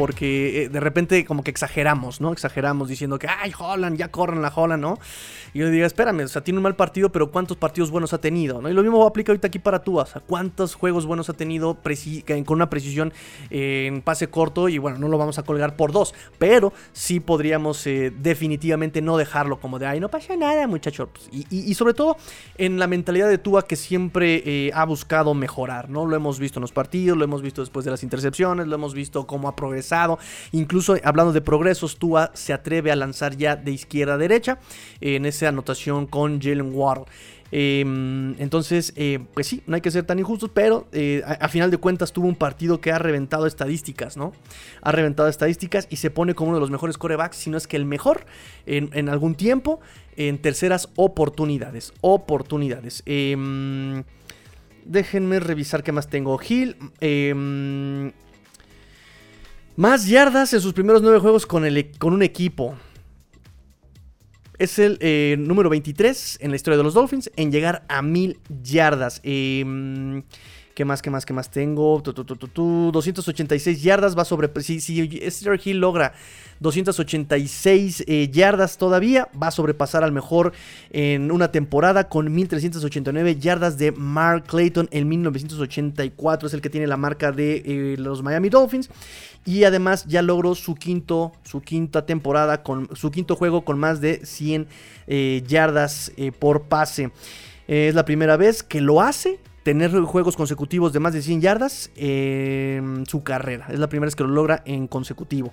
porque 0.00 0.62
eh, 0.62 0.68
de 0.70 0.80
repente 0.80 1.26
como 1.26 1.44
que 1.44 1.50
exageramos, 1.50 2.22
¿no? 2.22 2.32
Exageramos 2.32 2.88
diciendo 2.88 3.18
que, 3.18 3.26
ay, 3.28 3.52
Holland, 3.58 3.98
ya 3.98 4.08
corren 4.08 4.40
la 4.40 4.48
Holland, 4.48 4.80
¿no? 4.80 4.98
Y 5.52 5.58
yo 5.58 5.68
digo, 5.68 5.84
espérame, 5.84 6.20
o 6.20 6.28
sea, 6.28 6.42
tiene 6.42 6.56
un 6.56 6.62
mal 6.62 6.74
partido, 6.74 7.12
pero 7.12 7.30
¿cuántos 7.30 7.58
partidos 7.58 7.90
buenos 7.90 8.14
ha 8.14 8.18
tenido? 8.18 8.62
¿no? 8.62 8.70
Y 8.70 8.72
lo 8.72 8.82
mismo 8.82 9.06
aplica 9.06 9.30
ahorita 9.30 9.48
aquí 9.48 9.58
para 9.58 9.82
tú, 9.82 9.98
o 9.98 10.06
sea, 10.06 10.22
¿cuántos 10.22 10.74
juegos 10.74 11.04
buenos 11.04 11.28
ha 11.28 11.34
tenido 11.34 11.76
con 12.46 12.56
una 12.56 12.70
precisión 12.70 13.12
en 13.50 14.00
pase 14.00 14.28
corto? 14.28 14.70
Y 14.70 14.78
bueno, 14.78 14.96
no 14.96 15.08
lo 15.08 15.18
vamos 15.18 15.38
a 15.38 15.42
colgar 15.42 15.76
por 15.76 15.92
dos, 15.92 16.14
pero 16.38 16.72
sí 16.92 17.20
podríamos 17.20 17.86
eh, 17.86 18.10
definitivamente 18.16 19.02
no 19.02 19.18
dejarlo 19.18 19.60
como 19.60 19.78
de, 19.78 19.86
ay, 19.86 20.00
no 20.00 20.08
pasa 20.08 20.34
nada, 20.34 20.66
muchachos. 20.66 21.08
Y, 21.30 21.74
sobre 21.74 21.92
todo 21.92 22.16
en 22.56 22.78
la 22.78 22.86
mentalidad 22.86 23.28
de 23.28 23.36
Tua 23.36 23.66
que 23.66 23.76
siempre 23.76 24.42
eh, 24.46 24.70
ha 24.72 24.84
buscado 24.86 25.34
mejorar, 25.34 25.90
¿no? 25.90 26.06
Lo 26.06 26.16
hemos 26.16 26.38
visto 26.38 26.58
en 26.58 26.62
los 26.62 26.72
partidos, 26.72 27.18
lo 27.18 27.24
hemos 27.24 27.42
visto 27.42 27.60
después 27.60 27.84
de 27.84 27.90
las 27.90 28.02
intercepciones, 28.02 28.66
lo 28.66 28.74
hemos 28.74 28.94
visto 28.94 29.26
cómo 29.26 29.48
ha 29.48 29.56
progresado. 29.56 29.89
Incluso 30.52 30.96
hablando 31.04 31.32
de 31.32 31.40
progresos, 31.40 31.98
Tua 31.98 32.30
se 32.34 32.52
atreve 32.52 32.90
a 32.90 32.96
lanzar 32.96 33.36
ya 33.36 33.56
de 33.56 33.72
izquierda 33.72 34.14
a 34.14 34.18
derecha 34.18 34.58
en 35.00 35.26
esa 35.26 35.48
anotación 35.48 36.06
con 36.06 36.40
Jalen 36.40 36.72
Waddle. 36.74 37.04
Em, 37.52 38.40
entonces, 38.40 38.92
eh, 38.96 39.18
pues 39.34 39.48
sí, 39.48 39.62
no 39.66 39.74
hay 39.74 39.80
que 39.80 39.90
ser 39.90 40.04
tan 40.04 40.18
injustos, 40.18 40.50
pero 40.54 40.86
eh, 40.92 41.22
a, 41.26 41.48
final 41.48 41.70
de 41.70 41.78
cuentas 41.78 42.12
tuvo 42.12 42.28
un 42.28 42.36
partido 42.36 42.80
que 42.80 42.92
ha 42.92 42.98
reventado 42.98 43.46
estadísticas, 43.46 44.16
¿no? 44.16 44.32
Ha 44.82 44.92
reventado 44.92 45.28
estadísticas 45.28 45.88
y 45.90 45.96
se 45.96 46.10
pone 46.10 46.34
como 46.34 46.50
uno 46.50 46.58
de 46.58 46.60
los 46.60 46.70
mejores 46.70 46.96
corebacks, 46.96 47.36
si 47.36 47.50
no 47.50 47.56
es 47.56 47.66
que 47.66 47.76
el 47.76 47.84
mejor 47.84 48.24
en, 48.66 49.08
algún 49.08 49.34
tiempo, 49.34 49.80
en 50.16 50.38
terceras 50.38 50.88
oportunidades. 50.94 51.92
Oportunidades. 52.02 53.02
Em, 53.06 54.04
déjenme 54.84 55.40
revisar 55.40 55.82
qué 55.82 55.90
más 55.92 56.08
tengo. 56.08 56.38
Hill. 56.40 56.76
Más 59.76 60.06
yardas 60.06 60.52
en 60.52 60.60
sus 60.60 60.72
primeros 60.72 61.02
nueve 61.02 61.18
juegos 61.18 61.46
con, 61.46 61.64
el, 61.64 61.76
e, 61.76 61.92
con 61.92 62.12
un 62.12 62.22
equipo. 62.22 62.76
Es 64.58 64.78
el 64.78 64.98
eh, 65.00 65.36
número 65.38 65.70
23 65.70 66.38
en 66.42 66.50
la 66.50 66.56
historia 66.56 66.76
de 66.76 66.84
los 66.84 66.94
Dolphins 66.94 67.30
en 67.36 67.50
llegar 67.50 67.84
a 67.88 68.02
mil 68.02 68.38
yardas. 68.62 69.20
Eh, 69.22 70.22
¿Qué 70.80 70.86
más, 70.86 71.02
qué 71.02 71.10
más, 71.10 71.26
qué 71.26 71.34
más 71.34 71.50
tengo? 71.50 72.00
286 72.00 73.82
yardas 73.82 74.16
va 74.16 74.24
sobre... 74.24 74.48
Si, 74.62 74.80
si 74.80 74.98
Hill 75.62 75.76
logra 75.76 76.14
286 76.60 78.04
eh, 78.06 78.30
yardas 78.32 78.78
todavía, 78.78 79.28
va 79.36 79.48
a 79.48 79.50
sobrepasar 79.50 80.04
al 80.04 80.12
mejor 80.12 80.54
en 80.88 81.32
una 81.32 81.52
temporada 81.52 82.08
con 82.08 82.32
1389 82.32 83.36
yardas 83.36 83.76
de 83.76 83.92
Mark 83.92 84.44
Clayton 84.46 84.88
en 84.90 85.06
1984. 85.06 86.48
Es 86.48 86.54
el 86.54 86.62
que 86.62 86.70
tiene 86.70 86.86
la 86.86 86.96
marca 86.96 87.30
de 87.30 87.56
eh, 87.56 87.96
los 87.98 88.22
Miami 88.22 88.48
Dolphins. 88.48 88.88
Y 89.44 89.64
además 89.64 90.06
ya 90.06 90.22
logró 90.22 90.54
su 90.54 90.76
quinto, 90.76 91.32
su 91.42 91.60
quinta 91.60 92.06
temporada, 92.06 92.62
con 92.62 92.88
su 92.96 93.10
quinto 93.10 93.36
juego 93.36 93.66
con 93.66 93.78
más 93.78 94.00
de 94.00 94.24
100 94.24 94.66
eh, 95.08 95.42
yardas 95.46 96.10
por 96.38 96.62
pase. 96.62 97.10
es 97.68 97.94
la 97.94 98.06
primera 98.06 98.38
vez 98.38 98.62
que 98.62 98.80
lo 98.80 99.02
hace 99.02 99.40
tener 99.62 99.92
juegos 100.02 100.36
consecutivos 100.36 100.92
de 100.92 101.00
más 101.00 101.12
de 101.12 101.22
100 101.22 101.40
yardas 101.40 101.90
en 101.96 103.04
su 103.06 103.22
carrera. 103.22 103.66
Es 103.70 103.78
la 103.78 103.88
primera 103.88 104.06
vez 104.06 104.16
que 104.16 104.24
lo 104.24 104.30
logra 104.30 104.62
en 104.64 104.86
consecutivo. 104.86 105.52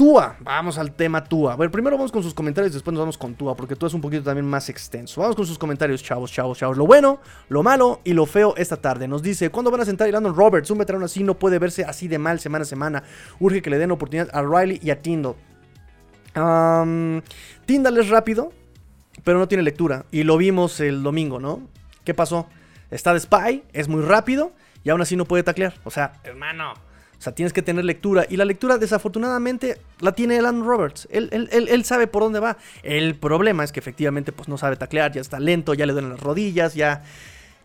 Tua, 0.00 0.36
vamos 0.40 0.78
al 0.78 0.92
tema 0.92 1.22
Tua. 1.22 1.56
Bueno, 1.56 1.70
primero 1.70 1.94
vamos 1.94 2.10
con 2.10 2.22
sus 2.22 2.32
comentarios, 2.32 2.72
después 2.72 2.94
nos 2.94 3.02
vamos 3.02 3.18
con 3.18 3.34
Tua, 3.34 3.54
porque 3.54 3.76
Tua 3.76 3.88
es 3.88 3.92
un 3.92 4.00
poquito 4.00 4.22
también 4.22 4.46
más 4.46 4.70
extenso. 4.70 5.20
Vamos 5.20 5.36
con 5.36 5.44
sus 5.44 5.58
comentarios, 5.58 6.02
chavos, 6.02 6.32
chavos, 6.32 6.56
chavos. 6.56 6.78
Lo 6.78 6.86
bueno, 6.86 7.20
lo 7.50 7.62
malo 7.62 8.00
y 8.02 8.14
lo 8.14 8.24
feo 8.24 8.54
esta 8.56 8.78
tarde. 8.78 9.06
Nos 9.06 9.22
dice, 9.22 9.50
¿cuándo 9.50 9.70
van 9.70 9.82
a 9.82 9.84
sentar 9.84 10.08
a 10.08 10.10
Landon 10.10 10.34
Roberts? 10.34 10.70
Un 10.70 10.78
veterano 10.78 11.04
así 11.04 11.22
no 11.22 11.38
puede 11.38 11.58
verse 11.58 11.84
así 11.84 12.08
de 12.08 12.18
mal 12.18 12.40
semana 12.40 12.62
a 12.62 12.64
semana. 12.64 13.02
Urge 13.40 13.60
que 13.60 13.68
le 13.68 13.76
den 13.76 13.90
oportunidad 13.90 14.30
a 14.32 14.40
Riley 14.42 14.80
y 14.82 14.88
a 14.88 15.02
Tyndall. 15.02 15.34
Um, 16.34 17.20
Tyndall 17.66 17.98
es 17.98 18.08
rápido, 18.08 18.54
pero 19.22 19.38
no 19.38 19.48
tiene 19.48 19.62
lectura. 19.62 20.06
Y 20.10 20.22
lo 20.22 20.38
vimos 20.38 20.80
el 20.80 21.02
domingo, 21.02 21.40
¿no? 21.40 21.60
¿Qué 22.04 22.14
pasó? 22.14 22.46
Está 22.90 23.12
de 23.12 23.20
spy, 23.20 23.62
es 23.72 23.88
muy 23.88 24.02
rápido 24.02 24.52
y 24.84 24.90
aún 24.90 25.00
así 25.00 25.16
no 25.16 25.24
puede 25.24 25.42
taclear. 25.42 25.74
O 25.84 25.90
sea, 25.90 26.12
hermano. 26.24 26.72
O 26.72 27.22
sea, 27.22 27.34
tienes 27.34 27.52
que 27.52 27.60
tener 27.60 27.84
lectura. 27.84 28.24
Y 28.30 28.38
la 28.38 28.46
lectura, 28.46 28.78
desafortunadamente, 28.78 29.78
la 30.00 30.12
tiene 30.12 30.38
Alan 30.38 30.64
Roberts. 30.64 31.06
Él, 31.10 31.28
él, 31.52 31.84
sabe 31.84 32.06
por 32.06 32.22
dónde 32.22 32.40
va. 32.40 32.56
El 32.82 33.14
problema 33.14 33.62
es 33.62 33.72
que 33.72 33.80
efectivamente 33.80 34.32
pues, 34.32 34.48
no 34.48 34.56
sabe 34.56 34.76
taclear, 34.76 35.12
ya 35.12 35.20
está 35.20 35.38
lento, 35.38 35.74
ya 35.74 35.84
le 35.84 35.92
duelen 35.92 36.12
las 36.12 36.20
rodillas, 36.20 36.74
ya. 36.74 37.02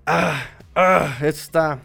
Ah, 0.06 0.44
ah, 0.76 1.18
está. 1.22 1.80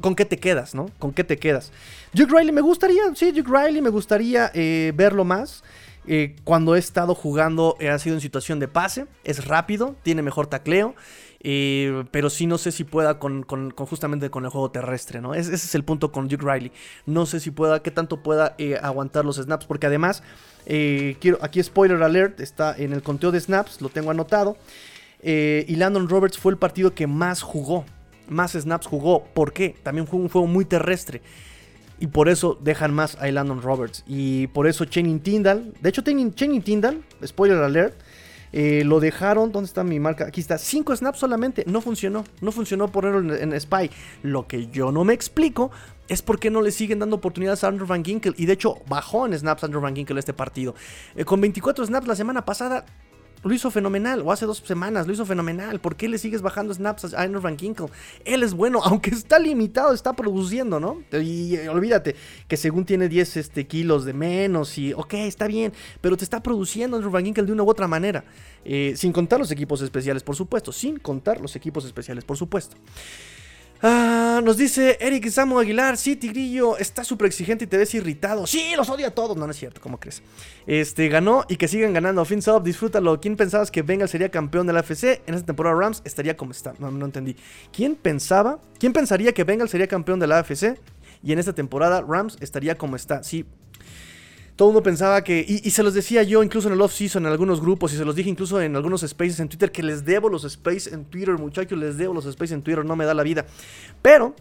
¿Con 0.00 0.16
qué 0.16 0.24
te 0.24 0.38
quedas, 0.38 0.74
no? 0.74 0.90
¿Con 0.98 1.12
qué 1.12 1.22
te 1.22 1.38
quedas? 1.38 1.70
Duke 2.12 2.36
Riley 2.36 2.50
me 2.50 2.62
gustaría, 2.62 3.02
sí, 3.14 3.30
Duke 3.30 3.48
Riley 3.48 3.80
me 3.80 3.90
gustaría 3.90 4.50
eh, 4.52 4.90
verlo 4.92 5.24
más. 5.24 5.62
Eh, 6.08 6.34
cuando 6.42 6.74
he 6.74 6.80
estado 6.80 7.14
jugando 7.14 7.76
eh, 7.78 7.88
ha 7.88 7.98
sido 8.00 8.16
en 8.16 8.20
situación 8.20 8.58
de 8.58 8.66
pase, 8.66 9.06
es 9.22 9.46
rápido, 9.46 9.94
tiene 10.02 10.20
mejor 10.22 10.48
tacleo 10.48 10.96
eh, 11.44 12.04
pero 12.12 12.30
sí 12.30 12.46
no 12.46 12.56
sé 12.56 12.70
si 12.70 12.84
pueda 12.84 13.18
con, 13.18 13.42
justamente 13.76 14.30
con 14.30 14.44
el 14.44 14.50
juego 14.50 14.70
terrestre, 14.70 15.20
¿no? 15.20 15.34
ese 15.34 15.54
es 15.54 15.74
el 15.74 15.82
punto 15.82 16.12
con 16.12 16.28
Duke 16.28 16.44
Riley. 16.44 16.70
No 17.04 17.26
sé 17.26 17.40
si 17.40 17.50
pueda, 17.50 17.82
qué 17.82 17.90
tanto 17.90 18.22
pueda 18.22 18.54
eh, 18.58 18.78
aguantar 18.80 19.24
los 19.24 19.36
snaps, 19.36 19.66
porque 19.66 19.86
además, 19.88 20.22
eh, 20.66 21.16
quiero, 21.20 21.38
aquí 21.42 21.60
spoiler 21.62 22.00
alert, 22.02 22.40
está 22.40 22.76
en 22.76 22.92
el 22.92 23.02
conteo 23.02 23.32
de 23.32 23.40
snaps, 23.40 23.80
lo 23.80 23.88
tengo 23.88 24.10
anotado. 24.10 24.56
y 25.22 25.76
Landon 25.76 26.08
Roberts 26.08 26.38
fue 26.38 26.52
el 26.52 26.58
partido 26.58 26.94
que 26.94 27.06
más 27.08 27.42
jugó, 27.42 27.84
más 28.28 28.52
snaps 28.52 28.86
jugó. 28.86 29.24
¿Por 29.24 29.52
qué? 29.52 29.74
También 29.82 30.06
fue 30.06 30.20
un 30.20 30.28
juego 30.28 30.46
muy 30.46 30.64
terrestre. 30.64 31.22
Y 31.98 32.08
por 32.08 32.28
eso 32.28 32.58
dejan 32.60 32.92
más 32.92 33.16
a 33.16 33.30
Landon 33.30 33.62
Roberts. 33.62 34.02
Y 34.08 34.48
por 34.48 34.66
eso 34.66 34.84
Channing 34.84 35.20
Tyndall. 35.20 35.72
De 35.80 35.88
hecho, 35.88 36.02
Channing 36.02 36.62
Tyndall, 36.62 37.02
spoiler 37.24 37.58
alert, 37.58 37.94
eh, 38.52 38.82
lo 38.84 39.00
dejaron, 39.00 39.50
¿dónde 39.50 39.66
está 39.66 39.82
mi 39.82 39.98
marca? 39.98 40.26
Aquí 40.26 40.40
está, 40.40 40.58
5 40.58 40.96
snaps 40.96 41.18
solamente, 41.18 41.64
no 41.66 41.80
funcionó, 41.80 42.24
no 42.40 42.52
funcionó 42.52 42.88
ponerlo 42.88 43.34
en, 43.34 43.58
Spy. 43.58 43.90
Lo 44.22 44.46
que 44.46 44.68
yo 44.68 44.92
no 44.92 45.04
me 45.04 45.14
explico 45.14 45.70
es 46.08 46.20
por 46.20 46.38
qué 46.38 46.50
no 46.50 46.60
le 46.60 46.70
siguen 46.70 46.98
dando 46.98 47.16
oportunidades 47.16 47.64
a 47.64 47.68
Andrew 47.68 47.86
Van 47.86 48.04
Ginkel. 48.04 48.34
Y 48.36 48.46
de 48.46 48.52
hecho, 48.52 48.76
bajó 48.88 49.26
en 49.26 49.38
snaps 49.38 49.64
Andrew 49.64 49.80
Van 49.80 49.96
Ginkel 49.96 50.18
este 50.18 50.34
partido. 50.34 50.74
Eh, 51.16 51.24
con 51.24 51.40
24 51.40 51.86
snaps 51.86 52.06
la 52.06 52.16
semana 52.16 52.44
pasada, 52.44 52.84
lo 53.42 53.54
hizo 53.54 53.70
fenomenal, 53.70 54.22
o 54.24 54.32
hace 54.32 54.46
dos 54.46 54.58
semanas 54.58 55.06
lo 55.06 55.12
hizo 55.12 55.26
fenomenal. 55.26 55.80
¿Por 55.80 55.96
qué 55.96 56.08
le 56.08 56.18
sigues 56.18 56.42
bajando 56.42 56.72
snaps 56.74 57.14
a 57.14 57.22
Andrew 57.22 57.40
Van 57.40 57.56
Kinkle? 57.56 57.86
Él 58.24 58.42
es 58.42 58.54
bueno, 58.54 58.80
aunque 58.84 59.10
está 59.10 59.38
limitado, 59.38 59.92
está 59.92 60.14
produciendo, 60.14 60.80
¿no? 60.80 61.02
Y 61.12 61.56
olvídate 61.68 62.16
que 62.48 62.56
según 62.56 62.84
tiene 62.84 63.08
10 63.08 63.36
este, 63.36 63.66
kilos 63.66 64.04
de 64.04 64.12
menos 64.12 64.78
y, 64.78 64.92
ok, 64.92 65.14
está 65.14 65.46
bien, 65.46 65.72
pero 66.00 66.16
te 66.16 66.24
está 66.24 66.42
produciendo 66.42 66.96
Andrew 66.96 67.12
Van 67.12 67.24
Kinkle 67.24 67.44
de 67.44 67.52
una 67.52 67.62
u 67.62 67.70
otra 67.70 67.88
manera. 67.88 68.24
Eh, 68.64 68.94
sin 68.96 69.12
contar 69.12 69.40
los 69.40 69.50
equipos 69.50 69.82
especiales, 69.82 70.22
por 70.22 70.36
supuesto. 70.36 70.72
Sin 70.72 70.98
contar 70.98 71.40
los 71.40 71.56
equipos 71.56 71.84
especiales, 71.84 72.24
por 72.24 72.36
supuesto. 72.36 72.76
Ah, 73.84 74.40
nos 74.44 74.56
dice 74.56 74.96
Eric 75.00 75.28
Samu 75.28 75.58
Aguilar, 75.58 75.96
sí, 75.96 76.14
Tigrillo, 76.14 76.78
está 76.78 77.02
súper 77.02 77.26
exigente 77.26 77.64
y 77.64 77.66
te 77.66 77.76
ves 77.76 77.92
irritado. 77.94 78.46
Sí, 78.46 78.74
los 78.76 78.88
odia 78.88 79.08
a 79.08 79.10
todos. 79.10 79.36
No, 79.36 79.44
no 79.44 79.50
es 79.50 79.58
cierto, 79.58 79.80
¿cómo 79.80 79.98
crees? 79.98 80.22
Este, 80.68 81.08
ganó 81.08 81.44
y 81.48 81.56
que 81.56 81.66
sigan 81.66 81.92
ganando. 81.92 82.24
Fins 82.24 82.46
up, 82.46 82.62
disfrútalo. 82.62 83.20
¿Quién 83.20 83.36
pensabas 83.36 83.72
que 83.72 83.82
Bengal 83.82 84.08
sería 84.08 84.30
campeón 84.30 84.68
de 84.68 84.72
la 84.72 84.80
FC? 84.80 85.22
En 85.26 85.34
esta 85.34 85.46
temporada 85.46 85.74
Rams 85.76 86.00
estaría 86.04 86.36
como 86.36 86.52
está. 86.52 86.74
No, 86.78 86.92
no 86.92 87.06
entendí. 87.06 87.34
¿Quién 87.72 87.96
pensaba? 87.96 88.60
¿Quién 88.78 88.92
pensaría 88.92 89.34
que 89.34 89.42
Bengal 89.42 89.68
sería 89.68 89.88
campeón 89.88 90.20
de 90.20 90.28
la 90.28 90.38
AFC? 90.38 90.78
Y 91.24 91.32
en 91.32 91.40
esta 91.40 91.52
temporada 91.52 92.04
Rams 92.06 92.36
estaría 92.40 92.78
como 92.78 92.94
está. 92.94 93.24
Sí, 93.24 93.44
todo 94.62 94.78
el 94.78 94.84
pensaba 94.84 95.24
que, 95.24 95.44
y, 95.44 95.70
se 95.72 95.82
los 95.82 95.92
decía 95.92 96.22
yo 96.22 96.40
incluso 96.40 96.68
en 96.68 96.74
el 96.74 96.80
off-season, 96.80 97.26
en 97.26 97.32
algunos 97.32 97.60
grupos, 97.60 97.92
y 97.94 97.96
se 97.96 98.04
los 98.04 98.14
dije 98.14 98.30
incluso 98.30 98.60
en 98.60 98.76
algunos 98.76 99.00
spaces 99.00 99.40
en 99.40 99.48
Twitter, 99.48 99.72
que 99.72 99.82
les 99.82 100.04
debo 100.04 100.28
los 100.28 100.48
spaces 100.48 100.92
en 100.92 101.04
Twitter, 101.04 101.36
muchachos, 101.36 101.76
les 101.76 101.98
debo 101.98 102.14
los 102.14 102.30
spaces 102.30 102.52
en 102.52 102.62
Twitter, 102.62 102.84
no 102.84 102.94
me 102.94 103.04
da 103.04 103.12
la 103.12 103.24
vida. 103.24 103.44
Pero 104.02 104.36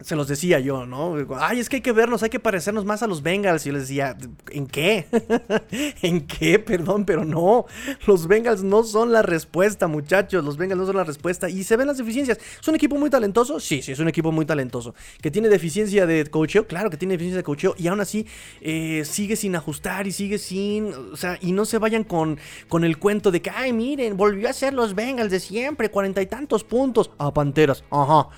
se 0.00 0.16
los 0.16 0.28
decía 0.28 0.60
yo, 0.60 0.86
¿no? 0.86 1.16
Ay, 1.38 1.60
es 1.60 1.68
que 1.68 1.76
hay 1.76 1.82
que 1.82 1.92
vernos, 1.92 2.22
hay 2.22 2.30
que 2.30 2.40
parecernos 2.40 2.84
más 2.84 3.02
a 3.02 3.06
los 3.06 3.22
Bengals. 3.22 3.64
Y 3.64 3.70
yo 3.70 3.72
les 3.74 3.88
decía, 3.88 4.16
¿en 4.50 4.66
qué? 4.66 5.06
¿En 6.02 6.26
qué? 6.26 6.58
Perdón, 6.58 7.04
pero 7.04 7.24
no. 7.24 7.66
Los 8.06 8.26
Bengals 8.26 8.62
no 8.62 8.82
son 8.82 9.12
la 9.12 9.22
respuesta, 9.22 9.86
muchachos. 9.86 10.44
Los 10.44 10.56
Bengals 10.56 10.80
no 10.80 10.86
son 10.86 10.96
la 10.96 11.04
respuesta. 11.04 11.48
Y 11.48 11.64
se 11.64 11.76
ven 11.76 11.86
las 11.86 11.98
deficiencias. 11.98 12.38
¿Es 12.60 12.68
un 12.68 12.74
equipo 12.74 12.96
muy 12.96 13.08
talentoso? 13.08 13.60
Sí, 13.60 13.82
sí, 13.82 13.92
es 13.92 13.98
un 13.98 14.08
equipo 14.08 14.30
muy 14.30 14.44
talentoso. 14.44 14.94
¿Que 15.22 15.30
tiene 15.30 15.48
deficiencia 15.48 16.06
de 16.06 16.26
cocheo? 16.26 16.66
Claro 16.66 16.90
que 16.90 16.96
tiene 16.96 17.14
deficiencia 17.14 17.38
de 17.38 17.44
cocheo. 17.44 17.74
Y 17.78 17.86
aún 17.86 18.00
así 18.00 18.26
eh, 18.60 19.04
sigue 19.06 19.36
sin 19.36 19.56
ajustar 19.56 20.06
y 20.06 20.12
sigue 20.12 20.38
sin. 20.38 20.92
O 21.12 21.16
sea, 21.16 21.38
y 21.40 21.52
no 21.52 21.64
se 21.64 21.78
vayan 21.78 22.04
con, 22.04 22.38
con 22.68 22.84
el 22.84 22.98
cuento 22.98 23.30
de 23.30 23.40
que, 23.40 23.50
ay, 23.50 23.72
miren, 23.72 24.16
volvió 24.16 24.50
a 24.50 24.52
ser 24.52 24.74
los 24.74 24.94
Bengals 24.94 25.30
de 25.30 25.40
siempre, 25.40 25.90
cuarenta 25.90 26.20
y 26.20 26.26
tantos 26.26 26.62
puntos. 26.64 27.10
A 27.18 27.32
Panteras, 27.32 27.84
ajá. 27.90 28.28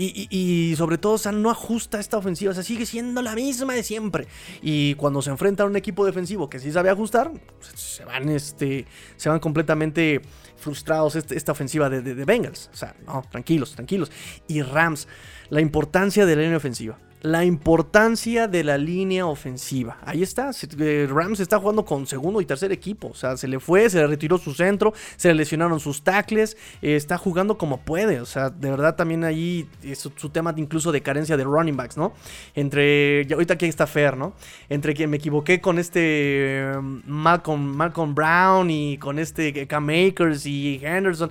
Y, 0.00 0.74
sobre 0.76 0.96
todo, 0.96 1.14
o 1.14 1.18
sea, 1.18 1.32
no 1.32 1.50
ajusta 1.50 1.98
esta 1.98 2.18
ofensiva, 2.18 2.52
o 2.52 2.54
sea, 2.54 2.62
sigue 2.62 2.86
siendo 2.86 3.20
la 3.20 3.34
misma 3.34 3.74
de 3.74 3.82
siempre. 3.82 4.28
Y 4.62 4.94
cuando 4.94 5.22
se 5.22 5.30
enfrenta 5.30 5.64
a 5.64 5.66
un 5.66 5.74
equipo 5.74 6.06
defensivo 6.06 6.48
que 6.48 6.60
sí 6.60 6.70
sabe 6.70 6.88
ajustar, 6.88 7.32
se 7.74 8.04
van, 8.04 8.28
este, 8.28 8.86
se 9.16 9.28
van 9.28 9.40
completamente 9.40 10.20
frustrados 10.56 11.16
este, 11.16 11.36
esta 11.36 11.50
ofensiva 11.50 11.90
de, 11.90 12.02
de, 12.02 12.24
Bengals. 12.24 12.70
O 12.72 12.76
sea, 12.76 12.94
no, 13.06 13.24
tranquilos, 13.28 13.72
tranquilos. 13.72 14.12
Y 14.46 14.62
Rams, 14.62 15.08
la 15.50 15.60
importancia 15.60 16.26
de 16.26 16.36
la 16.36 16.42
línea 16.42 16.58
ofensiva. 16.58 16.96
La 17.22 17.44
importancia 17.44 18.46
de 18.46 18.64
la 18.64 18.78
línea 18.78 19.26
ofensiva. 19.26 19.98
Ahí 20.04 20.22
está, 20.22 20.50
eh, 20.78 21.08
Rams 21.10 21.40
está 21.40 21.58
jugando 21.58 21.84
con 21.84 22.06
segundo 22.06 22.40
y 22.40 22.46
tercer 22.46 22.72
equipo, 22.72 23.08
o 23.08 23.14
sea, 23.14 23.36
se 23.36 23.48
le 23.48 23.58
fue, 23.58 23.90
se 23.90 23.98
le 23.98 24.06
retiró 24.06 24.38
su 24.38 24.54
centro, 24.54 24.92
se 25.16 25.28
le 25.28 25.34
lesionaron 25.34 25.80
sus 25.80 26.02
tackles, 26.02 26.56
eh, 26.82 26.96
está 26.96 27.18
jugando 27.18 27.58
como 27.58 27.80
puede, 27.80 28.20
o 28.20 28.26
sea, 28.26 28.50
de 28.50 28.70
verdad 28.70 28.94
también 28.96 29.24
ahí 29.24 29.68
es 29.82 29.98
su, 29.98 30.10
tema 30.30 30.54
incluso 30.56 30.92
de 30.92 31.00
carencia 31.02 31.36
de 31.36 31.44
running 31.44 31.76
backs, 31.76 31.96
¿no? 31.96 32.12
Entre, 32.54 33.26
ahorita 33.32 33.54
aquí 33.54 33.66
está 33.66 33.86
Fer, 33.86 34.16
¿no? 34.16 34.34
Entre 34.68 34.94
que 34.94 35.06
me 35.06 35.16
equivoqué 35.16 35.60
con 35.60 35.78
este 35.78 36.70
um, 36.76 37.02
Malcolm, 37.06 37.60
Malcolm 37.60 38.14
Brown 38.14 38.70
y 38.70 38.98
con 38.98 39.18
este 39.18 39.66
Cam 39.66 39.86
Makers 39.86 40.46
y 40.46 40.80
Henderson 40.82 41.30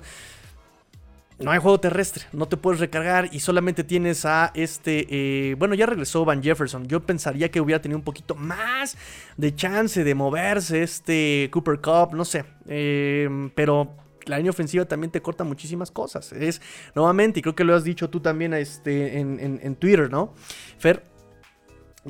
no 1.38 1.50
hay 1.50 1.58
juego 1.58 1.78
terrestre, 1.78 2.24
no 2.32 2.46
te 2.48 2.56
puedes 2.56 2.80
recargar 2.80 3.28
y 3.32 3.40
solamente 3.40 3.84
tienes 3.84 4.24
a 4.24 4.50
este, 4.54 5.06
eh, 5.08 5.54
bueno, 5.54 5.74
ya 5.74 5.86
regresó 5.86 6.24
Van 6.24 6.42
Jefferson, 6.42 6.86
yo 6.86 7.00
pensaría 7.00 7.50
que 7.50 7.60
hubiera 7.60 7.80
tenido 7.80 7.98
un 7.98 8.04
poquito 8.04 8.34
más 8.34 8.96
de 9.36 9.54
chance 9.54 10.02
de 10.02 10.14
moverse 10.14 10.82
este 10.82 11.48
Cooper 11.52 11.80
Cup, 11.80 12.14
no 12.14 12.24
sé, 12.24 12.44
em, 12.66 13.50
pero 13.50 13.94
la 14.26 14.36
línea 14.36 14.50
ofensiva 14.50 14.84
también 14.84 15.10
te 15.10 15.22
corta 15.22 15.44
muchísimas 15.44 15.90
cosas, 15.90 16.32
es 16.32 16.60
nuevamente, 16.94 17.38
y 17.38 17.42
creo 17.42 17.54
que 17.54 17.64
lo 17.64 17.74
has 17.74 17.84
dicho 17.84 18.10
tú 18.10 18.20
también 18.20 18.52
este, 18.54 19.20
en, 19.20 19.76
Twitter, 19.76 20.10
¿no? 20.10 20.34
Fer, 20.78 21.04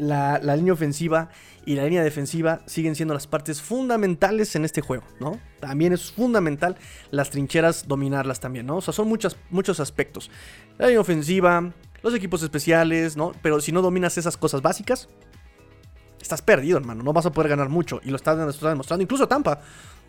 la, 0.01 0.39
línea 0.57 0.73
ofensiva 0.73 1.29
y 1.65 1.75
la 1.75 1.85
línea 1.85 2.03
defensiva 2.03 2.61
siguen 2.67 2.95
siendo 2.95 3.15
las 3.15 3.27
partes 3.27 3.61
fundamentales 3.61 4.55
en 4.57 4.65
este 4.65 4.81
juego, 4.81 5.05
¿no? 5.21 5.39
También 5.61 5.93
es 5.93 6.11
fundamental 6.11 6.77
las 7.11 7.31
trincheras 7.31 7.87
dominarlas 7.87 8.41
también, 8.41 8.67
¿no? 8.67 8.77
O 8.77 8.81
sea, 8.81 8.95
son 8.95 9.09
muchos 9.09 9.81
aspectos. 9.81 10.31
La 10.79 10.87
línea 10.87 11.01
ofensiva, 11.01 11.73
los 12.03 12.15
equipos 12.15 12.43
especiales, 12.43 13.17
¿no? 13.17 13.33
Pero 13.43 13.61
si 13.61 13.73
no 13.73 13.83
dominas 13.83 14.17
esas 14.19 14.37
cosas 14.37 14.63
básicas, 14.63 15.09
estás 16.21 16.43
perdido, 16.43 16.79
hermano. 16.79 17.03
No 17.03 17.13
vas 17.13 17.27
a 17.27 17.33
poder 17.33 17.49
ganar 17.49 17.69
mucho. 17.69 18.01
Y 18.05 18.11
lo 18.11 18.17
está, 18.17 18.37
demostrando. 18.37 19.03
Incluso 19.03 19.27
Tampa. 19.29 19.61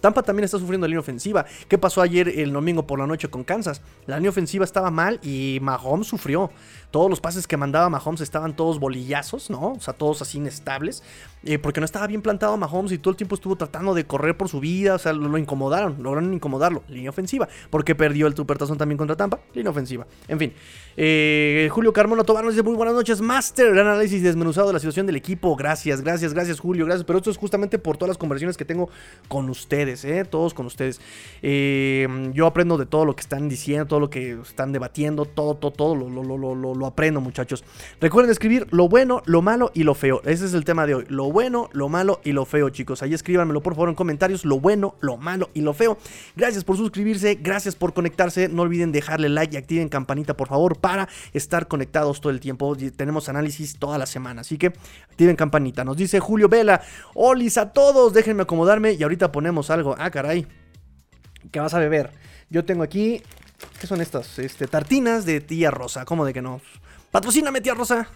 Tampa 0.01 0.24
también 0.24 0.46
está 0.46 0.57
sufriendo 0.57 0.88
la 0.88 0.90
línea 0.90 1.01
ofensiva. 1.01 1.46
¿Qué 1.68 1.78
pasó 1.78 2.01
ayer 2.01 2.28
el 2.28 2.54
domingo 2.54 2.88
por 2.88 3.00
la 3.00 3.07
noche 3.07 3.30
con 3.30 3.44
Kansas? 3.44 3.81
La 4.06 4.18
línea 4.18 4.30
ofensiva 4.30 4.66
estaba 4.66 4.92
mal 4.92 5.19
y 5.24 5.60
Mahomes 5.62 6.07
sufrió. 6.07 6.51
Todos 6.92 7.10
los 7.10 7.22
pases 7.22 7.46
que 7.46 7.56
mandaba 7.57 7.90
Mahomes 7.90 8.22
estaban 8.22 8.56
todos 8.56 8.80
bolillazos, 8.80 9.50
¿no? 9.50 9.74
O 9.74 9.80
sea, 9.80 9.94
todos 9.94 10.22
así 10.22 10.38
inestables. 10.38 11.04
Eh, 11.44 11.57
porque 11.60 11.80
no 11.80 11.86
estaba 11.86 12.07
bien 12.07 12.22
plantado 12.22 12.57
Mahomes 12.57 12.92
y 12.92 12.98
todo 12.98 13.12
el 13.12 13.18
tiempo 13.18 13.36
estuvo 13.36 13.56
tratando 13.56 13.94
de 13.94 14.06
correr 14.06 14.36
por 14.36 14.50
su 14.50 14.60
vida. 14.60 14.96
O 14.96 15.00
sea, 15.00 15.13
lo, 15.13 15.38
incomodaron, 15.38 16.01
lograron 16.01 16.34
incomodarlo. 16.34 16.84
Línea 16.88 17.10
ofensiva. 17.10 17.48
Porque 17.69 17.96
perdió 17.96 18.28
el 18.28 18.36
supertazón 18.36 18.78
también 18.78 18.98
contra 18.98 19.16
Tampa. 19.16 19.40
Línea 19.54 19.72
ofensiva. 19.72 20.07
En 20.28 20.40
fin. 20.40 20.54
Eh, 21.01 21.69
Julio 21.72 21.94
Carmona 21.94 22.25
Tobar 22.25 22.44
nos 22.44 22.56
dice 22.56 22.62
muy 22.62 22.75
buenas 22.75 22.94
noches. 22.94 23.22
Master, 23.22 23.72
gran 23.72 23.88
análisis 23.88 24.22
desmenuzado 24.22 24.68
de 24.68 24.74
la 24.74 24.80
situación 24.80 25.06
del 25.06 25.16
equipo. 25.16 25.56
Gracias, 25.56 26.01
gracias, 26.01 26.34
gracias, 26.34 26.60
Julio. 26.60 26.86
Gracias. 26.86 27.06
Pero 27.06 27.19
esto 27.19 27.31
es 27.31 27.38
justamente 27.38 27.80
por 27.80 27.96
todas 27.96 28.10
las 28.10 28.18
conversaciones 28.18 28.57
que 28.57 28.66
tengo 28.66 28.90
con 29.30 29.50
ustedes, 29.50 30.04
¿eh? 30.04 30.25
Todos 30.25 30.54
con 30.54 30.66
ustedes. 30.66 31.00
Eh, 31.42 32.06
yo 32.34 32.46
aprendo 32.46 32.78
de 32.78 32.86
todo 32.86 33.06
lo 33.06 33.16
que 33.16 33.22
están 33.22 33.48
diciendo, 33.48 33.86
todo 33.86 34.01
lo 34.01 34.10
que 34.10 34.40
están 34.42 34.74
debatiendo, 34.74 35.24
todo, 35.24 35.56
todo, 35.56 35.72
todo 35.72 35.96
lo, 35.96 36.75
lo, 36.75 36.86
aprendo, 36.86 37.22
muchachos. 37.22 37.63
Recuerden 38.01 38.30
escribir 38.30 38.68
lo 38.72 38.90
bueno, 38.90 39.22
lo 39.25 39.42
malo 39.42 39.72
y 39.74 39.84
lo 39.84 39.96
feo. 39.96 40.22
Ese 40.25 40.48
es 40.48 40.54
el 40.54 40.66
tema 40.66 40.86
de 40.86 40.96
hoy. 40.96 41.06
Lo 41.07 41.31
bueno, 41.31 41.69
lo 41.72 41.88
malo 41.88 42.19
y 42.25 42.34
lo 42.34 42.44
feo, 42.44 42.72
chicos. 42.72 43.04
Ahí 43.04 43.13
escríbanmelo 43.13 43.62
por 43.62 43.75
favor 43.75 43.88
en 43.88 43.96
comentarios, 43.96 44.44
lo 44.44 44.60
bueno, 44.60 44.96
lo 45.00 45.16
malo 45.16 45.50
y 45.54 45.62
lo 45.62 45.74
feo. 45.74 45.98
Gracias 46.36 46.66
por 46.66 46.75
suscribirse, 46.75 47.36
gracias 47.36 47.74
por 47.74 47.94
conectarse. 47.94 48.50
No 48.50 48.63
olviden 48.63 48.92
dejarle 48.92 49.30
like 49.30 49.56
y 49.56 49.57
activen 49.57 49.88
campanita, 49.88 50.36
por 50.36 50.50
favor, 50.50 50.78
para 50.89 51.07
estar 51.33 51.68
conectados 51.68 52.19
todo 52.19 52.31
el 52.31 52.39
tiempo. 52.39 52.75
Tenemos 52.95 53.30
análisis 53.30 53.77
toda 53.77 54.00
la 54.00 54.07
semana, 54.07 54.41
así 54.41 54.57
que 54.57 54.74
activen 55.09 55.36
campanita. 55.36 55.83
Nos 55.83 55.97
dice 55.97 56.19
Julio 56.19 56.50
Vela, 56.50 56.81
olis 57.13 57.59
a 57.59 57.71
todos, 57.71 58.12
déjenme 58.12 58.41
acomodarme 58.41 58.94
y 58.94 59.03
ahorita 59.03 59.31
ponemos 59.31 59.69
algo. 59.69 59.95
Ah, 60.00 60.09
caray. 60.09 60.47
¿Qué 61.51 61.59
vas 61.59 61.75
a 61.75 61.80
beber? 61.80 62.09
Yo 62.50 62.65
tengo 62.65 62.81
aquí 62.81 63.21
¿Qué 63.80 63.88
son 63.88 64.01
estas? 64.01 64.39
Este, 64.39 64.68
tartinas 64.68 65.25
de 65.25 65.41
tía 65.41 65.69
Rosa. 65.69 66.06
¿Cómo 66.06 66.25
de 66.25 66.33
que 66.33 66.41
no? 66.41 66.62
Patrocíname, 67.12 67.62
tía 67.62 67.74
Rosa. 67.74 68.09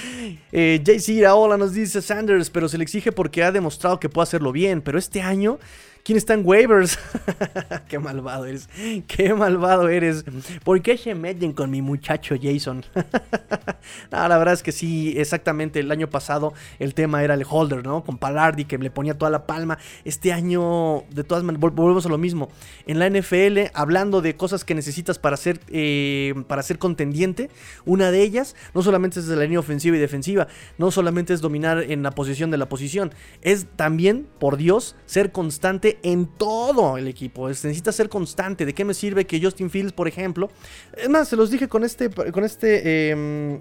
eh, 0.52 0.80
JC 0.82 1.24
hola, 1.32 1.56
nos 1.56 1.74
dice 1.74 2.02
Sanders, 2.02 2.50
pero 2.50 2.68
se 2.68 2.78
le 2.78 2.84
exige 2.84 3.12
porque 3.12 3.44
ha 3.44 3.52
demostrado 3.52 4.00
que 4.00 4.08
puede 4.08 4.24
hacerlo 4.24 4.52
bien. 4.52 4.82
Pero 4.82 4.98
este 4.98 5.22
año 5.22 5.58
¿Quién 6.06 6.18
está 6.18 6.34
en 6.34 6.46
waivers? 6.46 7.00
Qué 7.88 7.98
malvado 7.98 8.46
eres. 8.46 8.68
Qué 9.08 9.34
malvado 9.34 9.88
eres. 9.88 10.24
¿Por 10.62 10.80
qué 10.80 10.96
se 10.96 11.16
meten 11.16 11.52
con 11.52 11.68
mi 11.68 11.82
muchacho 11.82 12.36
Jason? 12.40 12.84
no, 14.12 14.28
la 14.28 14.38
verdad 14.38 14.54
es 14.54 14.62
que 14.62 14.70
sí, 14.70 15.14
exactamente. 15.16 15.80
El 15.80 15.90
año 15.90 16.08
pasado 16.08 16.54
el 16.78 16.94
tema 16.94 17.24
era 17.24 17.34
el 17.34 17.44
holder, 17.44 17.84
¿no? 17.84 18.04
Con 18.04 18.18
Palardi 18.18 18.66
que 18.66 18.78
le 18.78 18.88
ponía 18.88 19.18
toda 19.18 19.32
la 19.32 19.46
palma. 19.46 19.78
Este 20.04 20.32
año, 20.32 21.02
de 21.10 21.24
todas 21.24 21.42
maneras, 21.42 21.74
volvemos 21.74 22.06
a 22.06 22.08
lo 22.08 22.18
mismo. 22.18 22.50
En 22.86 23.00
la 23.00 23.10
NFL, 23.10 23.72
hablando 23.74 24.20
de 24.20 24.36
cosas 24.36 24.64
que 24.64 24.76
necesitas 24.76 25.18
para 25.18 25.36
ser, 25.36 25.58
eh, 25.70 26.34
para 26.46 26.62
ser 26.62 26.78
contendiente, 26.78 27.50
una 27.84 28.12
de 28.12 28.22
ellas 28.22 28.54
no 28.74 28.82
solamente 28.82 29.18
es 29.18 29.26
de 29.26 29.34
la 29.34 29.42
línea 29.42 29.58
ofensiva 29.58 29.96
y 29.96 29.98
defensiva, 29.98 30.46
no 30.78 30.92
solamente 30.92 31.34
es 31.34 31.40
dominar 31.40 31.82
en 31.82 32.04
la 32.04 32.12
posición 32.12 32.52
de 32.52 32.58
la 32.58 32.68
posición, 32.68 33.12
es 33.42 33.66
también, 33.74 34.28
por 34.38 34.56
Dios, 34.56 34.94
ser 35.06 35.32
constante 35.32 35.95
en 36.02 36.26
todo 36.26 36.96
el 36.96 37.08
equipo. 37.08 37.48
necesita 37.48 37.92
ser 37.92 38.08
constante. 38.08 38.64
¿De 38.66 38.74
qué 38.74 38.84
me 38.84 38.94
sirve 38.94 39.26
que 39.26 39.40
Justin 39.40 39.70
Fields, 39.70 39.92
por 39.92 40.08
ejemplo? 40.08 40.50
Es 40.96 41.08
más, 41.08 41.28
se 41.28 41.36
los 41.36 41.50
dije 41.50 41.68
con 41.68 41.84
este. 41.84 42.10
Con 42.10 42.44
este. 42.44 43.10
Em, 43.10 43.58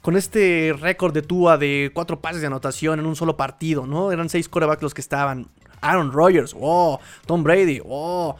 con 0.00 0.16
este 0.16 0.74
récord 0.78 1.12
de 1.12 1.22
Tua 1.22 1.58
de 1.58 1.90
cuatro 1.92 2.20
pases 2.20 2.40
de 2.40 2.46
anotación 2.46 3.00
en 3.00 3.06
un 3.06 3.16
solo 3.16 3.36
partido, 3.36 3.86
¿no? 3.86 4.12
Eran 4.12 4.28
seis 4.28 4.48
corebacks 4.48 4.82
los 4.82 4.94
que 4.94 5.00
estaban. 5.00 5.48
Aaron 5.80 6.12
Rodgers, 6.12 6.54
oh, 6.58 6.98
Tom 7.26 7.42
Brady, 7.42 7.80
oh, 7.84 8.36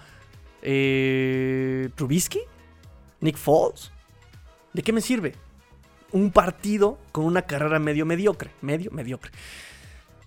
Trubisky, 0.60 2.40
Nick 3.20 3.36
Foles. 3.36 3.92
¿De 4.72 4.82
qué 4.82 4.92
me 4.92 5.00
sirve? 5.00 5.34
Un 6.12 6.30
partido 6.30 6.98
con 7.12 7.24
una 7.24 7.42
carrera 7.42 7.78
medio 7.78 8.06
mediocre, 8.06 8.50
medio 8.60 8.90
mediocre. 8.90 9.30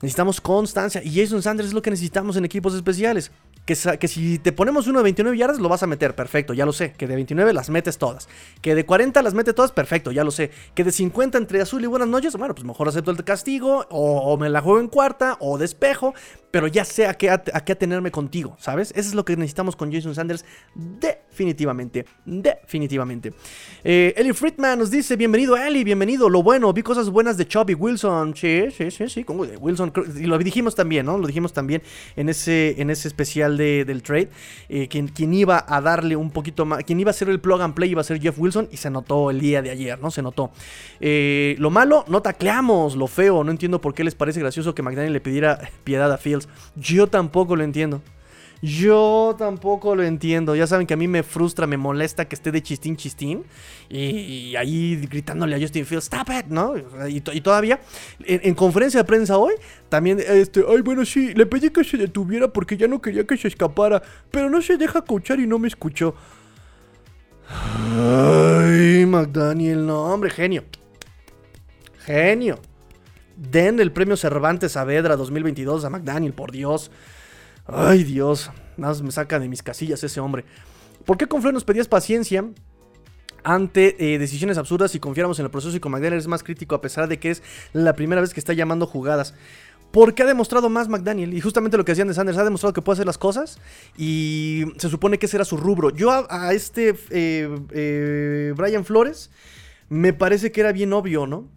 Necesitamos 0.02 0.42
constancia. 0.42 1.02
Y 1.04 1.16
Jason 1.16 1.42
Sanders 1.42 1.70
es 1.70 1.74
lo 1.74 1.82
que 1.82 1.92
necesitamos 1.92 2.36
en 2.36 2.46
equipos 2.46 2.74
especiales. 2.74 3.32
Que, 3.66 3.76
si 3.76 4.40
te 4.40 4.52
ponemos 4.52 4.88
uno 4.88 5.00
de 5.00 5.04
29 5.04 5.38
yardas, 5.38 5.60
lo 5.60 5.70
vas 5.70 5.84
a 5.84 5.88
meter, 5.88 6.16
perfecto, 6.16 6.54
ya 6.54 6.66
lo 6.66 6.74
sé. 6.74 6.94
Que 6.94 7.08
de 7.08 7.16
29 7.16 7.54
las 7.54 7.70
metes 7.70 7.98
todas. 7.98 8.28
Que 8.62 8.74
de 8.74 8.86
40 8.86 9.22
las 9.22 9.34
metes 9.34 9.54
todas, 9.54 9.72
perfecto, 9.72 10.12
ya 10.12 10.24
lo 10.24 10.32
sé. 10.32 10.52
Que 10.74 10.84
de 10.84 10.92
50 10.92 11.38
entre 11.38 11.62
azul 11.62 11.84
y 11.84 11.88
buenas 11.88 12.08
noches, 12.08 12.36
bueno, 12.36 12.56
pues 12.56 12.66
mejor 12.66 12.88
acepto 12.88 13.12
el 13.12 13.24
castigo, 13.24 13.86
o, 13.90 14.36
me 14.38 14.50
la 14.50 14.62
juego 14.62 14.80
en 14.80 14.88
cuarta, 14.88 15.38
o 15.40 15.58
despejo, 15.60 16.14
pero 16.50 16.68
ya 16.68 16.84
sé 16.84 17.06
a 17.06 17.14
qué, 17.14 17.30
a, 17.30 17.40
qué 17.40 17.72
atenerme 17.72 18.12
contigo, 18.12 18.58
¿sabes? 18.60 18.92
Eso 18.92 19.10
es 19.10 19.14
lo 19.14 19.24
que 19.24 19.36
necesitamos 19.38 19.76
con 19.76 19.92
Jason 19.92 20.16
Sanders, 20.16 20.44
definitivamente, 20.76 22.06
definitivamente. 22.26 23.34
Eh, 23.84 24.14
Eli 24.18 24.34
Friedman 24.34 24.80
nos 24.80 24.90
dice, 24.90 25.16
bienvenido 25.16 25.56
Eli, 25.56 25.84
bienvenido, 25.84 26.30
lo 26.30 26.42
bueno, 26.44 26.74
vi 26.74 26.82
cosas 26.82 27.10
buenas 27.10 27.38
de 27.38 27.48
Chubby 27.48 27.76
Wilson, 27.76 28.36
sí, 28.36 28.66
sí, 28.76 28.92
sí, 28.92 29.08
sí, 29.08 29.24
de 29.24 29.58
Wilson, 29.58 29.94
y 30.18 30.26
lo 30.26 30.38
dijimos 30.40 30.76
también, 30.76 31.06
¿no? 31.06 31.18
Lo 31.18 31.28
dijimos 31.28 31.54
también 31.54 31.84
en 32.16 32.28
ese, 32.28 32.82
en 32.82 32.90
ese 32.90 33.08
especial 33.08 33.51
del 33.58 34.04
trade, 34.04 34.30
eh, 34.70 34.88
quien, 34.88 35.34
iba 35.34 35.66
a 35.68 35.82
darle 35.82 36.16
un 36.16 36.32
poquito 36.32 36.66
más, 36.66 36.84
quien 36.84 37.00
iba 37.00 37.10
a 37.10 37.12
hacer 37.12 37.30
el 37.30 37.40
plug 37.40 37.62
and 37.62 37.74
play 37.74 37.92
iba 37.92 38.02
a 38.02 38.04
ser 38.04 38.20
Jeff 38.22 38.38
Wilson 38.38 38.68
y 38.72 38.78
se 38.78 38.90
notó 38.90 39.30
el 39.32 39.40
día 39.40 39.62
de 39.62 39.70
ayer, 39.70 40.00
¿no? 40.00 40.12
Se 40.12 40.22
notó. 40.22 40.52
Eh, 41.00 41.56
lo 41.60 41.70
malo, 41.70 42.06
no 42.08 42.22
tacleamos, 42.22 42.96
lo 42.96 43.08
feo, 43.08 43.44
no 43.44 43.52
entiendo 43.52 43.82
por 43.82 43.94
qué 43.94 44.04
les 44.04 44.16
parece 44.16 44.40
gracioso 44.40 44.76
que 44.76 44.82
McDaniel 44.82 45.14
le 45.14 45.22
pidiera 45.22 45.60
piedad 45.84 46.12
a 46.12 46.18
Fields. 46.18 46.48
Yo 46.76 47.08
tampoco 47.08 47.56
lo 47.56 47.64
entiendo. 47.64 48.02
Yo 48.62 49.36
tampoco 49.40 49.96
lo 49.96 50.04
entiendo. 50.04 50.56
Ya 50.56 50.68
saben 50.68 50.86
que 50.86 50.94
a 50.94 50.98
mí 50.98 51.08
me 51.08 51.24
frustra, 51.24 51.66
me 51.66 51.78
molesta 51.78 52.26
que 52.26 52.36
esté 52.36 52.52
de 52.52 52.62
chistín 52.62 52.96
chistín. 52.96 53.44
Y, 53.90 54.56
ahí 54.56 55.08
gritándole 55.10 55.56
a 55.56 55.60
Justin 55.60 55.86
Fields, 55.86 56.06
stop 56.06 56.30
it, 56.30 56.46
¿no? 56.48 56.76
Y, 57.08 57.22
todavía, 57.22 57.80
en, 58.24 58.54
conferencia 58.54 59.00
de 59.00 59.04
prensa 59.04 59.38
hoy, 59.38 59.56
también, 59.90 60.20
este, 60.20 60.64
ay, 60.68 60.82
bueno, 60.82 61.04
sí, 61.06 61.34
le 61.34 61.48
pedí 61.48 61.70
que 61.70 61.84
se 61.84 61.98
detuviera 61.98 62.48
porque 62.50 62.78
ya 62.78 62.88
no 62.88 63.02
quería 63.02 63.26
que 63.26 63.36
se 63.36 63.48
escapara. 63.48 64.02
Pero 64.30 64.50
no 64.50 64.62
se 64.62 64.78
deja 64.78 65.02
coachar 65.02 65.40
y 65.40 65.48
no 65.48 65.58
me 65.58 65.68
escuchó. 65.68 66.14
Ay, 67.50 69.06
McDaniel, 69.08 69.86
no, 69.88 70.04
hombre, 70.04 70.30
genio. 70.30 70.64
Genio. 72.06 72.60
Den 73.36 73.80
el 73.80 73.92
premio 73.92 74.16
Cervantes 74.18 74.74
Saavedra 74.74 75.16
2022 75.16 75.84
a 75.84 75.90
McDaniel, 75.90 76.34
por 76.34 76.52
Dios. 76.52 76.92
Ay, 77.66 78.04
Dios, 78.04 78.52
nada 78.78 78.94
más 78.94 79.02
me 79.02 79.12
saca 79.12 79.40
de 79.40 79.48
mis 79.48 79.64
casillas 79.64 80.04
ese 80.04 80.20
hombre. 80.20 80.46
¿Por 81.06 81.18
qué 81.18 81.28
con 81.28 81.42
nos 81.54 81.64
pedías 81.64 81.88
paciencia 81.88 82.46
ante 83.44 84.14
eh, 84.14 84.20
decisiones 84.20 84.58
absurdas 84.58 84.94
y 84.94 85.00
confiáramos 85.00 85.40
en 85.40 85.46
el 85.46 85.52
proceso 85.52 85.76
y 85.76 85.80
con 85.80 85.92
McDaniel 85.92 86.20
es 86.20 86.28
más 86.28 86.44
crítico 86.44 86.76
a 86.76 86.82
pesar 86.82 87.08
de 87.08 87.20
que 87.20 87.32
es 87.32 87.42
la 87.74 87.94
primera 87.94 88.22
vez 88.22 88.34
que 88.34 88.40
está 88.40 88.54
llamando 88.54 88.86
jugadas? 88.86 89.34
Porque 89.92 90.24
ha 90.24 90.26
demostrado 90.26 90.70
más 90.70 90.88
McDaniel. 90.88 91.34
Y 91.34 91.42
justamente 91.42 91.76
lo 91.76 91.84
que 91.84 91.92
decían 91.92 92.08
de 92.08 92.14
Sanders, 92.14 92.38
ha 92.38 92.44
demostrado 92.46 92.72
que 92.72 92.82
puede 92.82 92.96
hacer 92.96 93.06
las 93.06 93.18
cosas. 93.18 93.60
Y 93.98 94.64
se 94.78 94.90
supone 94.90 95.18
que 95.18 95.26
ese 95.26 95.36
era 95.36 95.44
su 95.44 95.58
rubro. 95.58 95.90
Yo 95.90 96.26
a, 96.30 96.54
este 96.54 96.96
eh, 97.10 97.50
eh, 97.72 98.54
Brian 98.56 98.86
Flores 98.86 99.32
me 99.90 100.14
parece 100.14 100.54
que 100.54 100.62
era 100.62 100.72
bien 100.72 100.94
obvio, 100.94 101.28
¿no? 101.28 101.50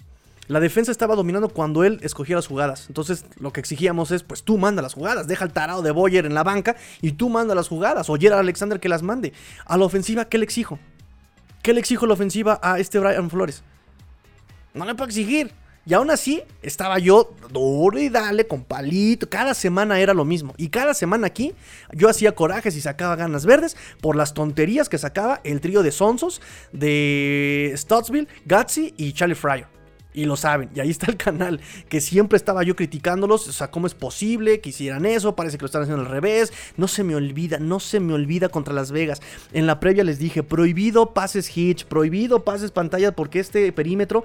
La 0.47 0.61
defensa 0.61 0.93
estaba 0.93 1.15
dominando 1.17 1.49
cuando 1.49 1.85
él 1.85 1.99
escogía 2.03 2.37
las 2.37 2.47
jugadas. 2.47 2.87
Entonces, 2.89 3.25
lo 3.39 3.53
que 3.53 3.61
exigíamos 3.61 4.11
es, 4.11 4.23
pues 4.23 4.43
tú 4.43 4.59
manda 4.59 4.83
las 4.83 4.93
jugadas, 4.93 5.27
deja 5.27 5.45
el 5.45 5.53
tarado 5.53 5.81
de 5.81 5.91
Boyer 5.91 6.27
en 6.27 6.35
la 6.35 6.43
banca 6.43 6.77
y 7.01 7.13
tú 7.13 7.31
manda 7.31 7.55
las 7.55 7.69
jugadas. 7.69 8.11
O 8.11 8.15
a 8.15 8.39
Alexander 8.39 8.79
que 8.79 8.89
las 8.89 9.03
mande. 9.03 9.33
A 9.65 9.79
la 9.79 9.85
ofensiva, 9.85 10.27
¿qué 10.27 10.39
le 10.39 10.45
exijo? 10.45 10.79
¿Qué 11.63 11.73
le 11.73 11.81
exijo 11.81 12.07
la 12.07 12.13
ofensiva 12.13 12.61
a 12.63 12.79
este 12.79 12.99
Brian 12.99 13.31
Flores? 13.31 13.63
No 14.75 14.85
le 14.85 14.95
puedo 14.95 15.09
exigir. 15.09 15.51
Y 15.87 15.93
aún 15.93 16.11
así, 16.11 16.43
estaba 16.63 16.99
yo 16.99 17.35
duro 17.51 17.99
y 17.99 18.09
dale 18.09 18.47
con 18.47 18.65
palito. 18.65 19.29
Cada 19.29 19.55
semana 19.55 20.01
era 20.01 20.15
lo 20.15 20.25
mismo. 20.25 20.55
Y 20.57 20.69
cada 20.69 20.95
semana 20.95 21.27
aquí, 21.27 21.55
yo 21.93 22.09
hacía 22.09 22.35
corajes 22.35 22.77
y 22.77 22.81
sacaba 22.81 23.17
ganas 23.17 23.45
verdes 23.45 23.77
por 24.01 24.17
las 24.17 24.35
tonterías 24.35 24.89
que 24.89 24.99
sacaba 24.99 25.41
el 25.45 25.61
trío 25.61 25.83
de 25.83 25.93
Sonsos, 25.93 26.41
de 26.73 27.73
Stottsville, 27.77 28.29
Gutsy 28.47 28.95
y 28.97 29.13
Charlie 29.13 29.35
Fryer. 29.35 29.74
Y 30.17 30.27
lo 30.27 30.37
saben, 30.37 30.71
y 30.73 30.79
ahí 30.79 30.91
está 30.91 31.07
el 31.11 31.17
canal, 31.17 31.61
que 31.89 32.01
siempre 32.01 32.37
estaba 32.37 32.63
yo 32.63 32.77
criticándolos, 32.77 33.49
o 33.49 33.53
sea, 33.53 33.73
¿cómo 33.73 33.89
es 33.89 33.95
posible 33.95 34.61
que 34.61 34.69
hicieran 34.69 35.07
eso? 35.07 35.35
Parece 35.35 35.59
que 35.59 35.63
lo 35.63 35.67
están 35.67 35.83
haciendo 35.83 36.05
al 36.05 36.09
revés, 36.09 36.53
no 36.77 36.87
se 36.87 37.03
me 37.03 37.17
olvida, 37.17 37.59
no 37.59 37.81
se 37.81 37.99
me 37.99 38.15
olvida 38.15 38.49
contra 38.49 38.73
Las 38.73 38.93
Vegas. 38.93 39.21
En 39.53 39.67
la 39.67 39.81
previa 39.81 40.05
les 40.05 40.21
dije, 40.21 40.45
prohibido 40.45 41.15
pases 41.15 41.57
hitch, 41.57 41.85
prohibido 41.87 42.45
pases 42.45 42.71
pantalla, 42.71 43.11
porque 43.11 43.41
este 43.41 43.73
perímetro 43.73 44.23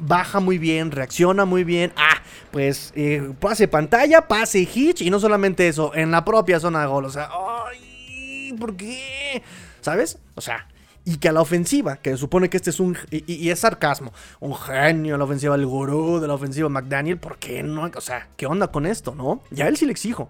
baja 0.00 0.40
muy 0.40 0.58
bien, 0.58 0.90
reacciona 0.90 1.44
muy 1.44 1.62
bien. 1.62 1.92
Ah, 1.94 2.20
pues 2.50 2.92
eh, 2.96 3.32
pase 3.38 3.68
pantalla, 3.68 4.26
pase 4.26 4.68
hitch, 4.74 5.02
y 5.02 5.10
no 5.10 5.20
solamente 5.20 5.68
eso, 5.68 5.94
en 5.94 6.10
la 6.10 6.24
propia 6.24 6.58
zona 6.58 6.80
de 6.80 6.86
gol, 6.88 7.04
o 7.04 7.10
sea, 7.10 7.30
¡ay! 7.30 8.54
¿Por 8.58 8.76
qué? 8.76 9.40
¿Sabes? 9.80 10.18
O 10.34 10.40
sea, 10.40 10.66
y 11.04 11.16
que 11.16 11.28
a 11.28 11.32
la 11.32 11.40
ofensiva, 11.40 11.96
que 11.96 12.10
se 12.10 12.16
supone 12.16 12.48
que 12.48 12.56
este 12.56 12.70
es 12.70 12.80
un. 12.80 12.96
Y, 13.10 13.50
es 13.50 13.60
sarcasmo, 13.60 14.12
un 14.40 14.54
genio 14.54 15.16
a 15.16 15.18
la 15.18 15.24
ofensiva, 15.24 15.54
el 15.54 15.66
gurú 15.66 16.20
de 16.20 16.28
la 16.28 16.34
ofensiva 16.34 16.68
McDaniel, 16.68 17.18
¿por 17.18 17.38
qué 17.38 17.62
no? 17.62 17.90
O 17.94 18.00
sea, 18.00 18.28
¿qué 18.36 18.46
onda 18.46 18.68
con 18.68 18.86
esto, 18.86 19.14
no? 19.14 19.42
Ya 19.50 19.66
él 19.66 19.76
sí 19.76 19.86
le 19.86 19.92
exijo. 19.92 20.28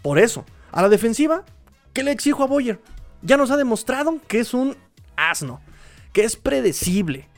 Por 0.00 0.18
eso, 0.18 0.44
a 0.70 0.82
la 0.82 0.88
defensiva, 0.88 1.44
¿qué 1.92 2.02
le 2.02 2.10
exijo 2.10 2.42
a 2.42 2.46
Boyer? 2.46 2.80
Ya 3.20 3.36
nos 3.36 3.50
ha 3.50 3.56
demostrado 3.56 4.16
que 4.26 4.40
es 4.40 4.54
un 4.54 4.76
asno, 5.16 5.60
que 6.12 6.24
es 6.24 6.36
predecible. 6.36 7.28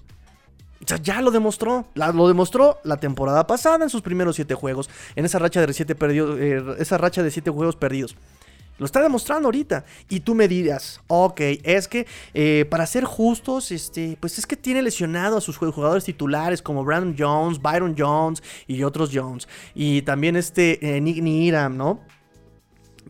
O 0.82 0.86
sea, 0.86 0.98
ya 0.98 1.22
lo 1.22 1.30
demostró. 1.30 1.86
lo 1.94 2.28
demostró 2.28 2.78
la 2.84 2.98
temporada 2.98 3.46
pasada 3.46 3.84
en 3.84 3.90
sus 3.90 4.02
primeros 4.02 4.36
siete 4.36 4.54
juegos. 4.54 4.90
En 5.16 5.24
esa 5.24 5.38
racha 5.38 5.64
de 5.64 5.72
siete, 5.72 5.94
perdidos, 5.94 6.38
eh, 6.38 6.62
esa 6.78 6.98
racha 6.98 7.22
de 7.22 7.30
siete 7.30 7.50
juegos 7.50 7.76
perdidos. 7.76 8.16
Lo 8.78 8.86
está 8.86 9.00
demostrando 9.02 9.48
ahorita. 9.48 9.84
Y 10.08 10.20
tú 10.20 10.34
me 10.34 10.48
dirás, 10.48 11.00
ok, 11.06 11.40
es 11.62 11.86
que 11.86 12.06
eh, 12.32 12.66
para 12.68 12.86
ser 12.86 13.04
justos, 13.04 13.70
este, 13.70 14.16
pues 14.20 14.38
es 14.38 14.46
que 14.46 14.56
tiene 14.56 14.82
lesionado 14.82 15.36
a 15.36 15.40
sus 15.40 15.56
jugadores 15.56 16.04
titulares 16.04 16.60
como 16.60 16.84
Brandon 16.84 17.14
Jones, 17.16 17.62
Byron 17.62 17.94
Jones 17.96 18.42
y 18.66 18.82
otros 18.82 19.10
Jones. 19.12 19.48
Y 19.74 20.02
también 20.02 20.36
este 20.36 20.96
eh, 20.96 21.00
Nick 21.00 21.22
Niram, 21.22 21.76
¿no? 21.76 22.00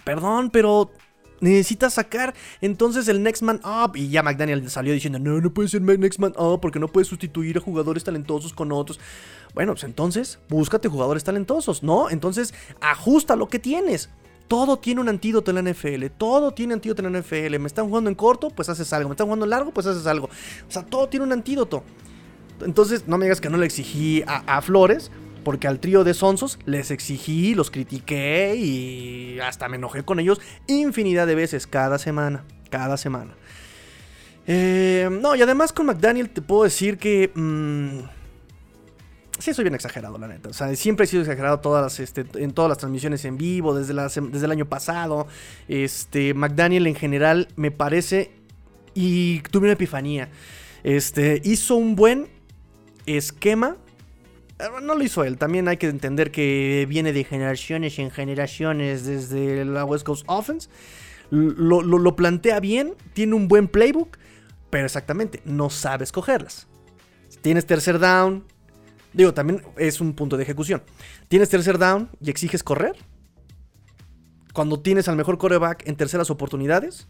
Perdón, 0.05 0.51
pero 0.51 0.91
necesitas 1.41 1.95
sacar 1.95 2.35
entonces 2.61 3.09
el 3.09 3.23
Next 3.23 3.43
Man 3.43 3.61
Up. 3.65 3.97
Y 3.97 4.09
ya 4.09 4.23
McDaniel 4.23 4.69
salió 4.71 4.93
diciendo, 4.93 5.19
no, 5.19 5.41
no 5.41 5.55
puede 5.55 5.69
ser 5.69 5.81
Next 5.81 6.19
Man 6.19 6.35
Up 6.37 6.61
porque 6.61 6.79
no 6.79 6.89
puedes 6.89 7.09
sustituir 7.09 7.57
a 7.57 7.61
jugadores 7.61 8.05
talentosos 8.05 8.53
con 8.53 8.71
otros. 8.71 9.01
Bueno, 9.55 9.73
pues 9.73 9.85
entonces 9.85 10.41
búscate 10.49 10.89
jugadores 10.89 11.25
talentosos, 11.25 11.83
¿no? 11.83 12.11
Entonces 12.11 12.53
ajusta 12.81 13.35
lo 13.35 13.49
que 13.49 13.59
tienes. 13.59 14.11
Todo 14.49 14.79
tiene 14.79 15.01
un 15.01 15.09
antídoto 15.09 15.51
en 15.51 15.65
la 15.65 15.73
NFL. 15.73 16.07
Todo 16.19 16.53
tiene 16.53 16.75
antídoto 16.75 17.05
en 17.05 17.13
la 17.13 17.21
NFL. 17.21 17.59
Me 17.59 17.67
están 17.67 17.89
jugando 17.89 18.11
en 18.11 18.17
corto, 18.17 18.51
pues 18.51 18.69
haces 18.69 18.93
algo. 18.93 19.09
Me 19.09 19.15
están 19.15 19.27
jugando 19.27 19.47
en 19.47 19.51
largo, 19.51 19.71
pues 19.73 19.87
haces 19.87 20.07
algo. 20.07 20.27
O 20.27 20.71
sea, 20.71 20.85
todo 20.85 21.09
tiene 21.09 21.25
un 21.25 21.33
antídoto. 21.33 21.83
Entonces, 22.61 23.09
no 23.09 23.19
me 23.19 23.25
digas 23.25 23.41
que 23.41 23.51
no 23.51 23.57
le 23.57 23.67
exigí 23.67 24.23
a, 24.27 24.61
Flores, 24.63 25.11
porque 25.43 25.67
al 25.67 25.81
trío 25.81 26.05
de 26.05 26.15
Sonsos 26.15 26.59
les 26.67 26.91
exigí, 26.91 27.55
los 27.55 27.71
critiqué 27.71 28.55
y 28.57 29.41
hasta 29.41 29.69
me 29.69 29.77
enojé 29.77 30.05
con 30.05 30.21
ellos 30.21 30.41
infinidad 30.67 31.27
de 31.27 31.35
veces 31.35 31.67
cada 31.67 31.99
semana. 31.99 32.45
Cada 32.71 32.97
semana. 32.97 33.35
Eh, 34.47 35.09
no, 35.11 35.35
y 35.35 35.43
además 35.43 35.73
con 35.73 35.87
McDaniel 35.87 36.31
te 36.31 36.43
puedo 36.43 36.65
decir 36.65 36.99
que... 36.99 37.31
Mm, 37.35 38.24
Sí, 39.45 39.53
soy 39.53 39.65
bien 39.65 39.75
exagerado, 39.75 40.17
la 40.17 40.27
neta. 40.27 40.49
O 40.49 40.55
sea, 40.55 40.75
siempre 40.75 41.05
he 41.05 41.07
sido 41.07 41.21
exagerado 41.21 41.61
todas 41.61 42.01
este, 42.01 42.25
en 42.37 42.53
todas 42.53 42.71
las 42.71 42.79
transmisiones 42.79 43.27
en 43.27 43.37
vivo, 43.37 43.75
desde, 43.75 43.93
desde 43.93 44.47
el 44.47 44.51
año 44.51 44.65
pasado. 44.65 45.27
Este, 45.69 46.33
McDaniel 46.33 46.87
en 46.87 46.95
general 46.95 47.49
me 47.55 47.71
parece. 47.71 48.31
Y 48.95 49.41
tuve 49.51 49.65
una 49.65 49.75
epifanía. 49.75 50.31
Este, 50.83 51.43
hizo 51.45 51.75
un 51.75 51.95
buen 51.95 52.29
esquema. 53.05 53.77
Eh, 54.61 54.65
no 54.83 54.95
lo 54.95 55.05
hizo 55.05 55.25
él, 55.25 55.37
también 55.37 55.69
hay 55.69 55.77
que 55.77 55.89
entender 55.89 56.31
que 56.31 56.87
viene 56.89 57.13
de 57.13 57.23
generaciones 57.25 57.99
en 57.99 58.11
generaciones 58.11 59.05
desde 59.05 59.67
la 59.67 59.85
West 59.85 60.07
Coast 60.07 60.25
Offense. 60.27 60.71
Lo, 61.29 61.83
lo 61.83 62.17
plantea 62.17 62.61
bien, 62.61 62.95
tiene 63.13 63.35
un 63.35 63.49
buen 63.49 63.69
playbook, 63.69 64.17
pero 64.71 64.87
exactamente, 64.87 65.43
no 65.45 65.69
sabe 65.69 66.05
escogerlas. 66.05 66.67
Tienes 67.43 67.67
tercer 67.67 67.99
down, 67.99 68.43
Digo, 69.15 69.33
también 69.33 69.63
es 69.79 70.01
un 70.01 70.13
punto 70.13 70.37
de 70.37 70.43
ejecución. 70.43 70.83
Tienes 71.29 71.49
tercer 71.49 71.79
down 71.79 72.11
y 72.21 72.31
exiges 72.31 72.65
correr. 72.65 72.97
Cuando 74.53 74.81
tienes 74.81 75.09
al 75.09 75.17
mejor 75.17 75.39
coreback 75.39 75.87
en 75.87 75.97
terceras 75.97 76.31
oportunidades. 76.31 77.07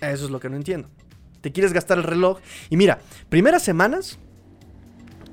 Eso 0.00 0.24
es 0.24 0.30
lo 0.30 0.38
que 0.38 0.48
no 0.48 0.56
entiendo. 0.56 0.88
Te 1.40 1.52
quieres 1.52 1.72
gastar 1.72 1.98
el 1.98 2.04
reloj. 2.04 2.38
Y 2.70 2.76
mira, 2.76 3.00
primeras 3.28 3.62
semanas 3.62 4.18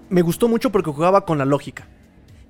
me 0.10 0.22
gustó 0.24 0.48
mucho 0.48 0.72
porque 0.72 0.92
jugaba 0.92 1.26
con 1.26 1.38
la 1.38 1.46
lógica. 1.46 1.88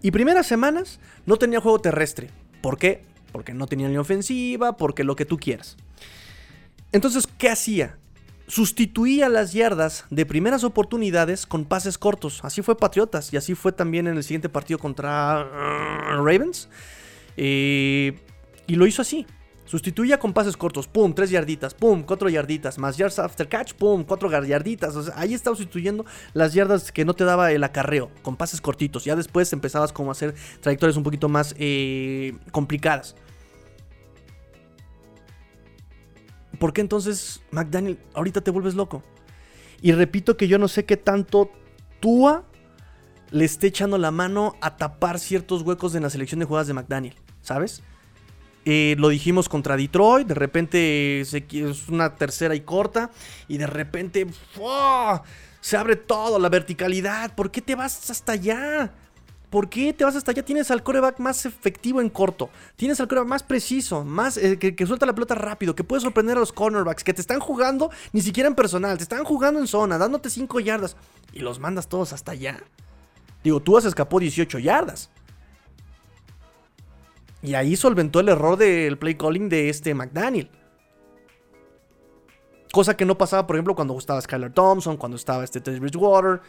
Y 0.01 0.11
primeras 0.11 0.47
semanas 0.47 0.99
no 1.25 1.37
tenía 1.37 1.61
juego 1.61 1.79
terrestre. 1.79 2.29
¿Por 2.61 2.77
qué? 2.77 3.03
Porque 3.31 3.53
no 3.53 3.67
tenía 3.67 3.89
ni 3.89 3.97
ofensiva, 3.97 4.77
porque 4.77 5.03
lo 5.03 5.15
que 5.15 5.25
tú 5.25 5.37
quieras. 5.37 5.75
Entonces, 6.91 7.27
¿qué 7.37 7.49
hacía? 7.49 7.97
Sustituía 8.53 9.29
las 9.29 9.51
yardas 9.53 10.05
de 10.11 10.27
primeras 10.27 10.63
oportunidades 10.63 11.47
con 11.47 11.65
pases 11.65 11.97
cortos. 11.97 12.39
Así 12.43 12.61
fue 12.61 12.77
Patriotas 12.77 13.33
y 13.33 13.37
así 13.37 13.55
fue 13.55 13.71
también 13.71 14.05
en 14.05 14.15
el 14.15 14.23
siguiente 14.23 14.47
partido 14.47 14.77
contra 14.77 15.43
uh, 15.43 16.23
Ravens. 16.23 16.69
Eh, 17.35 18.13
y 18.67 18.75
lo 18.75 18.85
hizo 18.85 19.01
así. 19.01 19.25
Sustituía 19.65 20.19
con 20.19 20.33
pases 20.33 20.55
cortos, 20.55 20.87
pum, 20.87 21.15
tres 21.15 21.31
yarditas, 21.31 21.73
pum, 21.73 22.03
cuatro 22.03 22.29
yarditas, 22.29 22.77
más 22.77 22.95
yards 22.95 23.17
after 23.17 23.49
catch, 23.49 23.73
pum, 23.73 24.03
cuatro 24.03 24.29
yarditas. 24.29 25.11
ahí 25.15 25.33
estaba 25.33 25.55
sustituyendo 25.55 26.05
las 26.33 26.53
yardas 26.53 26.91
que 26.91 27.05
no 27.05 27.15
te 27.15 27.23
daba 27.23 27.51
el 27.51 27.63
acarreo, 27.63 28.11
con 28.21 28.35
pases 28.35 28.61
cortitos. 28.61 29.03
Ya 29.03 29.15
después 29.15 29.51
empezabas 29.51 29.91
como 29.91 30.09
a 30.09 30.11
hacer 30.11 30.35
trayectorias 30.61 30.95
un 30.95 31.01
poquito 31.01 31.27
más 31.27 31.55
eh, 31.57 32.35
complicadas. 32.51 33.15
¿Por 36.59 36.73
qué 36.73 36.81
entonces 36.81 37.41
McDaniel 37.51 37.99
ahorita 38.13 38.41
te 38.41 38.51
vuelves 38.51 38.75
loco? 38.75 39.03
Y 39.81 39.91
repito 39.91 40.37
que 40.37 40.47
yo 40.47 40.57
no 40.57 40.67
sé 40.67 40.85
qué 40.85 40.97
tanto 40.97 41.51
Tua 41.99 42.45
le 43.31 43.45
esté 43.45 43.67
echando 43.67 43.97
la 43.97 44.11
mano 44.11 44.55
a 44.61 44.77
tapar 44.77 45.19
ciertos 45.19 45.63
huecos 45.63 45.95
en 45.95 46.03
la 46.03 46.09
selección 46.09 46.39
de 46.39 46.45
jugadas 46.45 46.67
de 46.67 46.73
McDaniel, 46.73 47.15
¿sabes? 47.41 47.81
Eh, 48.65 48.95
lo 48.97 49.09
dijimos 49.09 49.49
contra 49.49 49.75
Detroit, 49.75 50.27
de 50.27 50.35
repente 50.35 51.19
es 51.21 51.89
una 51.89 52.15
tercera 52.15 52.55
y 52.55 52.61
corta, 52.61 53.11
y 53.47 53.57
de 53.57 53.67
repente 53.67 54.27
se 55.59 55.77
abre 55.77 55.97
todo, 55.97 56.39
la 56.39 56.49
verticalidad. 56.49 57.35
¿Por 57.35 57.51
qué 57.51 57.61
te 57.61 57.75
vas 57.75 58.09
hasta 58.09 58.33
allá? 58.33 58.93
¿Por 59.53 59.69
qué 59.69 59.93
te 59.93 60.03
vas 60.03 60.15
hasta 60.15 60.31
allá? 60.31 60.43
Tienes 60.43 60.71
al 60.71 60.81
coreback 60.81 61.19
más 61.19 61.45
efectivo 61.45 62.01
en 62.01 62.09
corto. 62.09 62.49
Tienes 62.75 62.99
al 62.99 63.07
coreback 63.07 63.27
más 63.27 63.43
preciso, 63.43 64.03
más 64.03 64.35
eh, 64.35 64.57
que, 64.57 64.87
suelta 64.87 65.05
la 65.05 65.13
pelota 65.13 65.35
rápido, 65.35 65.75
que 65.75 65.83
puede 65.83 66.01
sorprender 66.01 66.37
a 66.37 66.39
los 66.39 66.51
cornerbacks, 66.51 67.03
que 67.03 67.13
te 67.13 67.21
están 67.21 67.39
jugando 67.39 67.91
ni 68.13 68.21
siquiera 68.21 68.49
en 68.49 68.55
personal, 68.55 68.97
te 68.97 69.03
están 69.03 69.23
jugando 69.23 69.59
en 69.59 69.67
zona, 69.67 69.99
dándote 69.99 70.31
5 70.31 70.59
yardas. 70.59 70.97
Y 71.33 71.41
los 71.41 71.59
mandas 71.59 71.87
todos 71.87 72.13
hasta 72.13 72.31
allá. 72.31 72.63
Digo, 73.43 73.59
tú 73.59 73.77
has 73.77 73.85
escapó 73.85 74.19
18 74.19 74.57
yardas. 74.57 75.11
Y 77.43 77.53
ahí 77.53 77.75
solventó 77.75 78.21
el 78.21 78.29
error 78.29 78.57
del 78.57 78.97
play 78.97 79.13
calling 79.13 79.49
de 79.49 79.69
este 79.69 79.93
McDaniel. 79.93 80.49
Cosa 82.71 82.97
que 82.97 83.05
no 83.05 83.19
pasaba, 83.19 83.45
por 83.45 83.55
ejemplo, 83.55 83.75
cuando 83.75 83.95
estaba 83.99 84.19
Skylar 84.19 84.51
Thompson, 84.51 84.97
cuando 84.97 85.15
estaba 85.15 85.43
este 85.43 85.61
Teddy 85.61 85.77
Bridgewater 85.77 86.41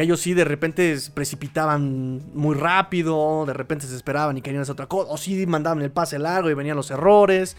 que 0.00 0.04
ellos 0.04 0.20
sí 0.20 0.32
de 0.32 0.46
repente 0.46 0.98
se 0.98 1.10
precipitaban 1.10 2.22
muy 2.32 2.56
rápido, 2.56 3.44
de 3.46 3.52
repente 3.52 3.86
se 3.86 3.94
esperaban 3.94 4.38
y 4.38 4.40
querían 4.40 4.62
hacer 4.62 4.72
otra 4.72 4.86
cosa, 4.86 5.12
o 5.12 5.18
sí 5.18 5.46
mandaban 5.46 5.82
el 5.82 5.90
pase 5.90 6.18
largo 6.18 6.48
y 6.48 6.54
venían 6.54 6.74
los 6.74 6.90
errores. 6.90 7.54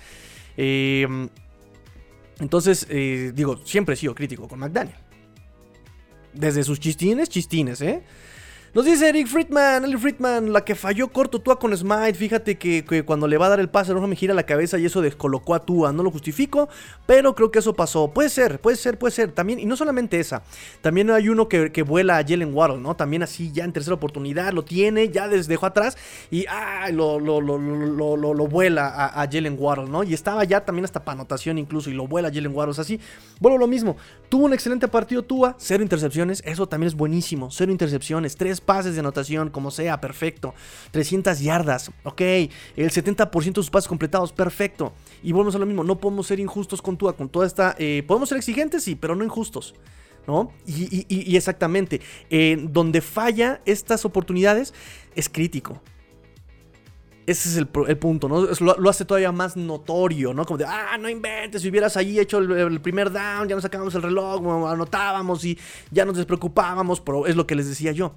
Em, 0.58 1.30
entonces, 2.40 2.88
eh, 2.90 3.32
digo, 3.36 3.60
siempre 3.64 3.94
he 3.94 3.96
sido 3.96 4.16
crítico 4.16 4.48
con 4.48 4.58
McDaniel. 4.58 4.96
Desde 6.34 6.64
sus 6.64 6.80
chistines, 6.80 7.30
chistines, 7.30 7.80
¿eh? 7.82 8.02
Nos 8.74 8.86
dice 8.86 9.10
Eric 9.10 9.28
Friedman, 9.28 9.84
Eric 9.84 10.00
Friedman, 10.00 10.54
la 10.54 10.64
que 10.64 10.76
falló 10.76 11.10
corto 11.10 11.42
Tua 11.42 11.60
con 11.60 11.76
Smite. 11.76 12.14
Fíjate 12.14 12.58
que, 12.58 13.04
cuando 13.06 13.28
le 13.28 13.38
va 13.38 13.48
a 13.48 13.50
dar 13.50 13.60
el 13.60 13.70
pase, 13.70 13.94
no 13.94 14.08
me 14.08 14.16
gira 14.16 14.34
la 14.34 14.44
cabeza 14.44 14.80
y 14.80 14.86
eso 14.86 15.02
descolocó 15.02 15.56
a 15.56 15.66
Tua. 15.66 15.92
No 15.92 16.04
lo 16.04 16.10
justifico, 16.10 16.70
pero 17.06 17.36
creo 17.36 17.52
que 17.52 17.60
eso 17.60 17.74
pasó. 17.74 18.08
Puede 18.14 18.30
ser, 18.30 18.62
puede 18.62 18.78
ser, 18.78 18.98
puede 18.98 19.12
ser. 19.12 19.34
También, 19.34 19.60
y 19.60 19.66
no 19.66 19.76
solamente 19.76 20.22
esa, 20.22 20.44
también 20.80 21.12
hay 21.12 21.28
uno 21.28 21.50
que, 21.50 21.84
vuela 21.84 22.18
a 22.18 22.24
Jalen 22.24 22.54
Waddle, 22.54 22.80
¿no? 22.80 22.96
También 22.96 23.24
así, 23.24 23.52
ya 23.52 23.66
en 23.66 23.74
tercera 23.74 23.96
oportunidad, 23.96 24.54
lo 24.54 24.64
tiene, 24.64 25.10
ya 25.10 25.28
dejó 25.28 25.66
atrás 25.66 25.98
y 26.30 26.46
ah, 26.48 26.90
lo, 26.94 27.20
lo, 27.20 27.42
lo, 27.42 27.58
lo, 27.58 28.48
vuela 28.48 28.88
a, 28.88 29.28
Jalen 29.30 29.58
Waddle, 29.60 29.90
¿no? 29.90 30.04
Y 30.04 30.14
estaba 30.14 30.46
ya 30.46 30.64
también 30.64 30.86
hasta 30.86 31.04
para 31.04 31.16
anotación 31.16 31.58
incluso 31.58 31.90
y 31.90 31.94
lo 31.94 32.08
vuela 32.08 32.32
Jalen 32.34 32.56
Waddle. 32.56 32.72
O 32.72 32.74
sea, 32.74 32.84
así, 32.84 33.02
vuelvo 33.42 33.58
lo 33.58 33.68
mismo. 33.68 33.98
Tuvo 34.30 34.46
un 34.46 34.54
excelente 34.54 34.88
partido 34.88 35.24
Tua, 35.24 35.58
cero 35.60 35.84
intercepciones, 35.84 36.42
eso 36.46 36.68
también 36.68 36.88
es 36.88 36.96
buenísimo. 36.96 37.52
Cero 37.52 37.70
intercepciones, 37.70 38.38
tres 38.38 38.61
pases 38.62 38.94
de 38.94 39.00
anotación, 39.00 39.50
como 39.50 39.72
sea, 39.72 40.00
perfecto. 40.00 40.54
300 40.92 41.40
yardas, 41.40 41.92
ok. 42.04 42.22
El 42.22 42.92
70% 42.92 43.46
de 43.46 43.54
sus 43.54 43.70
pases 43.70 43.88
completados, 43.88 44.32
perfecto. 44.32 44.94
Y 45.24 45.32
volvemos 45.32 45.56
a 45.56 45.60
lo 45.60 45.66
mismo, 45.66 45.84
no 45.84 46.00
podemos 46.00 46.28
ser 46.28 46.40
injustos 46.40 46.82
con 46.82 46.98
Tua, 46.98 47.16
con 47.16 47.30
toda 47.30 47.48
esta... 47.48 47.76
Eh, 47.78 48.04
podemos 48.08 48.30
ser 48.30 48.38
exigentes, 48.38 48.84
sí, 48.84 48.96
pero 48.96 49.16
no 49.16 49.24
injustos. 49.24 49.76
¿No? 50.28 50.52
Y, 50.68 51.36
exactamente, 51.36 52.00
eh, 52.30 52.56
donde 52.70 53.02
falla 53.02 53.60
estas 53.66 54.06
oportunidades 54.06 54.72
es 55.16 55.30
crítico. 55.30 55.82
Ese 57.28 57.50
es 57.50 57.58
el, 57.58 57.68
punto, 57.68 58.28
¿no? 58.28 58.48
Lo, 58.60 58.90
hace 58.90 59.06
todavía 59.06 59.32
más 59.32 59.56
notorio, 59.56 60.34
¿no? 60.34 60.44
Como 60.44 60.58
de, 60.58 60.66
ah, 60.66 60.98
no 61.00 61.08
inventes, 61.08 61.62
si 61.62 61.70
hubieras 61.70 61.96
ahí 61.96 62.20
hecho 62.20 62.40
el, 62.40 62.82
primer 62.82 63.12
down, 63.12 63.48
ya 63.48 63.56
nos 63.56 63.62
sacábamos 63.62 63.94
el 63.94 64.02
reloj, 64.02 64.42
anotábamos 64.68 65.46
y 65.46 65.58
ya 65.92 66.04
nos 66.04 66.18
despreocupábamos, 66.18 67.00
pero 67.00 67.28
es 67.28 67.36
lo 67.36 67.46
que 67.46 67.56
les 67.56 67.70
decía 67.70 67.92
yo. 67.92 68.16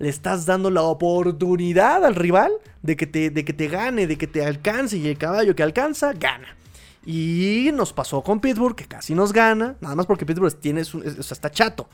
Le 0.00 0.08
estás 0.08 0.46
dando 0.46 0.70
la 0.70 0.82
oportunidad 0.82 2.04
al 2.04 2.16
rival 2.16 2.50
de 2.82 2.96
que 2.96 3.06
te, 3.06 3.30
de 3.30 3.44
que 3.44 3.52
te 3.52 3.68
gane, 3.68 4.08
de 4.08 4.18
que 4.18 4.26
te 4.26 4.44
alcance 4.44 4.96
y 4.96 5.06
el 5.06 5.16
caballo 5.16 5.54
que 5.54 5.62
alcanza, 5.62 6.12
gana. 6.14 6.56
Y 7.06 7.70
nos 7.72 7.92
pasó 7.92 8.22
con 8.22 8.40
Pittsburgh, 8.40 8.74
que 8.74 8.86
casi 8.86 9.14
nos 9.14 9.32
gana, 9.32 9.76
nada 9.80 9.94
más 9.94 10.06
porque 10.06 10.26
Pittsburgh 10.26 10.58
tiene, 10.58 10.82
o 10.82 11.20
está 11.20 11.50
chato. 11.50 11.88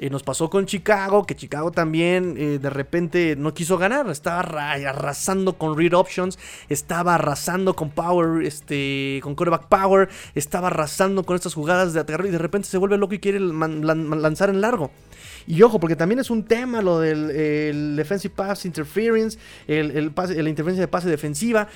Eh, 0.00 0.10
nos 0.10 0.22
pasó 0.22 0.48
con 0.48 0.66
Chicago, 0.66 1.26
que 1.26 1.34
Chicago 1.34 1.72
también 1.72 2.36
eh, 2.38 2.60
de 2.60 2.70
repente 2.70 3.34
no 3.36 3.52
quiso 3.52 3.78
ganar. 3.78 4.08
Estaba 4.08 4.40
arrasando 4.40 5.58
con 5.58 5.76
read 5.76 5.92
options. 5.92 6.38
Estaba 6.68 7.16
arrasando 7.16 7.74
con 7.74 7.90
power, 7.90 8.44
este, 8.44 9.18
con 9.24 9.34
quarterback 9.34 9.66
power. 9.66 10.08
Estaba 10.36 10.68
arrasando 10.68 11.24
con 11.24 11.34
estas 11.34 11.54
jugadas 11.54 11.94
de 11.94 12.00
aterro 12.00 12.28
y 12.28 12.30
de 12.30 12.38
repente 12.38 12.68
se 12.68 12.78
vuelve 12.78 12.96
loco 12.96 13.14
y 13.14 13.18
quiere 13.18 13.40
lanzar 13.40 14.50
en 14.50 14.60
largo. 14.60 14.92
Y 15.48 15.62
ojo, 15.62 15.80
porque 15.80 15.96
también 15.96 16.20
es 16.20 16.30
un 16.30 16.44
tema 16.44 16.80
lo 16.80 17.00
del 17.00 17.96
defensive 17.96 18.34
pass 18.34 18.66
interference, 18.66 19.38
el, 19.66 20.12
la 20.14 20.48
interferencia 20.48 20.82
de 20.82 20.88
pase 20.88 21.08
defensiva. 21.08 21.68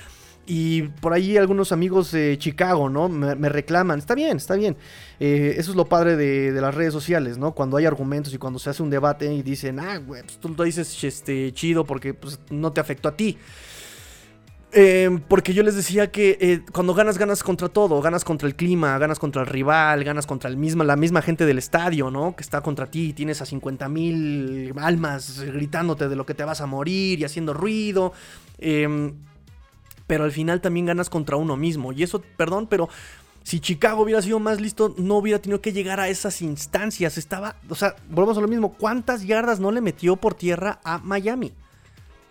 Y 0.44 0.82
por 0.82 1.12
ahí 1.12 1.36
algunos 1.36 1.70
amigos 1.70 2.10
de 2.10 2.36
Chicago, 2.36 2.88
¿no? 2.88 3.08
Me, 3.08 3.48
reclaman. 3.48 3.98
Está 3.98 4.14
bien, 4.14 4.36
está 4.36 4.54
bien. 4.54 4.76
Eh, 5.20 5.54
eso 5.56 5.70
es 5.70 5.76
lo 5.76 5.86
padre 5.86 6.16
de, 6.16 6.60
las 6.60 6.74
redes 6.74 6.92
sociales, 6.92 7.38
¿no? 7.38 7.52
Cuando 7.52 7.76
hay 7.76 7.86
argumentos 7.86 8.34
y 8.34 8.38
cuando 8.38 8.58
se 8.58 8.70
hace 8.70 8.82
un 8.82 8.90
debate 8.90 9.32
y 9.32 9.42
dicen, 9.42 9.78
ah, 9.78 9.98
güey, 9.98 10.22
pues 10.22 10.38
tú 10.38 10.48
lo 10.48 10.64
dices 10.64 11.04
este, 11.04 11.52
chido 11.52 11.84
porque 11.84 12.12
pues, 12.14 12.40
no 12.50 12.72
te 12.72 12.80
afectó 12.80 13.08
a 13.08 13.16
ti. 13.16 13.38
Eh, 14.74 15.20
porque 15.28 15.52
yo 15.52 15.62
les 15.62 15.76
decía 15.76 16.10
que 16.10 16.38
eh, 16.40 16.62
cuando 16.72 16.94
ganas, 16.94 17.18
ganas 17.18 17.44
contra 17.44 17.68
todo. 17.68 18.00
Ganas 18.00 18.24
contra 18.24 18.48
el 18.48 18.56
clima, 18.56 18.98
ganas 18.98 19.20
contra 19.20 19.42
el 19.42 19.46
rival, 19.46 20.02
ganas 20.02 20.26
contra 20.26 20.50
el 20.50 20.56
misma, 20.56 20.82
la 20.82 20.96
misma 20.96 21.22
gente 21.22 21.46
del 21.46 21.58
estadio, 21.58 22.10
¿no? 22.10 22.34
Que 22.34 22.42
está 22.42 22.62
contra 22.62 22.86
ti. 22.86 23.12
Tienes 23.12 23.40
a 23.42 23.46
50 23.46 23.88
mil 23.88 24.72
almas 24.78 25.40
gritándote 25.40 26.08
de 26.08 26.16
lo 26.16 26.26
que 26.26 26.34
te 26.34 26.42
vas 26.42 26.60
a 26.60 26.66
morir 26.66 27.20
y 27.20 27.24
haciendo 27.24 27.54
ruido. 27.54 28.12
Eh, 28.58 29.12
pero 30.12 30.24
al 30.24 30.32
final 30.32 30.60
también 30.60 30.84
ganas 30.84 31.08
contra 31.08 31.38
uno 31.38 31.56
mismo. 31.56 31.90
Y 31.90 32.02
eso, 32.02 32.22
perdón, 32.36 32.66
pero 32.66 32.90
si 33.44 33.60
Chicago 33.60 34.02
hubiera 34.02 34.20
sido 34.20 34.40
más 34.40 34.60
listo, 34.60 34.94
no 34.98 35.16
hubiera 35.16 35.40
tenido 35.40 35.62
que 35.62 35.72
llegar 35.72 36.00
a 36.00 36.10
esas 36.10 36.42
instancias. 36.42 37.16
Estaba, 37.16 37.56
o 37.70 37.74
sea, 37.74 37.96
volvemos 38.10 38.36
a 38.36 38.42
lo 38.42 38.46
mismo. 38.46 38.74
¿Cuántas 38.74 39.24
yardas 39.24 39.58
no 39.58 39.72
le 39.72 39.80
metió 39.80 40.16
por 40.16 40.34
tierra 40.34 40.80
a 40.84 40.98
Miami? 40.98 41.54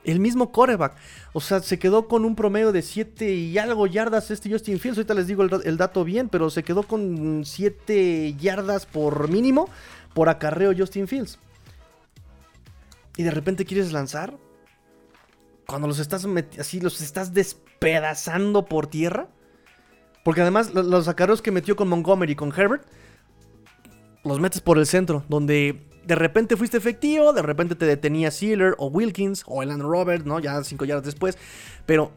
El 0.04 0.20
mismo 0.20 0.52
coreback. 0.52 0.94
O 1.34 1.42
sea, 1.42 1.60
se 1.62 1.80
quedó 1.80 2.08
con 2.08 2.24
un 2.24 2.36
promedio 2.36 2.72
de 2.72 2.84
7 2.84 3.34
y 3.34 3.58
algo 3.58 3.88
yardas 3.88 4.30
este 4.30 4.52
Justin 4.52 4.78
Fields. 4.78 5.00
Ahorita 5.00 5.16
les 5.16 5.26
digo 5.26 5.42
el, 5.42 5.78
dato 5.78 6.04
bien, 6.04 6.30
pero 6.30 6.52
se 6.52 6.62
quedó 6.62 6.84
con 6.84 7.42
7 7.44 8.36
yardas 8.36 8.86
por 8.86 9.28
mínimo 9.28 9.70
por 10.14 10.30
acarreo 10.30 10.72
Justin 10.78 11.08
Fields. 11.08 11.40
Y 13.18 13.24
de 13.24 13.32
repente 13.32 13.66
quieres 13.66 13.92
lanzar 13.92 14.38
cuando 15.72 15.88
los 15.88 16.00
estás 16.00 16.28
así, 16.60 16.80
los 16.80 17.02
estás 17.02 17.34
despedazando 17.34 18.66
por 18.66 18.88
tierra. 18.88 19.28
Porque 20.24 20.42
además 20.42 20.74
los 20.76 21.08
acarreos 21.08 21.42
que 21.42 21.52
metió 21.52 21.76
con 21.76 21.88
Montgomery 21.90 22.34
y 22.34 22.36
con 22.36 22.54
Herbert, 22.56 22.86
los 24.24 24.40
metes 24.40 24.62
por 24.62 24.78
el 24.78 24.86
centro, 24.86 25.24
donde 25.30 25.82
de 26.06 26.16
repente 26.16 26.56
fuiste 26.58 26.78
efectivo, 26.78 27.34
de 27.34 27.42
repente 27.42 27.74
te 27.74 27.88
detenía 27.88 28.30
Sealer 28.30 28.76
o 28.78 28.88
Wilkins 28.88 29.44
o 29.48 29.64
Elan 29.64 29.82
Robert, 29.82 30.26
¿no? 30.26 30.40
Ya 30.40 30.64
cinco 30.64 30.86
yardas 30.86 31.06
después. 31.06 31.40
Pero. 31.88 32.12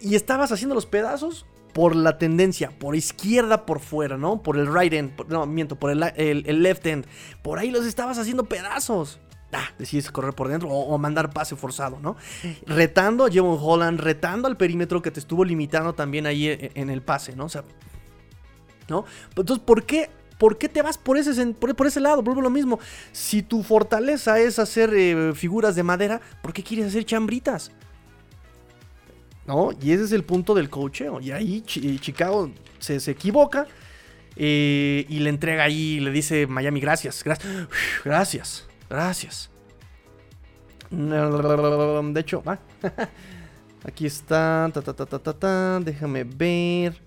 Y 0.00 0.14
estabas 0.14 0.52
haciendo 0.52 0.74
los 0.74 0.86
pedazos 0.86 1.46
por 1.76 1.94
la 1.94 2.16
tendencia, 2.16 2.70
por 2.78 2.96
izquierda 2.96 3.66
por 3.66 3.80
fuera, 3.80 4.16
¿no? 4.16 4.42
Por 4.42 4.56
el 4.56 4.72
right 4.72 4.94
end, 4.94 5.12
no, 5.28 5.44
miento, 5.44 5.76
por 5.76 5.90
el, 5.90 6.62
left 6.62 6.86
end. 6.86 7.06
Por 7.42 7.58
ahí 7.58 7.70
los 7.70 7.84
estabas 7.84 8.18
haciendo 8.18 8.44
pedazos 8.44 9.20
ah, 9.52 9.68
decides 9.78 10.10
correr 10.10 10.34
por 10.34 10.48
dentro 10.48 10.68
o, 10.68 10.98
mandar 10.98 11.30
pase 11.30 11.56
forzado, 11.56 11.98
¿no? 12.00 12.16
Retando 12.66 13.24
a 13.24 13.30
Jevon 13.30 13.58
Holland, 13.60 14.00
retando 14.00 14.48
al 14.48 14.56
perímetro 14.56 15.02
que 15.02 15.10
te 15.10 15.20
estuvo 15.20 15.44
limitando 15.44 15.94
también 15.94 16.26
ahí 16.26 16.48
e, 16.48 16.72
en, 16.74 16.90
el 16.90 17.02
pase, 17.02 17.34
¿no? 17.36 17.46
¿no? 18.88 19.04
Entonces, 19.34 19.58
¿por 19.58 19.84
qué 19.84 20.10
¿Por 20.38 20.58
qué 20.58 20.68
te 20.68 20.82
vas 20.82 20.98
por 20.98 21.16
ese, 21.16 21.46
por, 21.54 21.86
ese 21.86 22.00
lado? 22.00 22.22
Vuelvo 22.22 22.42
lo 22.42 22.50
mismo. 22.50 22.78
Si 23.12 23.42
tu 23.42 23.62
fortaleza 23.62 24.38
es 24.38 24.58
hacer 24.58 24.92
eh, 24.94 25.32
figuras 25.34 25.74
de 25.74 25.82
madera, 25.82 26.20
¿por 26.42 26.52
qué 26.52 26.62
quieres 26.62 26.86
hacer 26.86 27.04
chambritas? 27.04 27.72
¿No? 29.46 29.70
Y 29.80 29.92
ese 29.92 30.04
es 30.04 30.12
el 30.12 30.24
punto 30.24 30.54
del 30.54 30.68
cocheo. 30.68 31.20
Y 31.20 31.30
ahí 31.30 31.62
Chicago 31.62 32.50
se, 32.78 32.96
equivoca 33.10 33.66
eh, 34.34 35.06
y 35.08 35.20
le 35.20 35.30
entrega 35.30 35.64
ahí, 35.64 36.00
le 36.00 36.10
dice 36.10 36.46
Miami, 36.46 36.80
gracias, 36.80 37.24
gracias, 37.24 37.68
gracias. 38.04 38.65
Gracias. 38.88 39.50
De 40.90 42.20
hecho, 42.20 42.42
va. 42.42 42.58
Aquí 43.84 44.06
está. 44.06 44.70
Déjame 45.80 46.24
ver. 46.24 47.00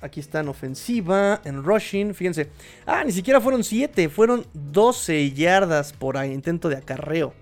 Aquí 0.00 0.20
está 0.20 0.40
en 0.40 0.48
ofensiva, 0.48 1.40
en 1.44 1.62
rushing. 1.64 2.14
Fíjense. 2.14 2.50
Ah, 2.86 3.02
ni 3.04 3.12
siquiera 3.12 3.40
fueron 3.40 3.64
7. 3.64 4.08
Fueron 4.08 4.46
12 4.52 5.32
yardas 5.32 5.92
por 5.92 6.16
intento 6.24 6.68
de 6.68 6.76
acarreo. 6.76 7.34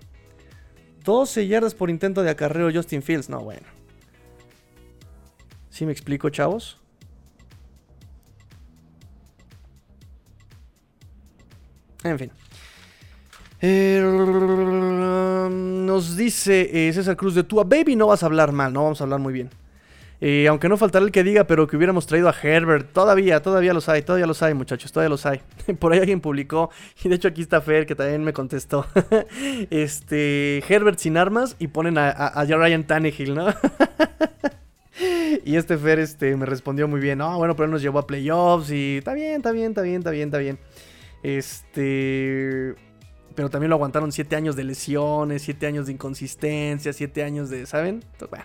12 1.05 1.47
yardas 1.47 1.75
por 1.75 1.91
intento 1.91 2.23
de 2.23 2.31
acarreo 2.31 2.73
Justin 2.73 3.03
Fields. 3.03 3.29
No, 3.29 3.41
bueno. 3.41 3.67
¿Sí 5.71 5.85
me 5.85 5.93
explico, 5.93 6.31
chavos? 6.31 6.79
En 12.03 12.19
fin. 12.19 12.33
Eh, 13.61 14.03
nos 15.51 16.17
dice 16.17 16.89
eh, 16.89 16.93
César 16.93 17.17
Cruz 17.17 17.35
de 17.35 17.43
Tua 17.45 17.65
Baby, 17.65 17.97
no 17.97 18.09
vas 18.09 18.23
a 18.23 18.27
hablar 18.27 18.53
mal, 18.53 18.73
no 18.73 18.83
vamos 18.85 19.01
a 19.01 19.05
hablar 19.05 19.21
muy 19.21 19.33
bien. 19.33 19.51
Eh, 20.21 20.47
aunque 20.49 20.69
no 20.69 20.79
faltará 20.79 21.05
el 21.05 21.13
que 21.13 21.23
diga, 21.23 21.45
pero 21.45 21.67
que 21.67 21.77
hubiéramos 21.77 22.07
traído 22.07 22.29
a 22.29 22.35
Herbert. 22.43 22.93
Todavía, 22.93 23.43
todavía 23.43 23.75
los 23.75 23.89
hay, 23.89 24.03
todavía 24.03 24.27
los 24.27 24.43
hay, 24.43 24.55
muchachos, 24.55 24.91
todavía 24.91 25.11
los 25.11 25.27
hay. 25.27 25.41
Por 25.79 25.93
ahí 25.93 25.99
alguien 25.99 26.21
publicó, 26.21 26.71
y 27.03 27.09
de 27.09 27.17
hecho 27.17 27.29
aquí 27.29 27.43
está 27.43 27.61
Fer, 27.61 27.87
que 27.87 27.95
también 27.95 28.25
me 28.25 28.33
contestó. 28.33 28.87
este, 29.71 30.63
Herbert 30.69 30.99
sin 30.99 31.17
armas 31.17 31.57
y 31.59 31.69
ponen 31.69 31.99
a, 31.99 32.09
a, 32.11 32.45
Ryan 32.45 32.85
Tannehill, 32.87 33.35
¿no? 33.35 33.47
y 35.45 35.57
este 35.57 35.77
Fer 35.77 35.99
este, 35.99 36.35
me 36.37 36.47
respondió 36.47 36.89
muy 36.89 37.01
bien. 37.01 37.19
No, 37.19 37.37
bueno, 37.37 37.55
pero 37.55 37.67
él 37.67 37.71
nos 37.71 37.83
llevó 37.83 37.99
a 37.99 38.07
playoffs 38.07 38.71
y 38.71 38.99
está 38.99 39.13
bien, 39.13 39.37
está 39.37 39.53
bien, 39.53 39.69
está 39.69 39.83
bien, 39.83 39.99
está 39.99 40.11
bien, 40.11 40.29
está 40.29 40.39
bien. 40.39 40.59
Este 41.23 42.75
pero 43.37 43.51
también 43.51 43.69
lo 43.71 43.77
aguantaron 43.77 44.11
7 44.11 44.35
años 44.35 44.57
de 44.57 44.65
lesiones, 44.65 45.43
7 45.43 45.67
años 45.67 45.87
de 45.87 45.93
inconsistencia, 45.93 46.93
7 46.93 47.23
años 47.23 47.51
de, 47.51 47.67
¿saben? 47.67 48.03
bueno. 48.31 48.45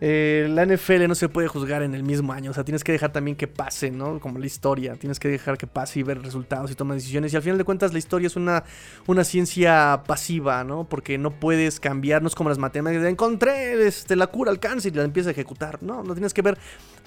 eh, 0.00 0.46
la 0.48 0.64
NFL 0.64 1.08
no 1.08 1.16
se 1.16 1.28
puede 1.28 1.48
juzgar 1.48 1.82
en 1.82 1.94
el 1.94 2.04
mismo 2.04 2.32
año. 2.32 2.52
O 2.52 2.54
sea, 2.54 2.64
tienes 2.64 2.84
que 2.84 2.92
dejar 2.92 3.12
también 3.12 3.36
que 3.36 3.48
pase, 3.48 3.90
¿no? 3.90 4.20
Como 4.20 4.38
la 4.38 4.46
historia. 4.46 4.94
Tienes 4.94 5.18
que 5.18 5.28
dejar 5.28 5.58
que 5.58 5.66
pase 5.66 5.98
y 5.98 6.02
ver 6.04 6.22
resultados 6.22 6.70
y 6.70 6.76
tomar 6.76 6.94
decisiones. 6.94 7.32
Y 7.32 7.36
al 7.36 7.42
final 7.42 7.58
de 7.58 7.64
cuentas, 7.64 7.92
la 7.92 7.98
historia 7.98 8.28
es 8.28 8.36
una, 8.36 8.62
una 9.08 9.24
ciencia 9.24 10.04
pasiva, 10.06 10.62
¿no? 10.62 10.84
Porque 10.88 11.18
no 11.18 11.32
puedes 11.32 11.80
cambiar, 11.80 12.22
no 12.22 12.28
es 12.28 12.36
como 12.36 12.48
las 12.48 12.58
matemáticas. 12.58 13.04
Encontré 13.06 13.86
este, 13.86 14.14
la 14.14 14.28
cura 14.28 14.52
al 14.52 14.60
cáncer 14.60 14.92
y 14.92 14.96
la 14.96 15.02
empiezas 15.02 15.28
a 15.28 15.32
ejecutar. 15.32 15.82
No, 15.82 16.04
no 16.04 16.14
tienes 16.14 16.32
que 16.32 16.42
ver 16.42 16.56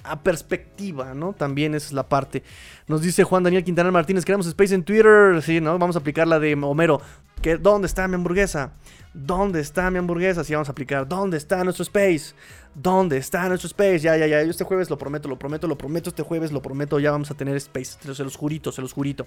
a 0.04 0.22
perspectiva, 0.22 1.14
¿no? 1.14 1.32
También 1.32 1.74
esa 1.74 1.86
es 1.86 1.92
la 1.92 2.08
parte. 2.08 2.42
Nos 2.86 3.02
dice 3.02 3.24
Juan 3.24 3.42
Daniel 3.42 3.64
Quintana 3.64 3.90
Martínez, 3.90 4.24
queremos 4.24 4.46
Space 4.46 4.74
en 4.74 4.84
Twitter. 4.84 5.42
Sí, 5.42 5.60
¿no? 5.60 5.78
Vamos 5.78 5.96
a 5.96 6.00
aplicar 6.00 6.28
la 6.28 6.38
de 6.38 6.54
Homero. 6.54 7.00
¿Qué, 7.42 7.56
¿Dónde 7.56 7.86
está 7.86 8.06
mi 8.06 8.14
hamburguesa? 8.14 8.72
¿Dónde 9.12 9.60
está 9.60 9.90
mi 9.90 9.98
hamburguesa? 9.98 10.44
Si 10.44 10.52
vamos 10.52 10.68
a 10.68 10.72
aplicar. 10.72 11.08
¿Dónde 11.08 11.36
está 11.36 11.62
nuestro 11.64 11.82
space? 11.82 12.34
¿Dónde 12.74 13.16
está 13.16 13.48
nuestro 13.48 13.66
space? 13.66 14.00
Ya, 14.00 14.16
ya, 14.16 14.26
ya. 14.26 14.42
Yo 14.42 14.50
este 14.50 14.64
jueves 14.64 14.90
lo 14.90 14.98
prometo, 14.98 15.28
lo 15.28 15.38
prometo, 15.38 15.66
lo 15.66 15.78
prometo. 15.78 16.10
Este 16.10 16.22
jueves 16.22 16.52
lo 16.52 16.62
prometo. 16.62 16.98
Ya 17.00 17.10
vamos 17.10 17.30
a 17.30 17.34
tener 17.34 17.56
space. 17.56 17.98
Se 18.14 18.24
los 18.24 18.36
jurito, 18.36 18.72
se 18.72 18.82
los 18.82 18.92
jurito. 18.92 19.26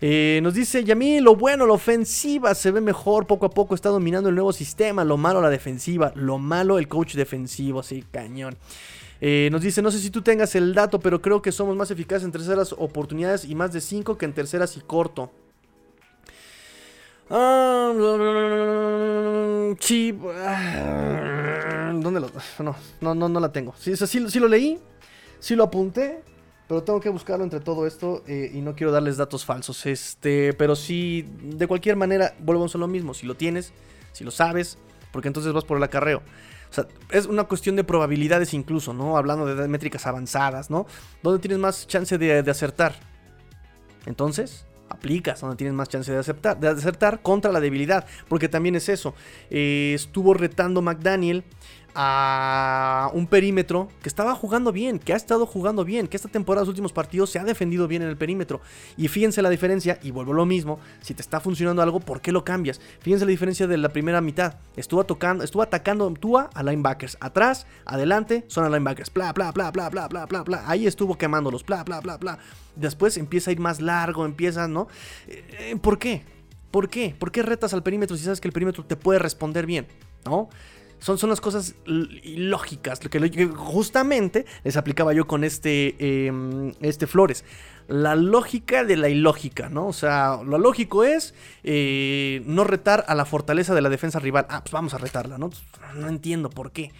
Eh, 0.00 0.40
nos 0.42 0.54
dice 0.54 0.84
Yami, 0.84 1.20
lo 1.20 1.36
bueno, 1.36 1.66
la 1.66 1.72
ofensiva 1.72 2.54
se 2.54 2.70
ve 2.70 2.80
mejor, 2.80 3.26
poco 3.26 3.46
a 3.46 3.50
poco 3.50 3.74
está 3.74 3.88
dominando 3.88 4.28
el 4.28 4.34
nuevo 4.34 4.52
sistema, 4.52 5.04
lo 5.04 5.16
malo 5.16 5.40
la 5.40 5.50
defensiva, 5.50 6.12
lo 6.14 6.38
malo 6.38 6.78
el 6.78 6.88
coach 6.88 7.14
defensivo, 7.14 7.82
sí, 7.82 8.04
cañón. 8.10 8.56
Eh, 9.20 9.48
nos 9.50 9.62
dice, 9.62 9.80
no 9.80 9.90
sé 9.90 9.98
si 9.98 10.10
tú 10.10 10.20
tengas 10.20 10.54
el 10.54 10.74
dato, 10.74 11.00
pero 11.00 11.22
creo 11.22 11.40
que 11.40 11.52
somos 11.52 11.74
más 11.76 11.90
eficaces 11.90 12.24
en 12.24 12.32
terceras 12.32 12.74
oportunidades 12.76 13.44
y 13.44 13.54
más 13.54 13.72
de 13.72 13.80
5 13.80 14.18
que 14.18 14.26
en 14.26 14.34
terceras 14.34 14.76
y 14.76 14.80
corto. 14.80 15.30
Ah, 17.30 17.92
sí. 19.80 20.16
Ah, 20.44 21.92
¿Dónde 21.94 22.20
lo.? 22.20 22.30
No, 22.60 22.76
no, 23.00 23.14
no, 23.14 23.28
no 23.28 23.40
la 23.40 23.50
tengo. 23.50 23.74
Sí, 23.78 23.96
sí, 23.96 24.38
lo 24.38 24.48
leí, 24.48 24.78
sí 25.40 25.56
lo 25.56 25.64
apunté, 25.64 26.20
pero 26.68 26.82
tengo 26.82 27.00
que 27.00 27.08
buscarlo 27.08 27.44
entre 27.44 27.60
todo 27.60 27.86
esto 27.86 28.22
eh, 28.26 28.50
y 28.52 28.60
no 28.60 28.74
quiero 28.74 28.92
darles 28.92 29.16
datos 29.16 29.44
falsos. 29.44 29.86
Este, 29.86 30.52
pero 30.54 30.74
sí, 30.74 31.28
de 31.42 31.66
cualquier 31.66 31.96
manera, 31.96 32.34
volvemos 32.40 32.74
a 32.74 32.78
lo 32.78 32.88
mismo. 32.88 33.14
Si 33.14 33.26
lo 33.26 33.36
tienes, 33.36 33.72
si 34.12 34.24
lo 34.24 34.30
sabes, 34.30 34.78
porque 35.12 35.28
entonces 35.28 35.52
vas 35.52 35.64
por 35.64 35.76
el 35.76 35.82
acarreo. 35.82 36.22
O 36.68 36.74
sea, 36.74 36.88
es 37.10 37.26
una 37.26 37.44
cuestión 37.44 37.76
de 37.76 37.84
probabilidades 37.84 38.52
incluso, 38.52 38.92
¿no? 38.92 39.16
Hablando 39.16 39.46
de 39.46 39.68
métricas 39.68 40.06
avanzadas, 40.06 40.68
¿no? 40.68 40.86
¿Dónde 41.22 41.38
tienes 41.38 41.58
más 41.58 41.86
chance 41.86 42.18
de, 42.18 42.42
de 42.42 42.50
acertar? 42.50 42.94
Entonces, 44.04 44.66
aplicas, 44.88 45.40
donde 45.40 45.56
tienes 45.56 45.74
más 45.74 45.88
chance 45.88 46.10
de, 46.10 46.18
aceptar, 46.18 46.58
de 46.58 46.68
acertar 46.68 47.22
contra 47.22 47.52
la 47.52 47.60
debilidad, 47.60 48.06
porque 48.28 48.48
también 48.48 48.74
es 48.76 48.88
eso. 48.88 49.14
Eh, 49.50 49.92
estuvo 49.94 50.34
retando 50.34 50.82
McDaniel 50.82 51.44
a 51.98 53.10
un 53.14 53.26
perímetro 53.26 53.88
que 54.02 54.08
estaba 54.08 54.34
jugando 54.34 54.70
bien, 54.70 54.98
que 54.98 55.14
ha 55.14 55.16
estado 55.16 55.46
jugando 55.46 55.84
bien, 55.84 56.06
que 56.06 56.16
esta 56.16 56.28
temporada, 56.28 56.62
los 56.62 56.68
últimos 56.68 56.92
partidos, 56.92 57.30
se 57.30 57.38
ha 57.38 57.44
defendido 57.44 57.88
bien 57.88 58.02
en 58.02 58.08
el 58.08 58.18
perímetro. 58.18 58.60
Y 58.98 59.08
fíjense 59.08 59.40
la 59.40 59.48
diferencia, 59.48 59.98
y 60.02 60.10
vuelvo 60.10 60.32
a 60.32 60.36
lo 60.36 60.46
mismo, 60.46 60.78
si 61.00 61.14
te 61.14 61.22
está 61.22 61.40
funcionando 61.40 61.80
algo, 61.82 62.00
¿por 62.00 62.20
qué 62.20 62.32
lo 62.32 62.44
cambias? 62.44 62.80
Fíjense 63.00 63.24
la 63.24 63.30
diferencia 63.30 63.66
de 63.66 63.78
la 63.78 63.88
primera 63.88 64.20
mitad. 64.20 64.56
Estuvo, 64.76 65.04
tocando, 65.04 65.42
estuvo 65.42 65.62
atacando 65.62 66.12
Tua 66.12 66.50
a 66.54 66.62
linebackers. 66.62 67.16
Atrás, 67.20 67.66
adelante, 67.84 68.44
son 68.48 68.64
a 68.64 68.68
linebackers. 68.68 69.12
Bla, 69.12 69.32
bla, 69.32 69.50
bla, 69.52 69.70
bla, 69.70 69.88
bla, 69.88 70.06
bla, 70.08 70.26
bla, 70.26 70.42
bla. 70.42 70.64
Ahí 70.66 70.86
estuvo 70.86 71.16
quemándolos. 71.16 71.64
Bla, 71.64 71.82
bla, 71.82 72.00
bla, 72.00 72.16
bla. 72.18 72.38
Después 72.74 73.16
empieza 73.16 73.50
a 73.50 73.52
ir 73.52 73.60
más 73.60 73.80
largo, 73.80 74.24
empieza, 74.24 74.68
¿no? 74.68 74.88
Eh, 75.28 75.76
¿Por 75.80 75.98
qué? 75.98 76.24
¿Por 76.70 76.88
qué? 76.88 77.14
¿Por 77.18 77.32
qué 77.32 77.42
retas 77.42 77.72
al 77.72 77.82
perímetro 77.82 78.16
si 78.16 78.24
sabes 78.24 78.40
que 78.40 78.48
el 78.48 78.52
perímetro 78.52 78.84
te 78.84 78.96
puede 78.96 79.18
responder 79.18 79.64
bien? 79.66 79.86
¿No? 80.24 80.48
Son, 80.98 81.18
son 81.18 81.30
las 81.30 81.40
cosas 81.40 81.74
lógicas, 81.84 83.04
lo 83.04 83.10
que 83.10 83.46
justamente 83.46 84.46
les 84.64 84.76
aplicaba 84.76 85.12
yo 85.12 85.26
con 85.26 85.44
este, 85.44 86.26
em, 86.26 86.72
este 86.80 87.06
Flores. 87.06 87.44
La 87.88 88.16
lógica 88.16 88.84
de 88.84 88.96
la 88.96 89.08
ilógica, 89.08 89.68
¿no? 89.68 89.86
O 89.86 89.92
sea, 89.92 90.40
lo 90.44 90.58
lógico 90.58 91.04
es 91.04 91.34
eh, 91.62 92.42
no 92.46 92.64
retar 92.64 93.04
a 93.06 93.14
la 93.14 93.24
fortaleza 93.24 93.74
de 93.74 93.82
la 93.82 93.88
defensa 93.88 94.18
rival. 94.18 94.46
Ah, 94.48 94.62
pues 94.62 94.72
vamos 94.72 94.94
a 94.94 94.98
retarla, 94.98 95.38
¿no? 95.38 95.50
No 95.94 96.08
entiendo 96.08 96.50
por 96.50 96.72
qué. 96.72 96.90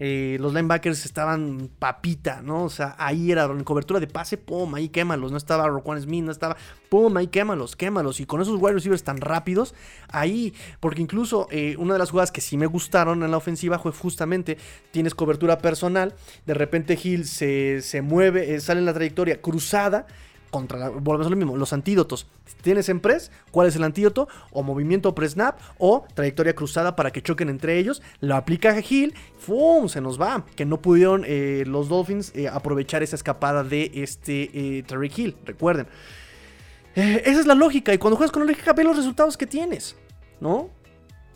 Eh, 0.00 0.36
los 0.40 0.52
linebackers 0.52 1.04
estaban 1.04 1.70
papita, 1.78 2.42
¿no? 2.42 2.64
O 2.64 2.68
sea, 2.68 2.96
ahí 2.98 3.30
era 3.30 3.44
en 3.44 3.64
cobertura 3.64 4.00
de 4.00 4.06
pase, 4.06 4.36
pum, 4.36 4.74
ahí 4.74 4.88
quémalos. 4.88 5.30
No 5.30 5.36
estaba 5.36 5.68
Roquan 5.68 6.00
Smith, 6.00 6.24
no 6.24 6.32
estaba, 6.32 6.56
pum, 6.88 7.16
ahí 7.16 7.28
quémalos, 7.28 7.76
quémalos. 7.76 8.20
Y 8.20 8.26
con 8.26 8.40
esos 8.40 8.60
wide 8.60 8.74
receivers 8.74 9.04
tan 9.04 9.20
rápidos, 9.20 9.74
ahí, 10.08 10.54
porque 10.80 11.02
incluso 11.02 11.48
eh, 11.50 11.76
una 11.78 11.94
de 11.94 11.98
las 11.98 12.10
jugadas 12.10 12.32
que 12.32 12.40
sí 12.40 12.56
me 12.56 12.66
gustaron 12.66 13.22
en 13.22 13.30
la 13.30 13.36
ofensiva 13.36 13.78
fue 13.78 13.92
justamente, 13.92 14.58
tienes 14.90 15.14
cobertura 15.14 15.58
personal, 15.58 16.14
de 16.46 16.54
repente 16.54 16.98
Hill 17.02 17.26
se, 17.26 17.82
se 17.82 18.02
mueve, 18.02 18.54
eh, 18.54 18.60
sale 18.60 18.80
en 18.80 18.86
la 18.86 18.94
trayectoria 18.94 19.40
cruzada 19.40 20.06
contra 20.54 20.88
volvemos 20.88 21.26
a 21.26 21.30
lo 21.30 21.36
mismo, 21.36 21.56
los 21.56 21.72
antídotos. 21.72 22.28
tienes 22.62 22.88
en 22.88 23.00
press, 23.00 23.32
¿cuál 23.50 23.66
es 23.66 23.74
el 23.74 23.82
antídoto? 23.82 24.28
O 24.52 24.62
movimiento 24.62 25.12
pre-snap 25.12 25.58
o 25.78 26.06
trayectoria 26.14 26.54
cruzada 26.54 26.94
para 26.94 27.10
que 27.10 27.22
choquen 27.22 27.48
entre 27.48 27.76
ellos. 27.76 28.02
Lo 28.20 28.36
aplica 28.36 28.78
Hill, 28.78 29.14
¡fum! 29.36 29.88
Se 29.88 30.00
nos 30.00 30.20
va. 30.20 30.46
Que 30.54 30.64
no 30.64 30.80
pudieron 30.80 31.24
eh, 31.26 31.64
los 31.66 31.88
Dolphins 31.88 32.30
eh, 32.36 32.46
aprovechar 32.46 33.02
esa 33.02 33.16
escapada 33.16 33.64
de 33.64 33.90
este 33.94 34.78
eh, 34.78 34.84
Tariq 34.84 35.18
Hill, 35.18 35.36
recuerden. 35.44 35.88
esa 36.94 37.40
es 37.40 37.46
la 37.46 37.56
lógica, 37.56 37.92
y 37.92 37.98
cuando 37.98 38.16
juegas 38.16 38.30
con 38.30 38.46
la 38.46 38.52
lógica, 38.52 38.72
ve 38.74 38.84
los 38.84 38.96
resultados 38.96 39.36
que 39.36 39.48
tienes, 39.48 39.96
¿no? 40.40 40.70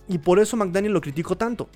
Y 0.07 0.19
por 0.19 0.39
eso 0.39 0.57
McDaniel 0.57 0.93
lo 0.93 1.01
critico 1.01 1.37
tanto. 1.37 1.69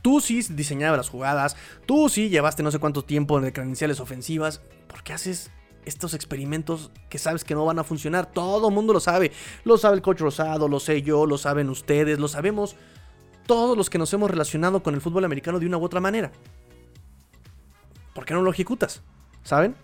Tú 0.00 0.22
sí 0.22 0.40
diseñabas 0.48 0.96
las 0.96 1.10
jugadas, 1.10 1.54
tú 1.84 2.08
sí 2.08 2.30
llevaste 2.30 2.62
no 2.62 2.70
sé 2.70 2.78
cuánto 2.78 3.04
tiempo 3.04 3.42
de 3.42 3.52
credenciales 3.52 4.00
ofensivas. 4.00 4.62
¿Por 4.88 5.02
qué 5.02 5.12
haces 5.12 5.50
estos 5.84 6.14
experimentos 6.14 6.90
que 7.08 7.18
sabes 7.18 7.44
que 7.44 7.54
no 7.54 7.64
van 7.64 7.78
a 7.78 7.84
funcionar. 7.84 8.26
Todo 8.26 8.68
el 8.68 8.74
mundo 8.74 8.92
lo 8.92 9.00
sabe. 9.00 9.32
Lo 9.64 9.78
sabe 9.78 9.96
el 9.96 10.02
coach 10.02 10.20
Rosado, 10.20 10.68
lo 10.68 10.80
sé 10.80 11.02
yo, 11.02 11.26
lo 11.26 11.38
saben 11.38 11.68
ustedes, 11.70 12.18
lo 12.18 12.28
sabemos 12.28 12.76
todos 13.46 13.76
los 13.76 13.90
que 13.90 13.98
nos 13.98 14.12
hemos 14.12 14.30
relacionado 14.30 14.82
con 14.82 14.94
el 14.94 15.00
fútbol 15.00 15.24
americano 15.24 15.58
de 15.58 15.66
una 15.66 15.76
u 15.78 15.84
otra 15.84 16.00
manera. 16.00 16.30
¿Por 18.14 18.24
qué 18.24 18.34
no 18.34 18.42
lo 18.42 18.50
ejecutas? 18.50 19.02
¿Saben? 19.42 19.74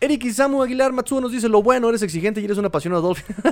Eric 0.00 0.24
Isamu 0.24 0.62
Aguilar 0.62 0.92
Matsuo 0.92 1.20
nos 1.20 1.32
dice: 1.32 1.48
Lo 1.48 1.62
bueno, 1.62 1.88
eres 1.88 2.02
exigente 2.02 2.40
y 2.40 2.44
eres 2.44 2.58
un 2.58 2.64
apasionado 2.64 3.02
Dolphin. 3.02 3.36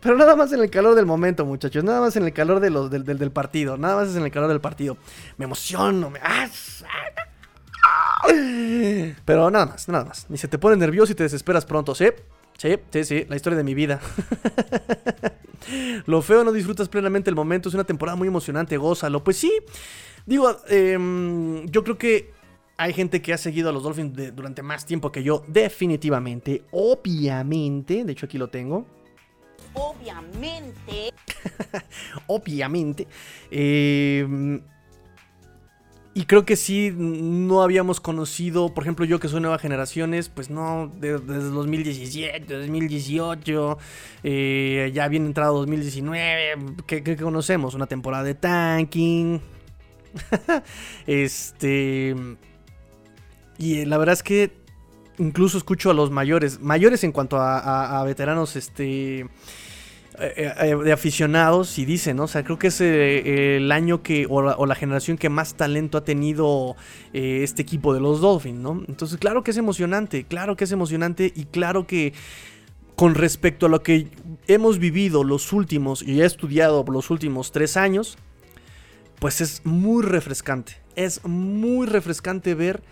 Pero 0.00 0.16
nada 0.16 0.34
más 0.34 0.52
en 0.52 0.60
el 0.60 0.70
calor 0.70 0.96
del 0.96 1.06
momento, 1.06 1.46
muchachos. 1.46 1.84
Nada 1.84 2.00
más 2.00 2.16
en 2.16 2.24
el 2.24 2.32
calor 2.32 2.58
del, 2.58 2.90
del, 3.04 3.30
partido. 3.30 3.76
Nada 3.76 3.96
más 3.96 4.08
es 4.08 4.16
en 4.16 4.24
el 4.24 4.32
calor 4.32 4.48
del 4.48 4.60
partido. 4.60 4.96
Me 5.38 5.44
emociono. 5.44 6.10
Me... 6.10 6.18
¡Ah! 6.22 6.48
Pero 9.24 9.50
nada 9.50 9.66
más, 9.66 9.88
nada 9.88 10.04
más. 10.04 10.26
Ni 10.28 10.36
se 10.36 10.48
te 10.48 10.58
pone 10.58 10.76
nervioso 10.76 11.12
y 11.12 11.14
te 11.14 11.22
desesperas 11.22 11.64
pronto, 11.64 11.94
¿sí? 11.94 12.06
Sí, 12.58 12.76
sí, 12.90 13.04
sí, 13.04 13.26
la 13.28 13.36
historia 13.36 13.56
de 13.56 13.64
mi 13.64 13.74
vida. 13.74 14.00
Lo 16.06 16.22
feo 16.22 16.44
no 16.44 16.52
disfrutas 16.52 16.88
plenamente 16.88 17.30
el 17.30 17.36
momento, 17.36 17.68
es 17.68 17.74
una 17.74 17.84
temporada 17.84 18.16
muy 18.16 18.28
emocionante, 18.28 18.76
gózalo. 18.76 19.24
Pues 19.24 19.36
sí, 19.36 19.52
digo, 20.26 20.56
em, 20.68 21.66
yo 21.66 21.82
creo 21.82 21.98
que 21.98 22.30
hay 22.76 22.92
gente 22.92 23.22
que 23.22 23.32
ha 23.32 23.38
seguido 23.38 23.68
a 23.68 23.72
los 23.72 23.82
Dolphins 23.82 24.34
durante 24.34 24.62
más 24.62 24.86
tiempo 24.86 25.10
que 25.12 25.22
yo, 25.22 25.44
definitivamente, 25.48 26.64
obviamente, 26.72 28.04
de 28.04 28.12
hecho 28.12 28.26
aquí 28.26 28.38
lo 28.38 28.48
tengo. 28.48 28.86
Obviamente. 29.74 31.12
obviamente. 32.26 33.06
Eh, 33.50 34.60
y 36.14 36.24
creo 36.26 36.44
que 36.44 36.56
sí, 36.56 36.92
no 36.94 37.62
habíamos 37.62 37.98
conocido, 37.98 38.74
por 38.74 38.84
ejemplo, 38.84 39.06
yo 39.06 39.18
que 39.18 39.28
soy 39.28 39.40
nueva 39.40 39.58
generaciones, 39.58 40.28
pues 40.28 40.50
no, 40.50 40.92
desde 41.00 41.20
2017, 41.24 42.52
2018, 42.52 43.78
eh, 44.22 44.90
ya 44.92 45.08
bien 45.08 45.24
entrado 45.24 45.54
2019, 45.58 46.74
¿qué, 46.86 47.16
conocemos? 47.16 47.74
Una 47.74 47.86
temporada 47.86 48.24
de 48.24 48.34
tanking. 48.34 49.40
este. 51.06 52.14
Y 53.56 53.86
la 53.86 53.96
verdad 53.96 54.12
es 54.12 54.22
que 54.22 54.52
incluso 55.18 55.56
escucho 55.56 55.90
a 55.90 55.94
los 55.94 56.10
mayores, 56.10 56.60
mayores 56.60 57.04
en 57.04 57.12
cuanto 57.12 57.38
a 57.40 58.02
veteranos, 58.04 58.56
este 58.56 59.28
eh, 60.18 60.52
eh, 60.60 60.76
de 60.76 60.92
aficionados 60.92 61.78
y 61.78 61.86
dicen, 61.86 62.18
¿no? 62.18 62.24
O 62.24 62.28
sea, 62.28 62.44
creo 62.44 62.58
que 62.58 62.66
es 62.66 62.80
eh, 62.82 63.56
el 63.56 63.72
año 63.72 64.02
que, 64.02 64.26
o 64.28 64.66
la, 64.66 64.74
generación 64.74 65.16
que 65.16 65.30
más 65.30 65.54
talento 65.54 65.96
ha 65.96 66.04
tenido 66.04 66.76
este 67.12 67.62
equipo 67.62 67.94
de 67.94 68.00
los 68.00 68.20
Dolphins, 68.20 68.58
¿no? 68.58 68.82
Entonces, 68.88 69.18
claro 69.18 69.42
que 69.42 69.52
es 69.52 69.56
emocionante, 69.56 70.24
claro 70.24 70.54
que 70.56 70.64
es 70.64 70.72
emocionante 70.72 71.32
y 71.34 71.46
claro 71.46 71.86
que 71.86 72.12
con 72.94 73.14
respecto 73.14 73.66
a 73.66 73.68
lo 73.70 73.82
que 73.82 74.08
hemos 74.48 74.78
vivido 74.78 75.24
los 75.24 75.52
últimos, 75.52 76.02
y 76.02 76.20
he 76.20 76.26
estudiado 76.26 76.84
los 76.86 77.10
últimos 77.10 77.50
tres 77.50 77.78
años, 77.78 78.18
pues 79.18 79.40
es 79.40 79.62
muy 79.64 80.02
refrescante. 80.02 80.74
Es 80.94 81.24
muy 81.24 81.86
refrescante 81.86 82.54
ver 82.54 82.82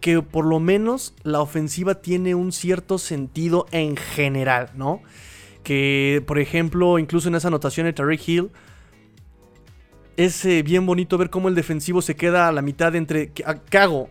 que 0.00 0.22
por 0.22 0.44
lo 0.44 0.60
menos 0.60 1.14
la 1.24 1.40
ofensiva 1.40 2.02
tiene 2.02 2.34
un 2.36 2.52
cierto 2.52 2.98
sentido 2.98 3.66
en 3.72 3.96
general, 3.96 4.70
¿no? 4.76 5.02
Que, 5.62 6.22
por 6.26 6.38
ejemplo, 6.38 6.98
incluso 6.98 7.28
en 7.28 7.34
esa 7.34 7.48
anotación 7.48 7.86
de 7.86 7.92
Tariq 7.92 8.28
Hill, 8.28 8.50
es 10.16 10.44
eh, 10.44 10.62
bien 10.62 10.84
bonito 10.86 11.16
ver 11.18 11.30
cómo 11.30 11.48
el 11.48 11.54
defensivo 11.54 12.02
se 12.02 12.16
queda 12.16 12.48
a 12.48 12.52
la 12.52 12.62
mitad 12.62 12.94
entre. 12.94 13.30
¿Qué, 13.30 13.44
qué 13.70 13.78
hago? 13.78 14.10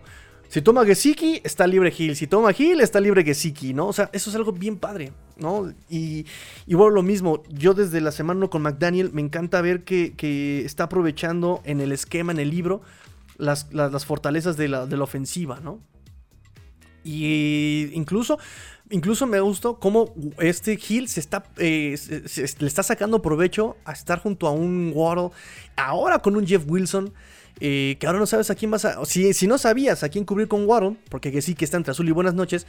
Si 0.51 0.61
toma 0.61 0.83
Gesicki, 0.83 1.39
está 1.45 1.65
libre 1.65 1.93
Hill. 1.97 2.17
Si 2.17 2.27
toma 2.27 2.51
Hill, 2.51 2.81
está 2.81 2.99
libre 2.99 3.23
Gesicki, 3.23 3.73
¿no? 3.73 3.87
O 3.87 3.93
sea, 3.93 4.09
eso 4.11 4.29
es 4.29 4.35
algo 4.35 4.51
bien 4.51 4.75
padre, 4.75 5.13
¿no? 5.37 5.71
Y 5.89 6.25
igual 6.67 6.93
lo 6.93 7.03
mismo, 7.03 7.41
yo 7.47 7.73
desde 7.73 8.01
la 8.01 8.11
semana 8.11 8.39
1 8.39 8.49
con 8.49 8.61
McDaniel 8.61 9.13
me 9.13 9.21
encanta 9.21 9.61
ver 9.61 9.85
que, 9.85 10.63
está 10.65 10.83
aprovechando 10.83 11.61
en 11.63 11.79
el 11.79 11.93
esquema, 11.93 12.33
en 12.33 12.39
el 12.39 12.49
libro, 12.49 12.81
las, 13.37 13.65
fortalezas 14.05 14.57
de 14.57 14.67
la, 14.67 14.85
de 14.87 14.97
la, 14.97 15.05
ofensiva, 15.05 15.61
¿no? 15.61 15.79
Y 17.05 17.89
incluso, 17.93 18.37
incluso 18.91 19.25
me 19.25 19.39
gustó 19.39 19.79
cómo 19.79 20.13
este 20.39 20.77
Hill 20.87 21.07
se 21.07 21.19
está, 21.19 21.43
eh, 21.57 21.97
le 22.59 22.67
está 22.67 22.83
sacando 22.83 23.21
provecho 23.21 23.77
a 23.85 23.93
estar 23.93 24.19
junto 24.19 24.47
a 24.47 24.51
un 24.51 24.91
Waddle, 24.93 25.29
ahora 25.75 26.19
con 26.19 26.35
un 26.35 26.45
Jeff 26.45 26.63
Wilson 26.67 27.13
que 27.59 27.99
ahora 28.07 28.17
no 28.17 28.25
sabes 28.25 28.49
a 28.49 28.55
quién 28.55 28.71
vas 28.71 28.85
a. 28.85 29.05
Si, 29.05 29.33
si 29.33 29.45
no 29.45 29.59
sabías 29.59 30.03
a 30.03 30.09
quién 30.09 30.25
cubrir 30.25 30.47
con 30.47 30.65
Waddle, 30.65 30.97
porque 31.09 31.31
que 31.31 31.43
sí 31.43 31.53
que 31.53 31.65
está 31.65 31.77
entre 31.77 31.91
azul 31.91 32.07
y 32.09 32.11
buenas 32.11 32.33
noches, 32.33 32.65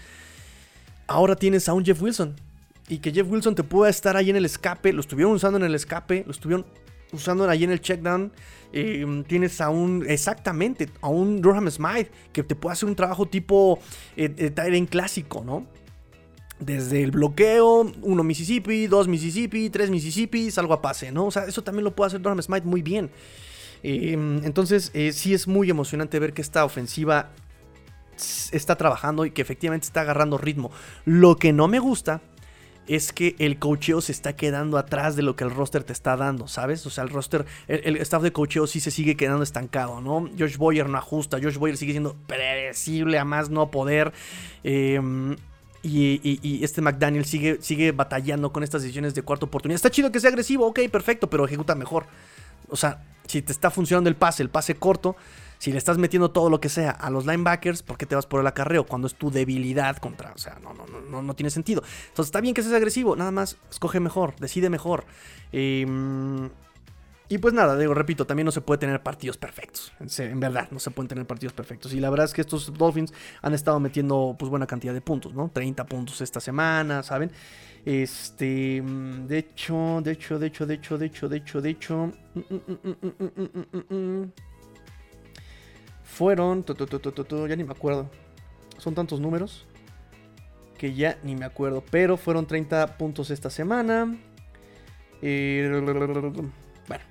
ahora 1.06 1.36
tienes 1.36 1.68
a 1.68 1.72
un 1.72 1.84
Jeff 1.84 2.00
Wilson. 2.00 2.34
Y 2.88 2.98
que 2.98 3.12
Jeff 3.12 3.30
Wilson 3.30 3.54
te 3.54 3.62
pueda 3.62 3.90
estar 3.90 4.16
ahí 4.16 4.30
en 4.30 4.36
el 4.36 4.44
escape. 4.44 4.92
Lo 4.92 5.00
estuvieron 5.00 5.32
usando 5.32 5.58
en 5.58 5.64
el 5.64 5.74
escape, 5.74 6.24
lo 6.26 6.32
estuvieron 6.32 6.66
usando 7.12 7.48
ahí 7.48 7.64
en 7.64 7.70
el 7.70 7.80
checkdown. 7.80 8.32
Eh, 8.72 9.24
tienes 9.26 9.60
a 9.60 9.70
un, 9.70 10.04
exactamente, 10.08 10.88
a 11.00 11.08
un 11.08 11.40
Durham 11.40 11.70
Smythe 11.70 12.10
que 12.32 12.42
te 12.42 12.54
puede 12.54 12.72
hacer 12.72 12.88
un 12.88 12.96
trabajo 12.96 13.26
tipo 13.26 13.78
eh, 14.16 14.34
eh 14.38 14.86
clásico, 14.86 15.42
¿no? 15.44 15.66
Desde 16.60 17.02
el 17.02 17.10
bloqueo, 17.10 17.92
uno 18.02 18.22
Mississippi, 18.22 18.86
dos 18.86 19.08
Mississippi, 19.08 19.70
tres 19.70 19.90
Mississippi, 19.90 20.50
salgo 20.50 20.74
a 20.74 20.82
pase, 20.82 21.10
¿no? 21.10 21.26
O 21.26 21.30
sea, 21.30 21.44
eso 21.46 21.62
también 21.62 21.84
lo 21.84 21.94
puede 21.94 22.08
hacer 22.08 22.20
Durham 22.20 22.40
Smythe 22.40 22.66
muy 22.66 22.82
bien. 22.82 23.10
Em, 23.82 24.44
entonces, 24.44 24.90
eh, 24.94 25.12
sí 25.12 25.34
es 25.34 25.48
muy 25.48 25.70
emocionante 25.70 26.18
ver 26.18 26.32
que 26.32 26.42
esta 26.42 26.64
ofensiva 26.64 27.30
está 28.52 28.76
trabajando 28.76 29.24
y 29.26 29.32
que 29.32 29.42
efectivamente 29.42 29.86
está 29.86 30.02
agarrando 30.02 30.38
ritmo. 30.38 30.70
Lo 31.04 31.36
que 31.36 31.52
no 31.52 31.66
me 31.66 31.78
gusta 31.78 32.20
es 32.86 33.12
que 33.12 33.36
el 33.38 33.58
cocheo 33.58 34.00
se 34.00 34.12
está 34.12 34.34
quedando 34.34 34.76
atrás 34.76 35.14
de 35.16 35.22
lo 35.22 35.36
que 35.36 35.44
el 35.44 35.50
roster 35.50 35.84
te 35.84 35.92
está 35.92 36.16
dando, 36.16 36.48
¿sabes? 36.48 36.84
O 36.86 36.90
sea, 36.90 37.04
el 37.04 37.10
roster, 37.10 37.46
el, 37.68 37.96
staff 37.98 38.22
de 38.22 38.32
cocheo 38.32 38.66
sí 38.66 38.80
se 38.80 38.90
sigue 38.90 39.16
quedando 39.16 39.42
estancado, 39.42 40.00
¿no? 40.00 40.28
Josh 40.38 40.56
Boyer 40.56 40.88
no 40.88 40.98
ajusta, 40.98 41.38
Josh 41.40 41.58
Boyer 41.58 41.76
sigue 41.76 41.92
siendo 41.92 42.16
predecible 42.26 43.18
a 43.18 43.24
más 43.24 43.50
no 43.50 43.70
poder. 43.70 44.12
Em, 44.64 45.36
y, 45.82 46.60
este 46.62 46.80
McDaniel 46.80 47.24
sigue, 47.24 47.58
sigue 47.60 47.92
batallando 47.92 48.52
con 48.52 48.62
estas 48.62 48.82
decisiones 48.82 49.14
de 49.14 49.22
cuarta 49.22 49.46
oportunidad. 49.46 49.76
Está 49.76 49.90
chido 49.90 50.12
que 50.12 50.20
sea 50.20 50.30
agresivo, 50.30 50.66
ok, 50.66 50.80
perfecto, 50.90 51.28
pero 51.28 51.44
ejecuta 51.44 51.74
mejor. 51.74 52.06
O 52.68 52.76
sea, 52.76 53.02
si 53.26 53.42
te 53.42 53.52
está 53.52 53.70
funcionando 53.70 54.08
el 54.08 54.16
pase, 54.16 54.42
el 54.42 54.50
pase 54.50 54.76
corto, 54.76 55.16
si 55.58 55.70
le 55.70 55.78
estás 55.78 55.98
metiendo 55.98 56.30
todo 56.30 56.50
lo 56.50 56.60
que 56.60 56.68
sea 56.68 56.90
a 56.90 57.10
los 57.10 57.24
linebackers, 57.24 57.82
¿por 57.82 57.96
qué 57.96 58.06
te 58.06 58.14
vas 58.14 58.26
por 58.26 58.40
el 58.40 58.46
acarreo? 58.46 58.84
Cuando 58.84 59.06
es 59.06 59.14
tu 59.14 59.30
debilidad 59.30 59.96
contra. 59.98 60.32
O 60.32 60.38
sea, 60.38 60.58
no, 60.62 60.74
no, 60.74 60.86
no, 60.86 61.22
no 61.22 61.34
tiene 61.34 61.50
sentido. 61.50 61.82
Entonces 62.08 62.26
está 62.26 62.40
bien 62.40 62.54
que 62.54 62.62
seas 62.62 62.74
agresivo, 62.74 63.14
nada 63.14 63.30
más 63.30 63.56
escoge 63.70 64.00
mejor, 64.00 64.34
decide 64.40 64.70
mejor. 64.70 65.04
Em, 65.52 66.50
y 67.32 67.38
pues 67.38 67.54
nada, 67.54 67.78
digo, 67.78 67.94
repito, 67.94 68.26
también 68.26 68.44
no 68.44 68.52
se 68.52 68.60
puede 68.60 68.76
tener 68.76 69.02
partidos 69.02 69.38
perfectos. 69.38 69.90
En, 70.18 70.38
verdad, 70.38 70.68
no 70.70 70.78
se 70.78 70.90
pueden 70.90 71.08
tener 71.08 71.26
partidos 71.26 71.54
perfectos. 71.54 71.94
Y 71.94 72.00
la 72.00 72.10
verdad 72.10 72.26
es 72.26 72.34
que 72.34 72.42
estos 72.42 72.70
Dolphins 72.74 73.14
han 73.40 73.54
estado 73.54 73.80
metiendo 73.80 74.36
pues 74.38 74.50
buena 74.50 74.66
cantidad 74.66 74.92
de 74.92 75.00
puntos, 75.00 75.32
¿no? 75.32 75.50
30 75.50 75.86
puntos 75.86 76.20
esta 76.20 76.40
semana, 76.40 77.02
¿saben? 77.02 77.30
Este, 77.86 78.82
de 78.82 79.38
hecho, 79.38 80.02
de 80.02 80.12
hecho, 80.12 80.38
de 80.38 80.46
hecho, 80.48 80.66
de 80.66 80.74
hecho, 80.74 80.98
de 80.98 81.06
hecho, 81.06 81.28
de 81.30 81.36
hecho, 81.38 81.60
de 81.62 81.70
hecho, 81.70 82.12
fueron, 86.04 86.66
ya 87.48 87.56
ni 87.56 87.64
me 87.64 87.72
acuerdo, 87.72 88.10
son 88.76 88.94
tantos 88.94 89.20
números 89.20 89.66
que 90.76 90.92
ya 90.92 91.16
ni 91.22 91.34
me 91.34 91.46
acuerdo, 91.46 91.82
pero 91.90 92.18
fueron 92.18 92.44
30 92.44 92.98
puntos 92.98 93.30
esta 93.30 93.48
semana. 93.48 94.18
bueno, 96.88 97.04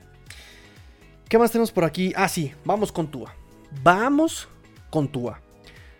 ¿qué 1.31 1.37
más 1.37 1.49
tenemos 1.49 1.71
por 1.71 1.85
aquí? 1.85 2.11
Ah, 2.17 2.27
sí, 2.27 2.51
vamos 2.65 2.91
con 2.91 3.09
Tua. 3.09 3.33
Vamos 3.81 4.49
con 4.89 5.07
Tua. 5.07 5.39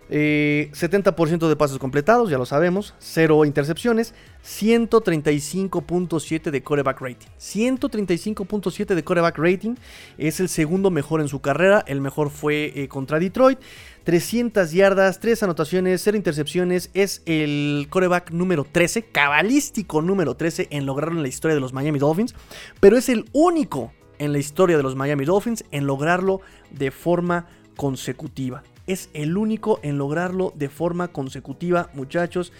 70% 0.09 1.47
de 1.47 1.55
pasos 1.55 1.79
completados, 1.79 2.29
ya 2.29 2.37
lo 2.37 2.45
sabemos. 2.45 2.93
0 2.99 3.45
intercepciones. 3.45 4.13
135.7 4.43 6.51
de 6.51 6.61
coreback 6.61 6.99
rating. 6.99 7.27
135.7 7.39 8.93
de 8.93 9.03
coreback 9.05 9.37
rating. 9.37 9.75
Es 10.17 10.41
el 10.41 10.49
segundo 10.49 10.91
mejor 10.91 11.21
en 11.21 11.29
su 11.29 11.39
carrera. 11.39 11.81
El 11.87 12.01
mejor 12.01 12.29
fue 12.29 12.73
eh, 12.75 12.89
contra 12.89 13.17
Detroit. 13.17 13.57
300 14.03 14.69
yardas, 14.73 15.21
3 15.21 15.43
anotaciones, 15.43 16.01
0 16.03 16.17
intercepciones. 16.17 16.89
Es 16.93 17.21
el 17.25 17.87
coreback 17.89 18.31
número 18.31 18.65
13, 18.69 19.03
cabalístico 19.03 20.01
número 20.01 20.35
13 20.35 20.67
en 20.71 20.85
lograrlo 20.85 21.15
en 21.15 21.23
la 21.23 21.29
historia 21.29 21.55
de 21.55 21.61
los 21.61 21.71
Miami 21.71 21.99
Dolphins. 21.99 22.35
Pero 22.81 22.97
es 22.97 23.07
el 23.07 23.29
único 23.31 23.93
en 24.21 24.31
la 24.31 24.39
historia 24.39 24.77
de 24.77 24.83
los 24.83 24.95
Miami 24.95 25.25
Dolphins 25.25 25.65
en 25.71 25.87
lograrlo 25.87 26.41
de 26.69 26.91
forma 26.91 27.47
consecutiva 27.75 28.63
es 28.87 29.09
el 29.13 29.37
único 29.37 29.79
en 29.83 29.97
lograrlo 29.97 30.53
de 30.55 30.69
forma 30.69 31.09
consecutiva, 31.09 31.89
muchachos. 31.93 32.51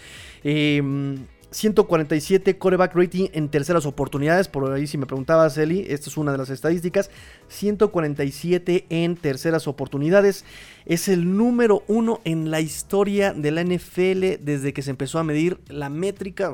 147 0.44 2.52
em, 2.52 2.58
coreback 2.58 2.96
rating 2.96 3.28
en 3.34 3.50
terceras 3.50 3.86
oportunidades. 3.86 4.48
Por 4.48 4.72
ahí, 4.72 4.88
si 4.88 4.98
me 4.98 5.06
preguntabas, 5.06 5.58
Eli, 5.58 5.86
esta 5.88 6.10
es 6.10 6.18
una 6.18 6.32
de 6.32 6.38
las 6.38 6.50
estadísticas. 6.50 7.10
147 7.50 8.86
en 8.90 9.16
terceras 9.16 9.68
oportunidades. 9.68 10.46
Es 10.86 11.08
el 11.08 11.36
número 11.36 11.84
uno 11.88 12.22
en 12.24 12.52
la 12.52 12.62
historia 12.62 13.34
de 13.34 13.52
la 13.52 13.64
NFL 13.64 14.44
desde 14.44 14.74
que 14.74 14.82
se 14.82 14.92
empezó 14.92 15.20
a 15.20 15.24
medir 15.24 15.60
la 15.68 15.90
métrica 15.90 16.52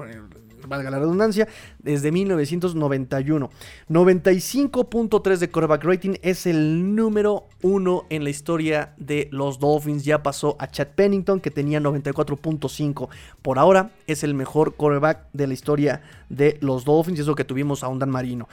valga 0.67 0.91
la 0.91 0.99
redundancia, 0.99 1.47
desde 1.79 2.11
1991. 2.11 3.49
95.3 3.89 5.37
de 5.37 5.49
quarterback 5.49 5.83
rating 5.83 6.15
es 6.21 6.45
el 6.45 6.95
número 6.95 7.47
uno 7.61 8.05
en 8.09 8.23
la 8.23 8.29
historia 8.29 8.93
de 8.97 9.27
los 9.31 9.59
Dolphins. 9.59 10.03
Ya 10.05 10.23
pasó 10.23 10.55
a 10.59 10.67
Chad 10.67 10.87
Pennington 10.95 11.39
que 11.39 11.51
tenía 11.51 11.79
94.5. 11.79 13.09
Por 13.41 13.59
ahora 13.59 13.91
es 14.07 14.23
el 14.23 14.33
mejor 14.33 14.75
quarterback 14.75 15.27
de 15.33 15.47
la 15.47 15.53
historia 15.53 16.01
de 16.29 16.57
los 16.61 16.85
Dolphins 16.85 17.19
y 17.19 17.21
eso 17.21 17.35
que 17.35 17.43
tuvimos 17.43 17.83
a 17.83 17.87
un 17.87 17.99
Dan 17.99 18.09
Marino. 18.09 18.47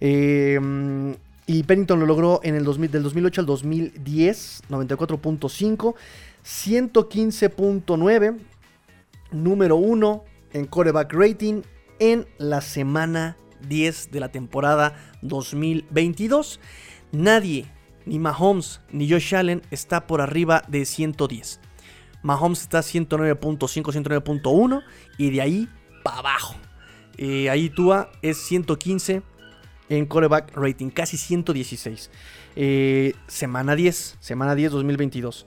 Em, 0.00 1.14
y 1.46 1.62
Pennington 1.62 1.98
lo 1.98 2.06
logró 2.06 2.40
en 2.42 2.54
el 2.54 2.64
2000, 2.64 2.90
del 2.90 3.02
2008 3.02 3.40
al 3.40 3.46
2010, 3.46 4.62
94.5, 4.68 5.94
115.9, 6.44 8.38
número 9.32 9.76
1 9.76 10.24
en 10.52 10.66
coreback 10.66 11.12
rating 11.12 11.62
en 11.98 12.26
la 12.38 12.60
semana 12.60 13.36
10 13.68 14.10
de 14.10 14.20
la 14.20 14.30
temporada 14.30 14.96
2022. 15.22 16.60
Nadie, 17.12 17.66
ni 18.06 18.18
Mahomes 18.18 18.80
ni 18.90 19.10
Josh 19.10 19.34
Allen, 19.34 19.62
está 19.70 20.06
por 20.06 20.20
arriba 20.20 20.62
de 20.68 20.84
110. 20.84 21.60
Mahomes 22.22 22.62
está 22.62 22.80
109.5, 22.80 23.58
109.1 23.68 24.82
y 25.18 25.30
de 25.30 25.40
ahí 25.40 25.68
para 26.02 26.18
abajo. 26.18 26.54
Eh, 27.16 27.50
ahí 27.50 27.70
Tua 27.70 28.10
es 28.22 28.38
115 28.38 29.22
en 29.88 30.06
coreback 30.06 30.56
rating, 30.56 30.90
casi 30.90 31.16
116. 31.16 32.10
Eh, 32.56 33.14
semana 33.26 33.74
10, 33.74 34.18
semana 34.20 34.54
10 34.54 34.72
2022. 34.72 35.46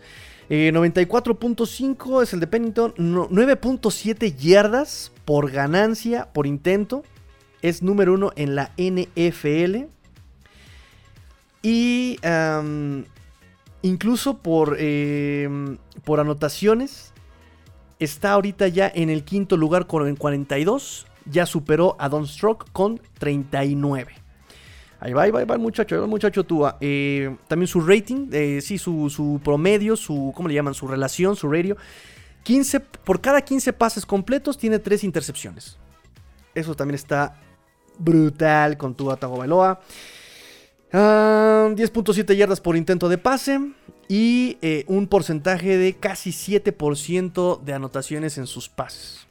94.5 0.52 2.20
eh, 2.20 2.24
es 2.24 2.34
el 2.34 2.42
de 2.42 2.48
Pennington. 2.48 2.94
9.7 2.96 4.36
yardas 4.36 5.12
por 5.24 5.50
ganancia, 5.50 6.28
por 6.34 6.46
intento. 6.46 7.04
Es 7.62 7.82
número 7.82 8.14
uno 8.14 8.32
en 8.36 8.56
la 8.56 8.72
NFL. 8.78 9.86
Y 11.64 12.20
incluso 13.82 14.40
por, 14.40 14.76
em, 14.80 15.78
por 16.04 16.20
anotaciones. 16.20 17.14
Está 18.00 18.34
ahorita 18.34 18.68
ya 18.68 18.92
en 18.94 19.10
el 19.10 19.24
quinto 19.24 19.56
lugar 19.56 19.88
con 19.88 20.16
42. 20.16 21.06
Ya 21.26 21.46
superó 21.46 21.96
a 22.00 22.10
Don 22.10 22.28
Stroke 22.28 22.66
con 22.74 23.00
39. 23.20 24.21
Ahí 25.02 25.14
va, 25.14 25.28
va, 25.32 25.44
va 25.46 25.56
el 25.56 25.60
muchacho, 25.60 25.96
el 25.96 26.08
muchacho 26.08 26.44
Tua. 26.44 26.78
Eh, 26.80 27.36
también 27.48 27.68
su 27.68 27.82
rating, 27.82 28.30
eh, 28.32 28.62
sí, 28.62 28.78
su, 28.78 29.42
promedio, 29.44 29.96
su, 29.96 30.32
¿cómo 30.36 30.48
le 30.48 30.54
llaman? 30.54 30.76
Su 30.76 30.88
relación, 30.88 31.36
su 31.36 31.52
radio. 31.52 31.76
15, 32.44 32.80
por 32.80 33.20
cada 33.20 33.42
15 33.42 33.74
pases 33.74 34.06
completos 34.06 34.60
tiene 34.60 34.78
3 34.78 35.04
intercepciones. 35.04 35.80
Eso 36.54 36.76
también 36.76 36.96
está 36.96 37.36
brutal 37.98 38.78
con 38.78 38.94
Tua 38.94 39.18
Tagovailoa. 39.18 39.82
10.7 40.92 42.30
ah, 42.30 42.34
yardas 42.34 42.62
por 42.62 42.76
intento 42.76 43.10
de 43.10 43.18
pase 43.18 43.60
y 44.08 44.60
eh, 44.62 44.84
un 44.88 45.08
porcentaje 45.08 45.78
de 45.78 45.96
casi 45.96 46.30
7% 46.30 47.60
de 47.60 47.74
anotaciones 47.74 48.38
en 48.38 48.46
sus 48.46 48.70
pases. 48.70 49.26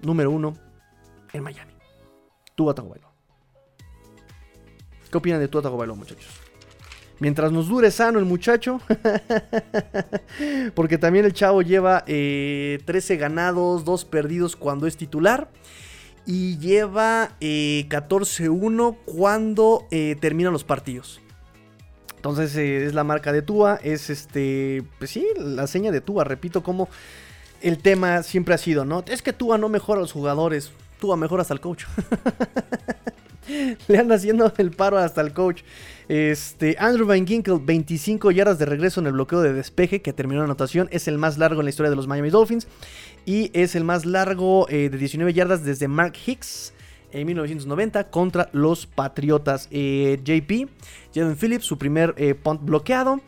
Número 0.00 0.32
1 0.32 0.54
en 1.34 1.42
Miami. 1.44 1.74
Tua 2.56 2.74
Tagovailoa. 2.74 3.13
¿Qué 5.14 5.18
opinan 5.18 5.38
de 5.38 5.46
Tua 5.46 5.62
Tagovailoa, 5.62 5.96
muchachos? 5.96 6.26
Mientras 7.20 7.52
nos 7.52 7.68
dure 7.68 7.92
sano 7.92 8.18
el 8.18 8.24
muchacho. 8.24 8.80
Porque 10.74 10.98
también 10.98 11.24
el 11.24 11.32
chavo 11.32 11.62
lleva 11.62 12.04
13 12.04 12.82
eh, 12.88 13.16
ganados, 13.16 13.84
2 13.84 14.04
perdidos 14.06 14.56
cuando 14.56 14.88
es 14.88 14.96
titular. 14.96 15.48
Y 16.26 16.58
lleva 16.58 17.30
14-1 17.40 18.96
cuando 19.04 19.86
terminan 20.20 20.52
los 20.52 20.64
partidos. 20.64 21.20
Entonces 22.16 22.56
es 22.56 22.92
la 22.92 23.04
marca 23.04 23.32
de 23.32 23.42
Tua. 23.42 23.78
Es 23.84 24.10
este. 24.10 24.82
Pues 24.98 25.12
sí, 25.12 25.24
la 25.36 25.68
seña 25.68 25.92
de 25.92 26.00
Tua. 26.00 26.24
Repito, 26.24 26.64
como 26.64 26.88
el 27.62 27.78
tema 27.78 28.24
siempre 28.24 28.56
ha 28.56 28.58
sido, 28.58 28.84
¿no? 28.84 29.04
Es 29.06 29.22
que 29.22 29.32
Tua 29.32 29.58
no 29.58 29.68
mejora 29.68 29.98
a 29.98 30.02
los 30.02 30.10
jugadores. 30.10 30.72
Tua 30.98 31.16
mejora 31.16 31.42
hasta 31.42 31.54
el 31.54 31.60
coach. 31.60 31.84
Le 33.88 33.98
anda 33.98 34.16
haciendo 34.16 34.52
el 34.56 34.70
paro 34.70 34.98
hasta 34.98 35.20
el 35.20 35.32
coach. 35.32 35.62
Este, 36.08 36.76
Andrew 36.78 37.06
Van 37.06 37.26
Ginkel, 37.26 37.58
25 37.60 38.30
yardas 38.30 38.58
de 38.58 38.66
regreso 38.66 39.00
en 39.00 39.06
el 39.06 39.12
bloqueo 39.12 39.40
de 39.40 39.52
despeje 39.52 40.02
que 40.02 40.12
terminó 40.12 40.40
la 40.40 40.44
anotación. 40.44 40.88
Es 40.90 41.08
el 41.08 41.18
más 41.18 41.38
largo 41.38 41.60
en 41.60 41.66
la 41.66 41.70
historia 41.70 41.90
de 41.90 41.96
los 41.96 42.06
Miami 42.06 42.30
Dolphins. 42.30 42.66
Y 43.26 43.50
es 43.54 43.74
el 43.74 43.84
más 43.84 44.04
largo 44.04 44.68
eh, 44.68 44.88
de 44.90 44.98
19 44.98 45.32
yardas 45.32 45.64
desde 45.64 45.88
Mark 45.88 46.14
Hicks 46.26 46.74
en 47.12 47.26
1990 47.26 48.10
contra 48.10 48.50
los 48.52 48.86
Patriotas. 48.86 49.68
Eh, 49.70 50.20
JP, 50.22 50.68
Jalen 51.14 51.36
Phillips, 51.36 51.64
su 51.64 51.78
primer 51.78 52.14
eh, 52.18 52.34
punt 52.34 52.62
bloqueado 52.62 53.20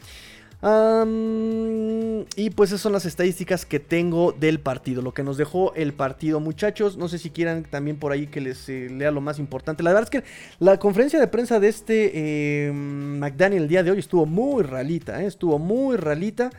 y 0.63 2.51
pues 2.51 2.71
esas 2.71 2.81
son 2.81 2.93
las 2.93 3.05
estadísticas 3.05 3.67
que 3.67 3.79
tengo 3.79 4.33
del 4.33 4.59
partido, 4.59 5.03
lo 5.03 5.13
que 5.13 5.23
nos 5.23 5.37
dejó 5.37 5.75
el 5.75 5.93
partido, 5.93 6.41
muchachos. 6.41 6.97
No 6.97 7.09
sé 7.09 7.19
si 7.19 7.31
quieran 7.31 7.65
también 7.65 7.99
por 7.99 8.13
ahí 8.13 8.27
que 8.27 8.41
les 8.41 8.69
eh, 8.69 8.89
lea 8.91 9.11
lo 9.11 9.21
más 9.21 9.39
importante. 9.39 9.83
La 9.83 9.91
verdad 9.91 10.05
es 10.05 10.11
que 10.23 10.29
la 10.59 10.79
conferencia 10.79 11.21
de 11.21 11.27
prensa 11.27 11.61
de 11.61 11.69
este 11.69 12.67
em, 12.69 13.19
McDaniel 13.19 13.65
el 13.65 13.69
día 13.69 13.83
de 13.83 13.91
hoy 13.91 13.99
estuvo 13.99 14.25
muy 14.25 14.63
ralita, 14.63 15.23
¿eh? 15.23 15.27
estuvo 15.27 15.59
muy 15.59 15.97
ralita. 15.97 16.51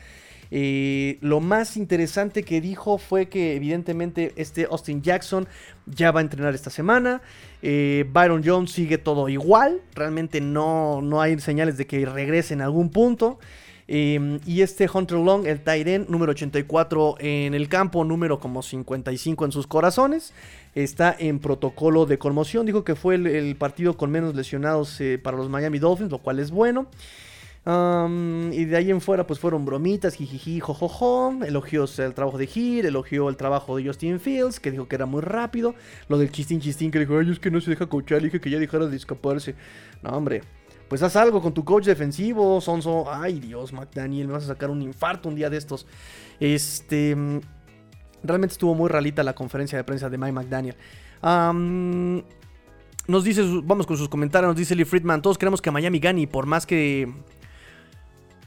Eh, 0.50 1.18
lo 1.22 1.42
más 1.42 1.76
interesante 1.76 2.44
que 2.44 2.62
dijo 2.62 3.00
fue 3.00 3.28
que 3.28 3.56
evidentemente 3.56 4.32
este 4.38 4.66
Austin 4.66 5.02
Jackson 5.02 5.46
ya 5.88 6.12
va 6.12 6.22
a 6.22 6.24
entrenar 6.24 6.54
esta 6.54 6.70
semana. 6.70 7.22
Byron 7.62 8.44
Jones 8.46 8.72
sigue 8.72 9.00
todo 9.00 9.28
igual. 9.28 9.82
Realmente 9.96 10.40
no, 10.40 11.02
no 11.02 11.20
hay 11.20 11.40
señales 11.40 11.78
de 11.78 11.88
que 11.88 12.06
regrese 12.06 12.54
en 12.54 12.62
algún 12.62 12.90
punto. 12.90 13.40
Em, 13.88 14.40
y 14.46 14.62
este 14.62 14.90
Hunter 14.94 15.18
Long, 15.18 15.48
el 15.48 15.62
Tyren 15.62 16.08
número 16.10 16.32
84 16.32 17.16
en 17.20 17.54
el 17.54 17.70
campo, 17.70 18.04
número 18.04 18.40
como 18.40 18.62
55 18.62 19.46
en 19.46 19.52
sus 19.54 19.66
corazones, 19.66 20.34
está 20.76 21.16
en 21.18 21.40
protocolo 21.40 22.06
de 22.06 22.18
conmoción. 22.18 22.66
Dijo 22.66 22.84
que 22.84 22.96
fue 22.96 23.16
el, 23.16 23.56
partido 23.56 23.96
con 23.96 24.12
menos 24.12 24.36
lesionados 24.36 25.00
eh, 25.00 25.18
para 25.18 25.38
los 25.38 25.50
Miami 25.50 25.80
Dolphins, 25.80 26.12
lo 26.12 26.20
cual 26.20 26.40
es 26.40 26.52
bueno. 26.52 26.88
y 27.66 28.66
de 28.66 28.78
ahí 28.78 28.92
en 28.92 29.02
fuera, 29.02 29.26
pues 29.26 29.40
fueron 29.40 29.66
bromitas, 29.66 30.16
jijiji, 30.16 30.60
jojojo. 30.60 31.34
Elogió 31.46 31.86
el 31.98 32.14
trabajo 32.14 32.38
de 32.38 32.48
Gir, 32.48 32.86
elogió 32.86 33.30
el 33.30 33.38
trabajo 33.38 33.78
de 33.78 33.86
Justin 33.86 34.20
Fields, 34.20 34.60
que 34.60 34.72
dijo 34.72 34.90
que 34.90 34.96
era 34.96 35.06
muy 35.06 35.22
rápido. 35.22 35.76
Lo 36.10 36.18
del 36.18 36.30
chistín 36.30 36.60
chistín, 36.60 36.92
que 36.92 37.00
dijo, 37.00 37.18
ay, 37.18 37.32
es 37.32 37.40
que 37.40 37.52
no 37.52 37.62
se 37.62 37.70
deja 37.70 37.86
coachar, 37.86 38.22
dije 38.22 38.42
que 38.42 38.50
ya 38.50 38.60
dejara 38.60 38.88
de 38.88 38.98
escaparse. 38.98 39.56
No, 40.04 40.12
hombre, 40.12 40.44
pues 40.88 41.04
haz 41.04 41.16
algo 41.16 41.42
con 41.42 41.54
tu 41.54 41.64
coach 41.66 41.86
defensivo, 41.86 42.62
Sonso. 42.62 43.12
Ay, 43.12 43.40
Dios, 43.40 43.74
McDaniel, 43.74 44.28
me 44.28 44.34
vas 44.34 44.44
a 44.46 44.48
sacar 44.48 44.70
un 44.70 44.82
infarto 44.82 45.30
un 45.30 45.36
día 45.36 45.50
de 45.50 45.58
estos. 45.58 45.86
Este. 46.40 47.16
Realmente 48.24 48.54
estuvo 48.54 48.74
muy 48.74 48.90
ralita 48.90 49.24
la 49.24 49.34
conferencia 49.34 49.78
de 49.78 49.84
prensa 49.84 50.10
de 50.10 50.18
Mike 50.18 50.34
McDaniel. 50.34 50.76
nos 53.08 53.24
dice, 53.24 53.44
vamos 53.64 53.86
con 53.86 53.98
sus 53.98 54.10
comentarios, 54.10 54.50
nos 54.50 54.58
dice 54.58 54.76
Lee 54.76 54.86
Friedman, 54.86 55.22
todos 55.22 55.38
queremos 55.38 55.62
que 55.62 55.72
Miami 55.72 56.00
gane, 56.00 56.28
por 56.28 56.46
más 56.46 56.66
que 56.66 57.14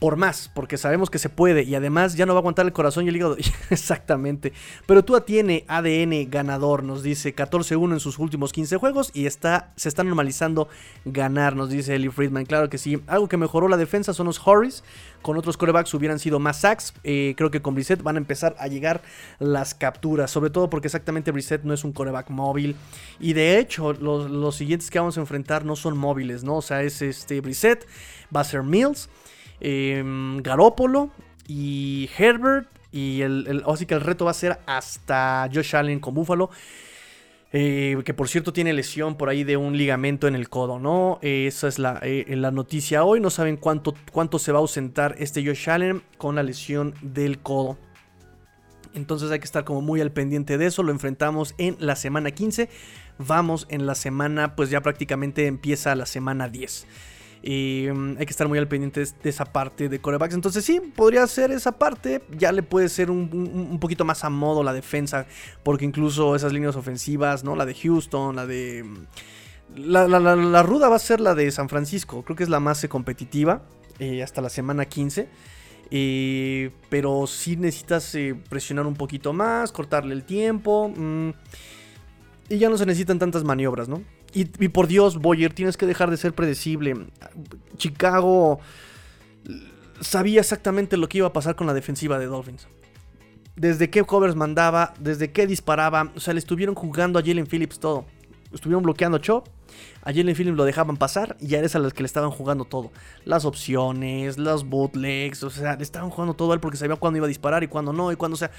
por 0.01 0.17
más, 0.17 0.51
porque 0.55 0.79
sabemos 0.79 1.11
que 1.11 1.19
se 1.19 1.29
puede 1.29 1.63
y 1.63 1.75
además 1.75 2.17
ya 2.17 2.25
no 2.25 2.33
va 2.33 2.39
a 2.39 2.41
aguantar 2.41 2.65
el 2.65 2.73
corazón 2.73 3.05
y 3.05 3.11
el 3.11 3.17
hígado. 3.17 3.37
Exactamente. 3.71 4.55
Pero 4.87 5.05
Tua 5.05 5.27
tiene 5.27 5.65
ADN 5.69 6.31
ganador, 6.31 6.83
nos 6.83 7.03
dice 7.03 7.37
14-1 7.37 7.93
en 7.93 8.01
sus 8.01 8.19
últimos 8.19 8.55
15 8.55 8.79
juegos 8.79 9.11
y 9.13 9.27
está, 9.27 9.73
se 9.77 9.91
está 9.91 10.03
normalizando 10.03 10.69
ganar, 11.05 11.55
nos 11.55 11.69
dice 11.69 11.95
Eli 11.95 12.09
Friedman. 12.09 12.47
Claro 12.47 12.71
que 12.71 12.79
sí. 12.79 13.03
Algo 13.07 13.29
que 13.29 13.37
mejoró 13.37 13.69
la 13.69 13.77
defensa 13.77 14.15
son 14.15 14.27
los 14.27 14.41
Horries. 14.43 14.83
Con 15.21 15.37
otros 15.37 15.59
corebacks 15.59 15.93
hubieran 15.93 16.19
sido 16.19 16.39
más 16.39 16.61
sacks. 16.61 16.95
Eh, 17.05 17.35
creo 17.37 17.51
que 17.51 17.61
con 17.61 17.75
Brissett 17.75 18.03
van 18.03 18.17
a 18.17 18.19
empezar 18.19 18.57
a 18.59 18.69
llegar 18.69 19.03
las 19.39 19.75
capturas. 19.75 20.31
Sobre 20.31 20.49
todo 20.49 20.71
porque 20.71 20.89
exactamente 20.89 21.31
Brissett 21.31 21.63
no 21.65 21.75
es 21.75 21.85
un 21.85 21.93
coreback 21.93 22.31
móvil. 22.31 22.75
Y 23.19 23.35
de 23.35 23.59
hecho, 23.59 23.93
los, 23.93 24.57
siguientes 24.57 24.91
que 24.91 24.99
vamos 24.99 25.19
a 25.19 25.21
enfrentar 25.21 25.67
no 25.67 25.77
son 25.77 25.99
móviles, 25.99 26.43
¿no? 26.43 26.57
O 26.57 26.63
sea, 26.63 26.83
es 26.83 27.03
este 27.03 27.43
Brissett, 27.43 27.87
va 28.35 28.41
a 28.41 28.45
ser 28.45 28.63
Mills 28.63 29.11
Garópolo 29.61 31.11
y 31.46 32.09
Herbert. 32.16 32.68
Y 32.92 33.23
el, 33.23 33.62
así 33.66 33.87
que 33.87 33.94
el 33.94 34.01
reto 34.01 34.25
va 34.25 34.33
a 34.33 34.35
ser 34.35 34.59
hasta 34.66 35.49
Josh 35.53 35.77
Allen 35.77 36.01
con 36.01 36.14
Buffalo. 36.14 36.51
Eh, 37.53 38.01
que 38.05 38.14
por 38.14 38.29
cierto 38.29 38.53
tiene 38.53 38.73
lesión 38.73 39.16
por 39.16 39.29
ahí 39.29 39.42
de 39.42 39.57
un 39.57 39.77
ligamento 39.77 40.29
en 40.29 40.37
el 40.37 40.49
codo, 40.49 40.79
¿no? 40.79 41.18
Esa 41.20 41.66
es 41.66 41.81
la, 41.81 41.99
eh, 42.03 42.25
la, 42.37 42.53
noticia 42.53 43.03
hoy. 43.03 43.18
No 43.18 43.31
saben 43.31 43.57
cuánto, 43.57 43.94
cuánto 44.12 44.38
se 44.38 44.53
va 44.53 44.59
a 44.59 44.62
ausentar 44.62 45.16
este 45.18 45.44
Josh 45.44 45.68
Allen 45.68 46.03
con 46.16 46.37
la 46.37 46.44
lesión 46.44 46.94
del 47.03 47.40
codo. 47.40 47.77
Entonces 48.94 49.31
hay 49.31 49.38
que 49.38 49.44
estar 49.44 49.64
como 49.64 49.83
muy 49.83 50.01
al 50.01 50.12
pendiente 50.12 50.59
de 50.59 50.66
eso. 50.66 50.83
Lo 50.83 50.92
enfrentamos 50.92 51.55
en 51.59 51.77
la 51.81 51.96
semana 51.96 52.31
15. 52.31 52.68
Vamos 53.18 53.66
en 53.68 53.87
la 53.87 53.94
semana, 53.94 54.57
pues 54.57 54.70
ya 54.70 54.81
prácticamente 54.81 55.46
empieza 55.46 55.94
la 55.94 56.07
semana 56.07 56.49
10. 56.49 56.87
Y 57.42 57.88
mm, 57.92 58.16
hay 58.18 58.26
que 58.26 58.31
estar 58.31 58.48
muy 58.48 58.59
al 58.59 58.68
pendiente 58.68 59.00
de, 59.05 59.31
esa 59.31 59.44
parte 59.44 59.88
de 59.88 60.00
corebacks. 60.00 60.35
Entonces 60.35 60.64
sí, 60.64 60.81
podría 60.81 61.26
ser 61.26 61.50
esa 61.50 61.72
parte. 61.72 62.22
Ya 62.37 62.53
le 62.53 62.62
puede 62.62 62.88
ser 62.88 63.11
un, 63.11 63.79
poquito 63.81 64.05
más 64.05 64.24
a 64.24 64.31
modo 64.31 64.62
la 64.62 64.72
defensa. 64.72 65.26
Porque 65.62 65.85
incluso 65.85 66.37
esas 66.37 66.53
líneas 66.53 66.76
ofensivas, 66.76 67.44
¿no? 67.44 67.57
La 67.57 67.66
de 67.66 67.74
Houston, 67.74 68.37
la 68.37 68.46
de... 68.46 68.85
Mm, 68.85 69.07
la, 69.76 70.62
ruda 70.64 70.88
va 70.88 70.96
a 70.96 70.98
ser 70.98 71.20
la 71.20 71.35
de 71.35 71.50
San 71.50 71.68
Francisco. 71.68 72.22
Creo 72.24 72.37
que 72.37 72.42
es 72.42 72.48
la 72.48 72.61
más 72.61 72.87
competitiva. 72.88 73.62
Eh, 73.98 74.22
hasta 74.22 74.40
la 74.40 74.48
semana 74.48 74.87
15. 74.87 75.29
Eh, 75.92 76.70
pero 76.88 77.26
sí 77.26 77.57
necesitas 77.57 78.14
eh, 78.14 78.37
presionar 78.48 78.87
un 78.87 78.94
poquito 78.94 79.33
más, 79.33 79.72
cortarle 79.72 80.14
el 80.14 80.24
tiempo. 80.24 80.92
Mm, 80.94 81.31
y 82.48 82.59
ya 82.59 82.68
no 82.68 82.76
se 82.76 82.87
necesitan 82.87 83.18
tantas 83.18 83.44
maniobras, 83.44 83.88
¿no? 83.88 84.03
Y, 84.33 84.45
por 84.69 84.87
Dios, 84.87 85.19
Boyer, 85.19 85.53
tienes 85.53 85.77
que 85.77 85.87
dejar 85.87 86.11
de 86.11 86.16
ser 86.16 86.35
predecible. 86.35 86.95
Chicago 87.77 88.61
sabía 90.01 90.40
exactamente 90.40 90.97
lo 90.97 91.09
que 91.09 91.19
iba 91.19 91.27
a 91.27 91.33
pasar 91.33 91.57
con 91.57 91.66
la 91.66 91.75
defensiva 91.75 92.19
de 92.19 92.27
Dolphins. 92.27 92.69
Desde 93.57 93.90
qué 93.90 94.05
covers 94.05 94.37
mandaba, 94.37 94.95
desde 95.01 95.33
qué 95.33 95.47
disparaba. 95.47 96.12
O 96.14 96.21
sea, 96.21 96.33
le 96.33 96.38
estuvieron 96.38 96.75
jugando 96.75 97.19
a 97.19 97.23
Jalen 97.23 97.47
Phillips 97.47 97.81
todo. 97.81 98.07
Estuvieron 98.53 98.83
bloqueando 98.83 99.19
a 99.19 99.21
Chop. 99.21 99.49
A 100.03 100.12
Jalen 100.12 100.35
Phillips 100.35 100.57
lo 100.57 100.64
dejaban 100.64 100.97
pasar 100.97 101.37
y 101.40 101.49
ya 101.49 101.59
eres 101.59 101.75
a 101.75 101.79
las 101.79 101.93
que 101.93 102.03
le 102.03 102.07
estaban 102.07 102.31
jugando 102.31 102.64
todo. 102.64 102.90
Las 103.25 103.45
opciones, 103.45 104.38
los 104.38 104.69
bootlegs. 104.69 105.43
O 105.43 105.51
sea, 105.51 105.77
le 105.77 105.83
estaban 105.83 106.11
jugando 106.11 106.35
todo 106.35 106.53
a 106.53 106.55
él 106.55 106.61
porque 106.61 106.79
sabía 106.79 106.97
cuándo 106.97 107.19
iba 107.19 107.27
a 107.27 107.29
disparar 107.29 107.62
y 107.64 107.69
cuándo 107.69 107.93
no. 107.93 108.12
Y 108.12 108.16
cuándo, 108.16 108.35
o 108.35 108.38
sea. 108.38 108.53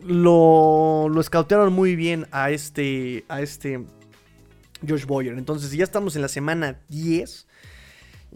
Lo, 0.00 1.08
lo 1.08 1.22
scoutearon 1.22 1.72
muy 1.72 1.96
bien 1.96 2.26
a 2.30 2.50
este. 2.50 3.24
A 3.28 3.42
este 3.42 3.84
Josh 4.86 5.04
Boyer. 5.06 5.36
Entonces, 5.36 5.70
ya 5.72 5.84
estamos 5.84 6.16
en 6.16 6.22
la 6.22 6.28
semana 6.28 6.78
10, 6.88 7.46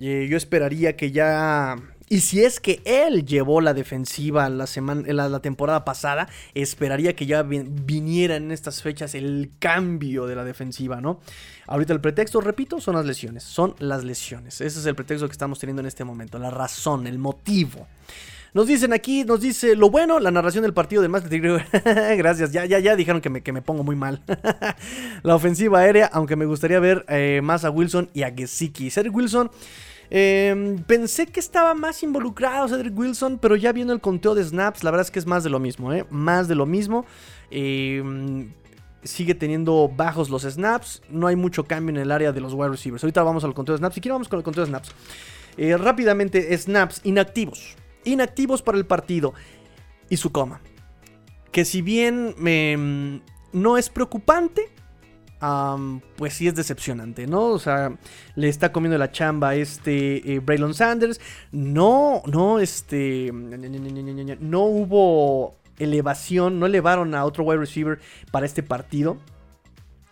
eh, 0.00 0.26
yo 0.30 0.36
esperaría 0.36 0.96
que 0.96 1.10
ya... 1.10 1.76
Y 2.08 2.20
si 2.20 2.44
es 2.44 2.60
que 2.60 2.82
él 2.84 3.24
llevó 3.24 3.62
la 3.62 3.72
defensiva 3.72 4.50
la, 4.50 4.66
semana, 4.66 5.10
la, 5.10 5.40
temporada 5.40 5.82
pasada, 5.82 6.28
esperaría 6.52 7.16
que 7.16 7.24
ya 7.24 7.42
viniera 7.42 8.36
en 8.36 8.50
estas 8.50 8.82
fechas 8.82 9.14
el 9.14 9.50
cambio 9.58 10.26
de 10.26 10.36
la 10.36 10.44
defensiva, 10.44 11.00
¿no? 11.00 11.20
Ahorita 11.66 11.94
el 11.94 12.02
pretexto, 12.02 12.42
repito, 12.42 12.82
son 12.82 12.96
las 12.96 13.06
lesiones. 13.06 13.44
Son 13.44 13.74
las 13.78 14.04
lesiones. 14.04 14.60
Ese 14.60 14.80
es 14.80 14.84
el 14.84 14.94
pretexto 14.94 15.26
que 15.26 15.32
estamos 15.32 15.58
teniendo 15.58 15.80
en 15.80 15.86
este 15.86 16.04
momento. 16.04 16.38
La 16.38 16.50
razón, 16.50 17.06
el 17.06 17.18
motivo. 17.18 17.86
Nos 18.54 18.66
dicen 18.66 18.92
aquí, 18.92 19.24
nos 19.24 19.40
dice 19.40 19.74
lo 19.76 19.88
bueno, 19.88 20.20
la 20.20 20.30
narración 20.30 20.62
del 20.62 20.74
partido 20.74 21.00
de 21.00 21.08
más 21.08 21.24
Gracias, 21.30 22.52
ya, 22.52 22.66
ya, 22.66 22.78
ya 22.80 22.96
dijeron 22.96 23.22
que 23.22 23.30
me, 23.30 23.42
que 23.42 23.52
me 23.52 23.62
pongo 23.62 23.82
muy 23.82 23.96
mal. 23.96 24.22
la 25.22 25.34
ofensiva 25.34 25.78
aérea, 25.78 26.10
aunque 26.12 26.36
me 26.36 26.44
gustaría 26.44 26.78
ver 26.78 27.06
eh, 27.08 27.40
más 27.42 27.64
a 27.64 27.70
Wilson 27.70 28.10
y 28.12 28.24
a 28.24 28.30
Gesicki. 28.30 28.90
Cedric 28.90 29.14
Wilson. 29.14 29.50
Em, 30.10 30.76
pensé 30.82 31.26
que 31.26 31.40
estaba 31.40 31.72
más 31.72 32.02
involucrado 32.02 32.68
Cedric 32.68 32.96
Wilson, 32.96 33.38
pero 33.38 33.56
ya 33.56 33.72
viendo 33.72 33.94
el 33.94 34.00
conteo 34.02 34.34
de 34.34 34.44
snaps, 34.44 34.84
la 34.84 34.90
verdad 34.90 35.06
es 35.06 35.10
que 35.10 35.18
es 35.18 35.24
más 35.26 35.42
de 35.44 35.48
lo 35.48 35.58
mismo, 35.58 35.90
¿eh? 35.90 36.04
Más 36.10 36.46
de 36.46 36.54
lo 36.54 36.66
mismo. 36.66 37.06
Em, 37.50 38.52
sigue 39.02 39.34
teniendo 39.34 39.88
bajos 39.88 40.28
los 40.28 40.42
snaps. 40.42 41.00
No 41.08 41.26
hay 41.26 41.36
mucho 41.36 41.64
cambio 41.64 41.94
en 41.94 42.02
el 42.02 42.10
área 42.10 42.32
de 42.32 42.42
los 42.42 42.52
wide 42.52 42.68
receivers. 42.68 43.02
Ahorita 43.02 43.22
vamos 43.22 43.44
al 43.44 43.54
conteo 43.54 43.72
de 43.72 43.78
snaps. 43.78 43.94
Si 43.94 44.02
quiero, 44.02 44.16
vamos 44.16 44.28
con 44.28 44.38
el 44.38 44.44
conteo 44.44 44.62
de 44.62 44.68
snaps. 44.68 44.90
Eh, 45.56 45.74
rápidamente, 45.78 46.54
snaps 46.58 47.00
inactivos 47.04 47.76
inactivos 48.04 48.62
para 48.62 48.78
el 48.78 48.86
partido. 48.86 49.34
Y 50.08 50.16
su 50.16 50.30
coma. 50.30 50.60
Que 51.50 51.64
si 51.64 51.82
bien 51.82 52.34
no 53.52 53.78
es 53.78 53.88
preocupante, 53.88 54.70
pues 56.16 56.34
sí 56.34 56.46
es 56.46 56.54
decepcionante, 56.54 57.26
¿no? 57.26 57.46
O 57.46 57.58
sea, 57.58 57.96
le 58.36 58.48
está 58.48 58.72
comiendo 58.72 58.96
la 58.96 59.10
chamba 59.10 59.50
a 59.50 59.54
este 59.56 60.34
eh, 60.34 60.38
Braylon 60.38 60.74
Sanders. 60.74 61.20
No, 61.50 62.22
no, 62.26 62.60
este. 62.60 63.30
No 63.32 64.62
hubo 64.62 65.56
elevación, 65.78 66.60
no 66.60 66.66
elevaron 66.66 67.14
a 67.14 67.24
otro 67.24 67.44
wide 67.44 67.58
receiver 67.58 67.98
para 68.30 68.46
este 68.46 68.62
partido. 68.62 69.16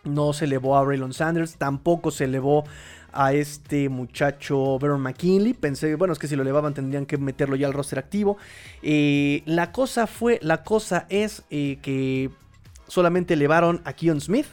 No 0.02 0.32
se 0.32 0.46
elevó 0.46 0.76
a 0.76 0.82
Braylon 0.82 1.12
Sanders, 1.12 1.56
tampoco 1.56 2.10
se 2.10 2.24
elevó 2.24 2.64
a 3.12 3.32
este 3.32 3.88
muchacho 3.88 4.78
Baron 4.78 5.00
McKinley. 5.00 5.54
Pensé, 5.54 5.94
bueno, 5.94 6.12
es 6.12 6.18
que 6.18 6.28
si 6.28 6.36
lo 6.36 6.42
elevaban 6.42 6.74
tendrían 6.74 7.06
que 7.06 7.18
meterlo 7.18 7.56
ya 7.56 7.66
al 7.66 7.72
roster 7.72 7.98
activo. 7.98 8.36
Eh, 8.82 9.42
la 9.46 9.72
cosa 9.72 10.06
fue, 10.06 10.38
la 10.42 10.62
cosa 10.62 11.06
es 11.08 11.42
eh, 11.50 11.78
que 11.82 12.30
solamente 12.88 13.34
elevaron 13.34 13.80
a 13.84 13.92
Keon 13.92 14.20
Smith. 14.20 14.46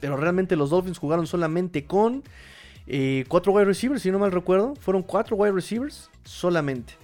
Pero 0.00 0.16
realmente 0.16 0.56
los 0.56 0.70
Dolphins 0.70 0.98
jugaron 0.98 1.26
solamente 1.26 1.84
con 1.84 2.22
eh, 2.86 3.24
cuatro 3.28 3.52
wide 3.52 3.66
receivers, 3.66 4.02
si 4.02 4.10
no 4.10 4.18
mal 4.18 4.32
recuerdo. 4.32 4.74
Fueron 4.76 5.02
cuatro 5.02 5.36
wide 5.36 5.52
receivers 5.52 6.10
solamente. 6.24 6.94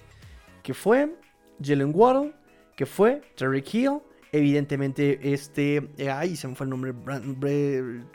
Que 0.63 0.73
fue 0.73 1.15
Jalen 1.63 1.91
Waddle, 1.93 2.33
que 2.75 2.85
fue 2.85 3.21
Terry 3.35 3.63
Hill. 3.71 3.99
Evidentemente, 4.31 5.31
este. 5.31 5.87
ay, 6.11 6.35
se 6.35 6.47
me 6.47 6.55
fue 6.55 6.65
el 6.65 6.71
nombre. 6.71 6.93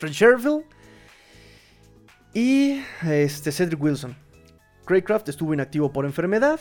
Sherfield 0.01 0.63
y 2.33 2.81
este, 3.03 3.51
Cedric 3.51 3.81
Wilson. 3.81 4.15
Craycraft 4.85 5.29
estuvo 5.29 5.53
inactivo 5.53 5.91
por 5.91 6.05
enfermedad. 6.05 6.59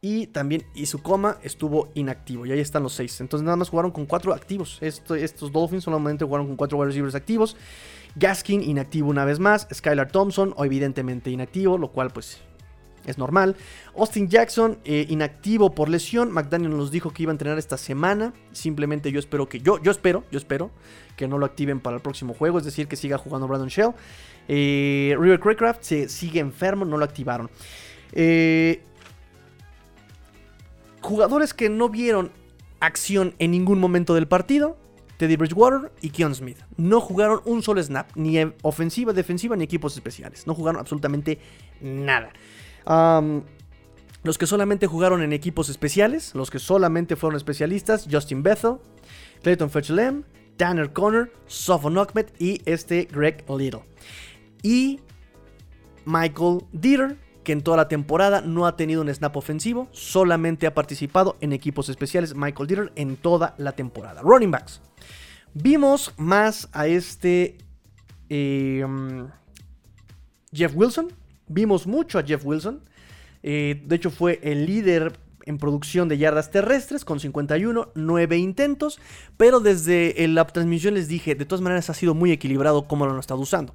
Y 0.00 0.26
también 0.26 0.64
Izukoma 0.74 1.38
estuvo 1.42 1.90
inactivo. 1.94 2.44
Y 2.44 2.52
ahí 2.52 2.60
están 2.60 2.82
los 2.82 2.92
seis. 2.92 3.22
Entonces 3.22 3.42
nada 3.42 3.56
más 3.56 3.70
jugaron 3.70 3.90
con 3.90 4.04
cuatro 4.04 4.34
activos. 4.34 4.78
estos 4.82 5.50
Dolphins 5.50 5.84
solamente 5.84 6.26
jugaron 6.26 6.46
con 6.46 6.56
cuatro 6.56 6.76
wide 6.76 6.88
receivers 6.88 7.14
activos. 7.14 7.56
Gaskin 8.16 8.62
inactivo 8.62 9.08
una 9.08 9.24
vez 9.24 9.38
más. 9.38 9.66
Skylar 9.72 10.10
Thompson, 10.10 10.54
evidentemente 10.58 11.30
inactivo. 11.30 11.78
Lo 11.78 11.90
cual 11.90 12.10
pues 12.10 12.42
es 13.06 13.18
normal. 13.18 13.56
Austin 13.96 14.28
Jackson, 14.28 14.78
eh, 14.84 15.06
inactivo 15.08 15.74
por 15.74 15.88
lesión. 15.88 16.32
McDaniel 16.32 16.76
nos 16.76 16.90
dijo 16.90 17.10
que 17.12 17.22
iba 17.22 17.30
a 17.30 17.34
entrenar 17.34 17.58
esta 17.58 17.76
semana. 17.76 18.32
Simplemente 18.52 19.12
yo 19.12 19.18
espero 19.18 19.48
que. 19.48 19.60
Yo, 19.60 19.80
yo 19.82 19.90
espero, 19.90 20.24
yo 20.30 20.38
espero 20.38 20.70
que 21.16 21.28
no 21.28 21.38
lo 21.38 21.46
activen 21.46 21.80
para 21.80 21.96
el 21.96 22.02
próximo 22.02 22.34
juego, 22.34 22.58
es 22.58 22.64
decir, 22.64 22.88
que 22.88 22.96
siga 22.96 23.18
jugando 23.18 23.46
Brandon 23.46 23.68
Shell. 23.68 23.90
Eh, 24.48 25.16
River 25.18 25.40
Craycraft 25.40 25.82
se 25.82 26.08
sigue 26.08 26.40
enfermo, 26.40 26.84
no 26.84 26.96
lo 26.96 27.04
activaron. 27.04 27.50
Eh, 28.12 28.82
jugadores 31.00 31.54
que 31.54 31.68
no 31.68 31.88
vieron 31.88 32.32
acción 32.80 33.34
en 33.38 33.50
ningún 33.50 33.78
momento 33.78 34.14
del 34.14 34.26
partido. 34.26 34.76
Teddy 35.16 35.36
Bridgewater 35.36 35.92
y 36.00 36.10
Keon 36.10 36.34
Smith. 36.34 36.58
No 36.76 37.00
jugaron 37.00 37.40
un 37.44 37.62
solo 37.62 37.82
snap, 37.82 38.10
ni 38.16 38.36
ofensiva, 38.62 39.12
defensiva, 39.12 39.54
ni 39.54 39.64
equipos 39.64 39.94
especiales. 39.94 40.46
No 40.46 40.54
jugaron 40.54 40.80
absolutamente 40.80 41.38
nada. 41.80 42.30
Los 42.86 44.38
que 44.38 44.46
solamente 44.46 44.86
jugaron 44.86 45.22
en 45.22 45.32
equipos 45.32 45.68
especiales, 45.68 46.34
los 46.34 46.50
que 46.50 46.58
solamente 46.58 47.16
fueron 47.16 47.36
especialistas, 47.36 48.08
Justin 48.10 48.42
Bethel, 48.42 48.76
Clayton 49.42 49.70
Fetchlem, 49.70 50.24
Tanner 50.56 50.92
Connor, 50.92 51.32
Sofon 51.46 51.98
Ahmed 51.98 52.26
y 52.38 52.60
este 52.64 53.08
Greg 53.10 53.44
Little. 53.48 53.82
Y 54.62 55.00
Michael 56.04 56.64
Dieter, 56.72 57.18
que 57.42 57.52
en 57.52 57.62
toda 57.62 57.76
la 57.76 57.88
temporada 57.88 58.40
no 58.40 58.66
ha 58.66 58.76
tenido 58.76 59.02
un 59.02 59.12
snap 59.12 59.36
ofensivo, 59.36 59.88
solamente 59.92 60.66
ha 60.66 60.74
participado 60.74 61.36
en 61.40 61.52
equipos 61.52 61.88
especiales. 61.88 62.34
Michael 62.34 62.66
Dieter 62.66 62.92
en 62.96 63.16
toda 63.16 63.54
la 63.58 63.72
temporada. 63.72 64.22
Running 64.22 64.50
backs. 64.50 64.80
Vimos 65.52 66.12
más 66.16 66.68
a 66.72 66.86
este 66.86 67.58
em, 68.28 69.28
Jeff 70.52 70.72
Wilson. 70.74 71.12
Vimos 71.48 71.86
mucho 71.86 72.18
a 72.18 72.22
Jeff 72.22 72.44
Wilson. 72.44 72.80
Eh, 73.42 73.82
de 73.86 73.96
hecho, 73.96 74.10
fue 74.10 74.40
el 74.42 74.66
líder 74.66 75.18
en 75.46 75.58
producción 75.58 76.08
de 76.08 76.18
yardas 76.18 76.50
terrestres 76.50 77.04
con 77.04 77.20
51, 77.20 77.92
9 77.94 78.38
intentos, 78.38 78.98
pero 79.36 79.60
desde 79.60 80.14
la 80.28 80.46
transmisión 80.46 80.94
les 80.94 81.08
dije, 81.08 81.34
de 81.34 81.44
todas 81.44 81.60
maneras 81.60 81.90
ha 81.90 81.94
sido 81.94 82.14
muy 82.14 82.32
equilibrado 82.32 82.88
como 82.88 83.04
lo 83.06 83.12
han 83.12 83.18
estado 83.18 83.40
usando. 83.40 83.74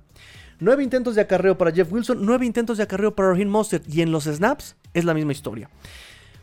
9 0.59 0.83
intentos 0.83 1.15
de 1.15 1.21
acarreo 1.21 1.57
para 1.57 1.71
Jeff 1.71 1.91
Wilson, 1.91 2.25
9 2.25 2.45
intentos 2.45 2.77
de 2.77 2.83
acarreo 2.83 3.15
para 3.15 3.31
Raheem 3.31 3.47
Mostert 3.47 3.85
y 3.87 4.01
en 4.01 4.11
los 4.11 4.25
snaps 4.25 4.75
es 4.93 5.05
la 5.05 5.13
misma 5.13 5.31
historia. 5.31 5.69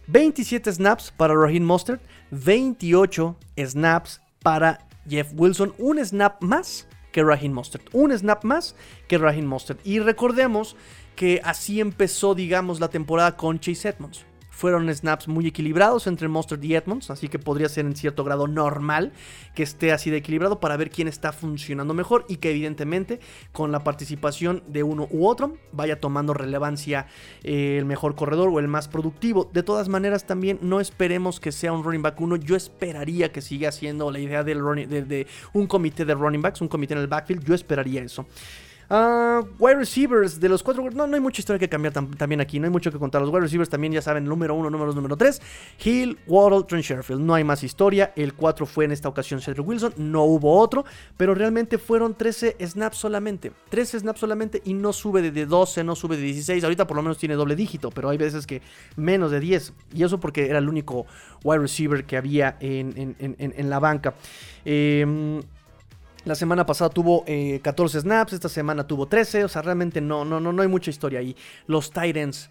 27 0.06 0.72
snaps 0.72 1.12
para 1.16 1.34
Raheem 1.34 1.64
Mostert, 1.64 2.00
28 2.30 3.36
snaps 3.58 4.20
para 4.42 4.86
Jeff 5.08 5.32
Wilson, 5.34 5.74
un 5.78 6.04
snap 6.04 6.40
más 6.42 6.86
que 7.12 7.22
Raheem 7.22 7.52
Mostert, 7.52 7.88
un 7.92 8.16
snap 8.16 8.44
más 8.44 8.76
que 9.08 9.18
Raheem 9.18 9.46
Mostert. 9.46 9.84
Y 9.84 9.98
recordemos 9.98 10.76
que 11.16 11.40
así 11.42 11.80
empezó, 11.80 12.34
digamos, 12.34 12.78
la 12.78 12.88
temporada 12.88 13.36
con 13.36 13.58
Chase 13.58 13.88
Edmonds. 13.88 14.24
Fueron 14.50 14.88
snaps 14.88 15.28
muy 15.28 15.46
equilibrados 15.46 16.06
entre 16.06 16.28
Monster 16.28 16.58
y 16.64 16.74
Edmonds, 16.74 17.10
así 17.10 17.28
que 17.28 17.38
podría 17.38 17.68
ser 17.68 17.84
en 17.84 17.94
cierto 17.94 18.24
grado 18.24 18.46
normal 18.46 19.12
que 19.54 19.62
esté 19.62 19.92
así 19.92 20.08
de 20.08 20.16
equilibrado 20.16 20.60
para 20.60 20.78
ver 20.78 20.88
quién 20.88 21.08
está 21.08 21.32
funcionando 21.32 21.92
mejor 21.92 22.24
y 22.26 22.36
que 22.36 22.52
evidentemente 22.52 23.20
con 23.52 23.70
la 23.70 23.84
participación 23.84 24.62
de 24.66 24.82
uno 24.82 25.08
u 25.10 25.26
otro 25.26 25.58
vaya 25.72 26.00
tomando 26.00 26.32
relevancia 26.32 27.06
eh, 27.44 27.76
el 27.76 27.84
mejor 27.84 28.14
corredor 28.14 28.48
o 28.48 28.58
el 28.58 28.66
más 28.66 28.88
productivo. 28.88 29.50
De 29.52 29.62
todas 29.62 29.90
maneras 29.90 30.26
también 30.26 30.58
no 30.62 30.80
esperemos 30.80 31.38
que 31.38 31.52
sea 31.52 31.72
un 31.74 31.84
running 31.84 32.00
back 32.00 32.18
uno, 32.18 32.36
yo 32.36 32.56
esperaría 32.56 33.30
que 33.32 33.42
siga 33.42 33.70
siendo 33.72 34.10
la 34.10 34.20
idea 34.20 34.42
del 34.42 34.62
de 34.88 35.26
un 35.52 35.66
comité 35.66 36.06
de 36.06 36.14
running 36.14 36.40
backs, 36.40 36.62
un 36.62 36.68
comité 36.68 36.94
en 36.94 37.00
el 37.00 37.08
backfield, 37.08 37.44
yo 37.44 37.54
esperaría 37.54 38.02
eso. 38.02 38.24
Uh, 38.88 39.44
wide 39.58 39.76
receivers 39.76 40.38
de 40.38 40.48
los 40.48 40.62
cuatro. 40.62 40.88
No, 40.90 41.06
no 41.06 41.14
hay 41.14 41.20
mucha 41.20 41.40
historia 41.40 41.58
que 41.58 41.68
cambiar 41.68 41.92
también 41.92 42.40
aquí. 42.40 42.60
No 42.60 42.66
hay 42.66 42.70
mucho 42.70 42.92
que 42.92 42.98
contar. 42.98 43.20
Los 43.20 43.30
wide 43.30 43.40
receivers 43.40 43.68
también 43.68 43.92
ya 43.92 44.00
saben: 44.00 44.24
número 44.24 44.54
uno, 44.54 44.70
número 44.70 44.86
dos, 44.86 44.94
número 44.94 45.16
tres. 45.16 45.42
Hill, 45.84 46.18
Waddle, 46.26 46.64
Trent 46.64 46.84
Sherfield. 46.84 47.20
No 47.20 47.34
hay 47.34 47.42
más 47.42 47.64
historia. 47.64 48.12
El 48.14 48.34
4 48.34 48.64
fue 48.64 48.84
en 48.84 48.92
esta 48.92 49.08
ocasión 49.08 49.40
Cedric 49.40 49.66
Wilson. 49.66 49.94
No 49.96 50.22
hubo 50.24 50.58
otro. 50.58 50.84
Pero 51.16 51.34
realmente 51.34 51.78
fueron 51.78 52.14
13 52.14 52.56
snaps 52.64 52.96
solamente. 52.96 53.52
13 53.70 54.00
snaps 54.00 54.20
solamente. 54.20 54.62
Y 54.64 54.74
no 54.74 54.92
sube 54.92 55.20
de 55.22 55.46
12, 55.46 55.82
no 55.82 55.96
sube 55.96 56.16
de 56.16 56.22
16. 56.22 56.62
Ahorita 56.62 56.86
por 56.86 56.96
lo 56.96 57.02
menos 57.02 57.18
tiene 57.18 57.34
doble 57.34 57.56
dígito. 57.56 57.90
Pero 57.90 58.08
hay 58.08 58.18
veces 58.18 58.46
que 58.46 58.62
menos 58.94 59.32
de 59.32 59.40
10. 59.40 59.72
Y 59.94 60.04
eso 60.04 60.20
porque 60.20 60.48
era 60.48 60.58
el 60.58 60.68
único 60.68 61.06
wide 61.42 61.58
receiver 61.58 62.04
que 62.04 62.16
había 62.16 62.56
en, 62.60 63.16
en 63.18 63.70
la 63.70 63.80
banca. 63.80 64.14
Eh. 64.64 65.42
La 66.26 66.34
semana 66.34 66.66
pasada 66.66 66.90
tuvo 66.90 67.24
14 67.24 67.98
eh, 67.98 68.00
snaps, 68.00 68.32
esta 68.32 68.48
semana 68.48 68.84
tuvo 68.84 69.06
13, 69.06 69.44
o 69.44 69.48
sea, 69.48 69.62
realmente 69.62 70.00
no, 70.00 70.24
no, 70.24 70.40
no, 70.40 70.52
no 70.52 70.60
hay 70.60 70.66
mucha 70.66 70.90
historia 70.90 71.20
ahí. 71.20 71.36
Los 71.68 71.92
Titans. 71.92 72.50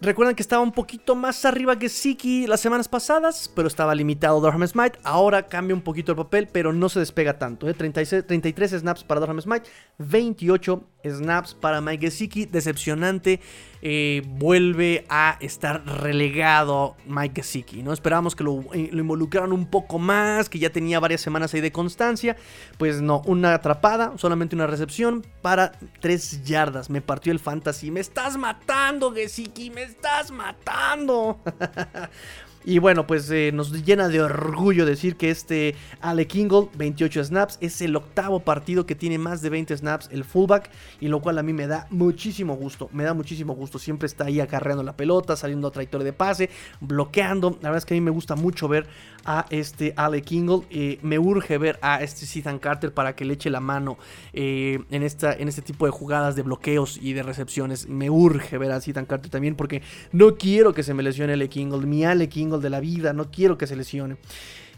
Recuerdan 0.00 0.36
que 0.36 0.42
estaba 0.42 0.62
un 0.62 0.70
poquito 0.70 1.16
más 1.16 1.44
arriba 1.44 1.76
que 1.76 1.88
Siki 1.88 2.46
las 2.46 2.60
semanas 2.60 2.86
pasadas, 2.86 3.50
pero 3.56 3.66
estaba 3.66 3.94
limitado 3.96 4.38
Durham 4.38 4.64
Smite. 4.68 4.98
Ahora 5.02 5.48
cambia 5.48 5.74
un 5.74 5.82
poquito 5.82 6.12
el 6.12 6.16
papel, 6.16 6.46
pero 6.52 6.72
no 6.72 6.88
se 6.88 7.00
despega 7.00 7.36
tanto. 7.38 7.68
¿eh? 7.68 7.74
33 7.74 8.70
snaps 8.78 9.02
para 9.02 9.18
Durham 9.18 9.40
Smite, 9.40 9.68
28 9.98 10.84
snaps 11.04 11.54
para 11.54 11.80
Mike 11.80 12.06
Gesicki. 12.06 12.44
Decepcionante. 12.44 13.40
Eh, 13.80 14.22
vuelve 14.26 15.04
a 15.08 15.36
estar 15.40 15.84
relegado 15.84 16.96
Mike 17.06 17.42
Gesicki. 17.42 17.82
¿no? 17.82 17.92
Esperábamos 17.92 18.34
que 18.34 18.44
lo, 18.44 18.64
eh, 18.72 18.90
lo, 18.92 19.00
involucraran 19.00 19.52
un 19.52 19.66
poco 19.66 19.98
más, 19.98 20.48
que 20.48 20.58
ya 20.58 20.70
tenía 20.70 21.00
varias 21.00 21.20
semanas 21.20 21.54
ahí 21.54 21.60
de 21.60 21.72
constancia. 21.72 22.36
Pues 22.76 23.00
no, 23.00 23.22
una 23.26 23.54
atrapada, 23.54 24.12
solamente 24.16 24.56
una 24.56 24.66
recepción 24.66 25.24
para 25.42 25.72
3 26.00 26.44
yardas. 26.44 26.90
Me 26.90 27.00
partió 27.00 27.32
el 27.32 27.38
fantasy. 27.38 27.90
Me 27.90 28.00
estás 28.00 28.36
matando, 28.36 29.12
Gesicki, 29.12 29.70
me 29.70 29.82
estás 29.82 30.30
matando. 30.30 31.40
Y 32.68 32.80
bueno, 32.80 33.06
pues 33.06 33.30
eh, 33.30 33.50
nos 33.50 33.72
llena 33.86 34.08
de 34.08 34.20
orgullo 34.20 34.84
decir 34.84 35.16
que 35.16 35.30
este 35.30 35.74
Ale 36.02 36.26
Kingle, 36.26 36.68
28 36.76 37.24
snaps, 37.24 37.56
es 37.62 37.80
el 37.80 37.96
octavo 37.96 38.40
partido 38.40 38.84
que 38.84 38.94
tiene 38.94 39.16
más 39.16 39.40
de 39.40 39.48
20 39.48 39.74
snaps 39.74 40.10
el 40.12 40.22
fullback, 40.22 40.68
y 41.00 41.08
lo 41.08 41.22
cual 41.22 41.38
a 41.38 41.42
mí 41.42 41.54
me 41.54 41.66
da 41.66 41.86
muchísimo 41.88 42.56
gusto, 42.56 42.90
me 42.92 43.04
da 43.04 43.14
muchísimo 43.14 43.54
gusto. 43.54 43.78
Siempre 43.78 44.04
está 44.04 44.26
ahí 44.26 44.38
acarreando 44.38 44.82
la 44.82 44.94
pelota, 44.98 45.34
saliendo 45.34 45.66
a 45.66 45.70
trayectoria 45.70 46.04
de 46.04 46.12
pase, 46.12 46.50
bloqueando. 46.82 47.52
La 47.62 47.70
verdad 47.70 47.78
es 47.78 47.84
que 47.86 47.94
a 47.94 47.96
mí 47.96 48.02
me 48.02 48.10
gusta 48.10 48.36
mucho 48.36 48.68
ver 48.68 48.86
a 49.24 49.46
este 49.48 49.94
Ale 49.96 50.20
Kingle. 50.20 50.66
Eh, 50.68 50.98
me 51.00 51.18
urge 51.18 51.56
ver 51.56 51.78
a 51.80 52.02
este 52.02 52.26
Ethan 52.38 52.58
Carter 52.58 52.92
para 52.92 53.16
que 53.16 53.24
le 53.24 53.32
eche 53.32 53.48
la 53.48 53.60
mano 53.60 53.96
eh, 54.34 54.78
en, 54.90 55.02
esta, 55.02 55.32
en 55.32 55.48
este 55.48 55.62
tipo 55.62 55.86
de 55.86 55.90
jugadas 55.90 56.36
de 56.36 56.42
bloqueos 56.42 56.98
y 57.00 57.14
de 57.14 57.22
recepciones. 57.22 57.88
Me 57.88 58.10
urge 58.10 58.58
ver 58.58 58.72
a 58.72 58.76
Ethan 58.76 59.06
Carter 59.06 59.30
también 59.30 59.54
porque 59.54 59.80
no 60.12 60.36
quiero 60.36 60.74
que 60.74 60.82
se 60.82 60.92
me 60.92 61.02
lesione 61.02 61.32
Ale 61.32 61.48
Kingle, 61.48 61.86
mi 61.86 62.04
Ale 62.04 62.28
Kingle 62.28 62.57
de 62.60 62.70
la 62.70 62.80
vida, 62.80 63.12
no 63.12 63.30
quiero 63.30 63.58
que 63.58 63.66
se 63.66 63.76
lesione. 63.76 64.16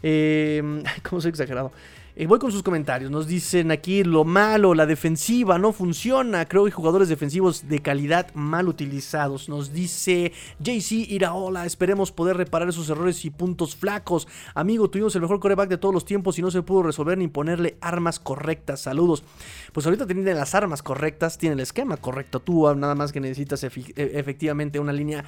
Eh, 0.03 0.81
¿Cómo 1.07 1.21
soy 1.21 1.29
exagerado? 1.29 1.71
Eh, 2.13 2.27
voy 2.27 2.39
con 2.39 2.51
sus 2.51 2.61
comentarios. 2.61 3.09
Nos 3.09 3.25
dicen 3.25 3.71
aquí 3.71 4.03
lo 4.03 4.25
malo, 4.25 4.73
la 4.73 4.85
defensiva 4.85 5.57
no 5.57 5.71
funciona. 5.71 6.45
Creo 6.45 6.65
que 6.65 6.71
jugadores 6.71 7.07
defensivos 7.07 7.69
de 7.69 7.79
calidad 7.79 8.33
mal 8.33 8.67
utilizados. 8.67 9.47
Nos 9.47 9.71
dice 9.71 10.33
JC 10.59 11.09
Iraola. 11.09 11.65
Esperemos 11.65 12.11
poder 12.11 12.35
reparar 12.35 12.67
esos 12.67 12.89
errores 12.89 13.23
y 13.23 13.29
puntos 13.29 13.77
flacos. 13.77 14.27
Amigo, 14.55 14.89
tuvimos 14.89 15.15
el 15.15 15.21
mejor 15.21 15.39
coreback 15.39 15.69
de 15.69 15.77
todos 15.77 15.93
los 15.93 16.03
tiempos 16.03 16.37
y 16.37 16.41
no 16.41 16.51
se 16.51 16.61
pudo 16.61 16.83
resolver 16.83 17.17
ni 17.17 17.29
ponerle 17.29 17.77
armas 17.79 18.19
correctas. 18.19 18.81
Saludos. 18.81 19.23
Pues 19.71 19.85
ahorita 19.85 20.05
tienen 20.05 20.25
las 20.35 20.53
armas 20.53 20.83
correctas, 20.83 21.37
tiene 21.37 21.53
el 21.53 21.61
esquema 21.61 21.95
correcto. 21.95 22.41
Tú 22.41 22.75
nada 22.75 22.93
más 22.93 23.13
que 23.13 23.21
necesitas 23.21 23.63
e, 23.63 23.71
efectivamente 23.95 24.79
una 24.79 24.91
línea 24.91 25.23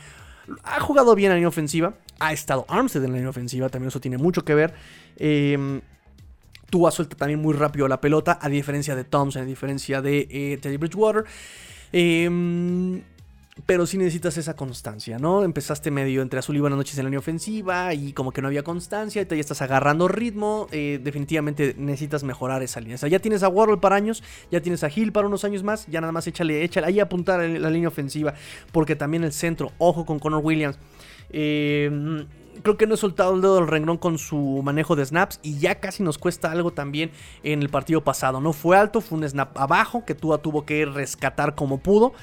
ha 0.64 0.80
jugado 0.80 1.16
bien 1.16 1.28
en 1.28 1.32
la 1.32 1.36
línea 1.36 1.50
ofensiva. 1.50 1.94
Ha 2.20 2.34
estado 2.34 2.66
Armstead 2.68 3.04
en 3.04 3.12
la 3.12 3.18
línea 3.18 3.30
ofensiva. 3.30 3.70
También 3.70 3.90
eso 3.90 4.00
tiene 4.00 4.18
mucho 4.18 4.44
que 4.44 4.56
ver. 4.56 4.74
Eh, 5.18 5.82
Tua 6.74 6.90
suelta 6.90 7.16
también 7.16 7.40
muy 7.40 7.54
rápido 7.54 7.88
la 7.88 8.02
pelota, 8.02 8.40
a 8.42 8.50
diferencia 8.50 8.96
de 8.96 9.04
Thompson, 9.04 9.44
a 9.44 9.46
diferencia 9.46 10.02
de 10.02 10.28
eh, 10.32 10.58
Teddy 10.60 10.78
Bridgewater. 10.78 11.24
Em, 11.92 13.04
pero 13.66 13.86
sí 13.86 13.98
necesitas 13.98 14.38
esa 14.38 14.56
constancia, 14.56 15.20
¿no? 15.20 15.44
Empezaste 15.44 15.92
medio 15.92 16.22
entre 16.22 16.40
azul 16.40 16.56
y 16.58 16.60
buenas 16.60 16.78
noches 16.78 16.98
en 16.98 17.06
la 17.06 17.10
línea 17.10 17.20
ofensiva 17.20 17.94
y 17.94 18.14
como 18.14 18.32
que 18.32 18.42
no 18.42 18.48
había 18.48 18.64
constancia, 18.64 19.22
y 19.22 19.26
ya 19.26 19.36
estás 19.36 19.62
agarrando 19.62 20.08
ritmo, 20.08 20.68
eh, 20.72 21.00
definitivamente 21.04 21.76
necesitas 21.78 22.24
mejorar 22.24 22.64
esa 22.64 22.80
línea. 22.80 22.96
O 22.96 22.98
sea, 22.98 23.10
ya 23.10 23.20
tienes 23.20 23.44
a 23.44 23.50
Warhol 23.50 23.80
para 23.80 23.96
años, 23.96 24.24
ya 24.52 24.62
tienes 24.62 24.84
a 24.84 24.90
Hill 24.94 25.12
para 25.12 25.28
unos 25.28 25.44
años 25.44 25.64
más, 25.64 25.86
ya 25.88 26.02
nada 26.02 26.12
más 26.12 26.26
échale, 26.28 26.64
échale, 26.64 26.88
ahí 26.88 27.00
apuntar 27.00 27.48
la 27.48 27.70
línea 27.70 27.90
ofensiva, 27.90 28.34
porque 28.72 28.96
también 28.96 29.24
el 29.24 29.34
centro, 29.34 29.72
ojo 29.78 30.06
con 30.06 30.20
Connor 30.20 30.44
Williams. 30.44 30.78
Eh, 31.30 32.26
creo 32.62 32.78
que 32.78 32.88
no 32.88 32.96
he 32.96 32.98
soltado 32.98 33.36
el 33.36 33.42
dedo 33.42 33.56
del 33.56 33.68
renglón 33.68 33.98
con 33.98 34.18
su 34.18 34.62
manejo 34.64 34.96
de 34.96 35.06
snaps 35.06 35.40
y 35.42 35.60
ya 35.60 35.80
casi 35.80 36.04
nos 36.04 36.18
cuesta 36.18 36.52
algo 36.52 36.72
también 36.72 37.12
en 37.44 37.62
el 37.62 37.70
partido 37.70 38.04
pasado. 38.04 38.42
No 38.42 38.54
fue 38.54 38.78
alto, 38.78 39.02
fue 39.02 39.18
un 39.18 39.28
snap 39.28 39.58
abajo 39.58 40.06
que 40.06 40.16
Tua 40.16 40.40
tuvo 40.40 40.66
que 40.66 40.86
rescatar 40.86 41.56
como 41.56 41.80
pudo. 41.80 42.14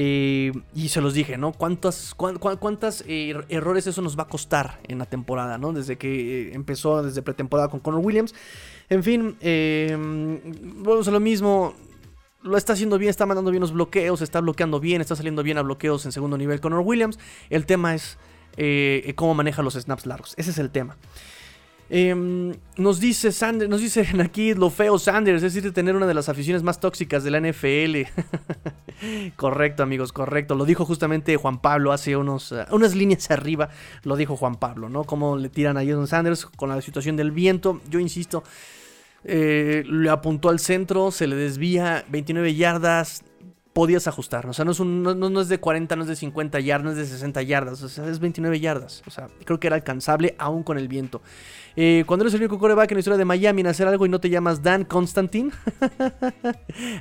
Eh, 0.00 0.52
y 0.76 0.90
se 0.90 1.00
los 1.00 1.12
dije, 1.12 1.36
¿no? 1.38 1.52
¿Cuántos 1.52 2.14
cuántas 2.14 3.02
eh, 3.08 3.34
errores 3.48 3.84
eso 3.88 4.00
nos 4.00 4.16
va 4.16 4.22
a 4.24 4.28
costar 4.28 4.78
en 4.86 4.98
la 4.98 5.06
temporada, 5.06 5.58
¿no? 5.58 5.72
Desde 5.72 5.98
que 5.98 6.50
eh, 6.50 6.54
empezó, 6.54 7.02
desde 7.02 7.20
pretemporada 7.20 7.68
con 7.68 7.80
Conor 7.80 8.00
Williams. 8.04 8.32
En 8.90 9.02
fin, 9.02 9.36
vamos 10.84 11.08
a 11.08 11.10
lo 11.10 11.18
mismo 11.18 11.74
lo 12.42 12.56
está 12.56 12.74
haciendo 12.74 12.98
bien, 12.98 13.10
está 13.10 13.26
mandando 13.26 13.50
bien 13.50 13.60
los 13.60 13.72
bloqueos, 13.72 14.22
está 14.22 14.40
bloqueando 14.40 14.78
bien, 14.78 15.00
está 15.00 15.16
saliendo 15.16 15.42
bien 15.42 15.58
a 15.58 15.62
bloqueos 15.62 16.06
en 16.06 16.12
segundo 16.12 16.38
nivel 16.38 16.60
Conor 16.60 16.80
Williams. 16.80 17.18
El 17.50 17.66
tema 17.66 17.94
es 17.94 18.18
eh, 18.58 19.12
cómo 19.14 19.34
maneja 19.34 19.62
los 19.62 19.74
snaps 19.74 20.04
largos. 20.04 20.34
Ese 20.36 20.50
es 20.50 20.58
el 20.58 20.70
tema. 20.70 20.96
Em, 21.90 22.54
nos 22.76 23.00
dice 23.00 23.32
Sanders, 23.32 23.70
nos 23.70 23.80
dicen 23.80 24.20
aquí 24.20 24.52
lo 24.52 24.68
feo 24.68 24.98
Sanders, 24.98 25.42
es 25.42 25.54
decir, 25.54 25.72
tener 25.72 25.96
una 25.96 26.06
de 26.06 26.12
las 26.12 26.28
aficiones 26.28 26.62
más 26.62 26.80
tóxicas 26.80 27.24
de 27.24 27.30
la 27.30 27.40
NFL. 27.40 28.02
correcto, 29.36 29.82
amigos, 29.82 30.12
correcto. 30.12 30.54
Lo 30.54 30.64
dijo 30.64 30.84
justamente 30.84 31.36
Juan 31.36 31.60
Pablo 31.60 31.92
hace 31.92 32.16
unos, 32.16 32.52
uh, 32.52 32.64
unas 32.72 32.94
líneas 32.94 33.30
arriba. 33.30 33.70
Lo 34.02 34.16
dijo 34.16 34.36
Juan 34.36 34.56
Pablo, 34.56 34.88
¿no? 34.88 35.04
Cómo 35.04 35.36
le 35.36 35.48
tiran 35.48 35.78
a 35.78 35.84
Jason 35.84 36.08
Sanders 36.08 36.44
con 36.44 36.68
la 36.68 36.80
situación 36.82 37.16
del 37.16 37.30
viento. 37.30 37.80
Yo 37.88 38.00
insisto, 38.00 38.42
eh, 39.24 39.82
le 39.86 40.10
apuntó 40.10 40.50
al 40.50 40.58
centro, 40.58 41.10
se 41.10 41.26
le 41.26 41.36
desvía 41.36 42.04
29 42.08 42.54
yardas 42.54 43.22
podías 43.78 44.08
ajustar. 44.08 44.44
O 44.48 44.52
sea, 44.52 44.64
no 44.64 44.72
es, 45.40 45.48
de 45.48 45.60
40, 45.60 45.94
no 45.94 46.02
es 46.02 46.08
de 46.08 46.16
50 46.16 46.58
yardas, 46.58 46.84
no 46.84 46.90
es 46.90 46.96
de 46.96 47.06
60 47.06 47.42
yardas. 47.42 47.80
O 47.84 47.88
sea, 47.88 48.08
es 48.08 48.18
29 48.18 48.58
yardas. 48.58 49.04
O 49.06 49.10
sea, 49.10 49.28
creo 49.44 49.60
que 49.60 49.68
era 49.68 49.76
alcanzable 49.76 50.34
aún 50.36 50.64
con 50.64 50.78
el 50.78 50.88
viento. 50.88 51.22
Eh, 51.76 52.02
cuando 52.04 52.24
eres 52.24 52.34
el 52.34 52.40
único 52.40 52.58
coreback 52.58 52.90
en 52.90 52.96
la 52.96 52.98
historia 52.98 53.16
de 53.16 53.24
Miami 53.24 53.60
en 53.60 53.68
hacer 53.68 53.86
algo 53.86 54.04
y 54.04 54.08
no 54.08 54.18
te 54.18 54.30
llamas 54.30 54.64
Dan 54.64 54.84
Constantine, 54.84 55.52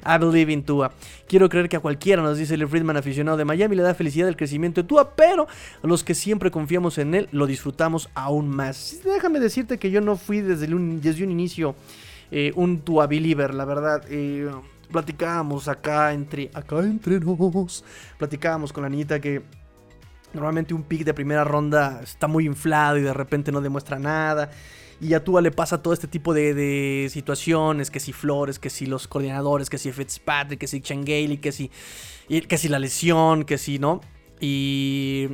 I 0.05 0.19
believe 0.19 0.53
in 0.53 0.61
Tua. 0.61 0.91
Quiero 1.27 1.49
creer 1.49 1.67
que 1.67 1.77
a 1.77 1.79
cualquiera, 1.79 2.21
nos 2.21 2.37
dice 2.37 2.53
el 2.53 2.67
Friedman 2.67 2.95
aficionado 2.95 3.37
de 3.37 3.45
Miami, 3.45 3.75
le 3.75 3.81
da 3.81 3.95
felicidad 3.95 4.29
el 4.29 4.37
crecimiento 4.37 4.83
de 4.83 4.87
Tua, 4.87 5.15
pero 5.15 5.47
los 5.81 6.03
que 6.03 6.13
siempre 6.13 6.51
confiamos 6.51 6.99
en 6.99 7.15
él 7.15 7.27
lo 7.31 7.47
disfrutamos 7.47 8.07
aún 8.13 8.49
más. 8.49 8.99
Déjame 9.03 9.39
decirte 9.39 9.79
que 9.79 9.89
yo 9.89 9.99
no 9.99 10.15
fui 10.15 10.41
desde, 10.41 10.71
un, 10.71 11.01
desde 11.01 11.23
un 11.23 11.31
inicio 11.31 11.73
eh, 12.29 12.51
un 12.55 12.81
Tua 12.81 13.07
believer, 13.07 13.55
la 13.55 13.65
verdad. 13.65 14.03
Eh, 14.11 14.47
platicábamos 14.91 15.67
acá 15.67 16.13
entre, 16.13 16.49
acá 16.53 16.79
entre 16.79 17.19
nos, 17.19 17.83
platicábamos 18.17 18.73
con 18.73 18.83
la 18.83 18.89
niñita 18.89 19.19
que 19.19 19.43
normalmente 20.33 20.73
un 20.73 20.83
pick 20.83 21.03
de 21.03 21.13
primera 21.13 21.43
ronda 21.43 22.01
está 22.03 22.27
muy 22.27 22.45
inflado 22.45 22.97
y 22.97 23.01
de 23.01 23.13
repente 23.13 23.51
no 23.51 23.61
demuestra 23.61 23.99
nada. 23.99 24.49
Y 24.99 25.13
a 25.13 25.23
Tua 25.23 25.41
le 25.41 25.51
pasa 25.51 25.81
todo 25.83 25.93
este 25.93 26.07
tipo 26.07 26.33
de, 26.33 27.07
situaciones, 27.11 27.91
que 27.91 27.99
si 27.99 28.13
Flores, 28.13 28.57
que 28.57 28.71
si 28.71 28.87
los 28.87 29.07
coordinadores, 29.07 29.69
que 29.69 29.77
si 29.77 29.91
Fitzpatrick, 29.91 30.59
que 30.59 30.67
si 30.67 30.81
Changeli, 30.81 31.37
que 31.37 31.51
si, 31.51 31.69
que 32.27 32.57
si 32.57 32.67
la 32.67 32.79
lesión, 32.79 33.43
que 33.43 33.59
si, 33.59 33.77
¿no? 33.77 34.01
Y 34.39 35.29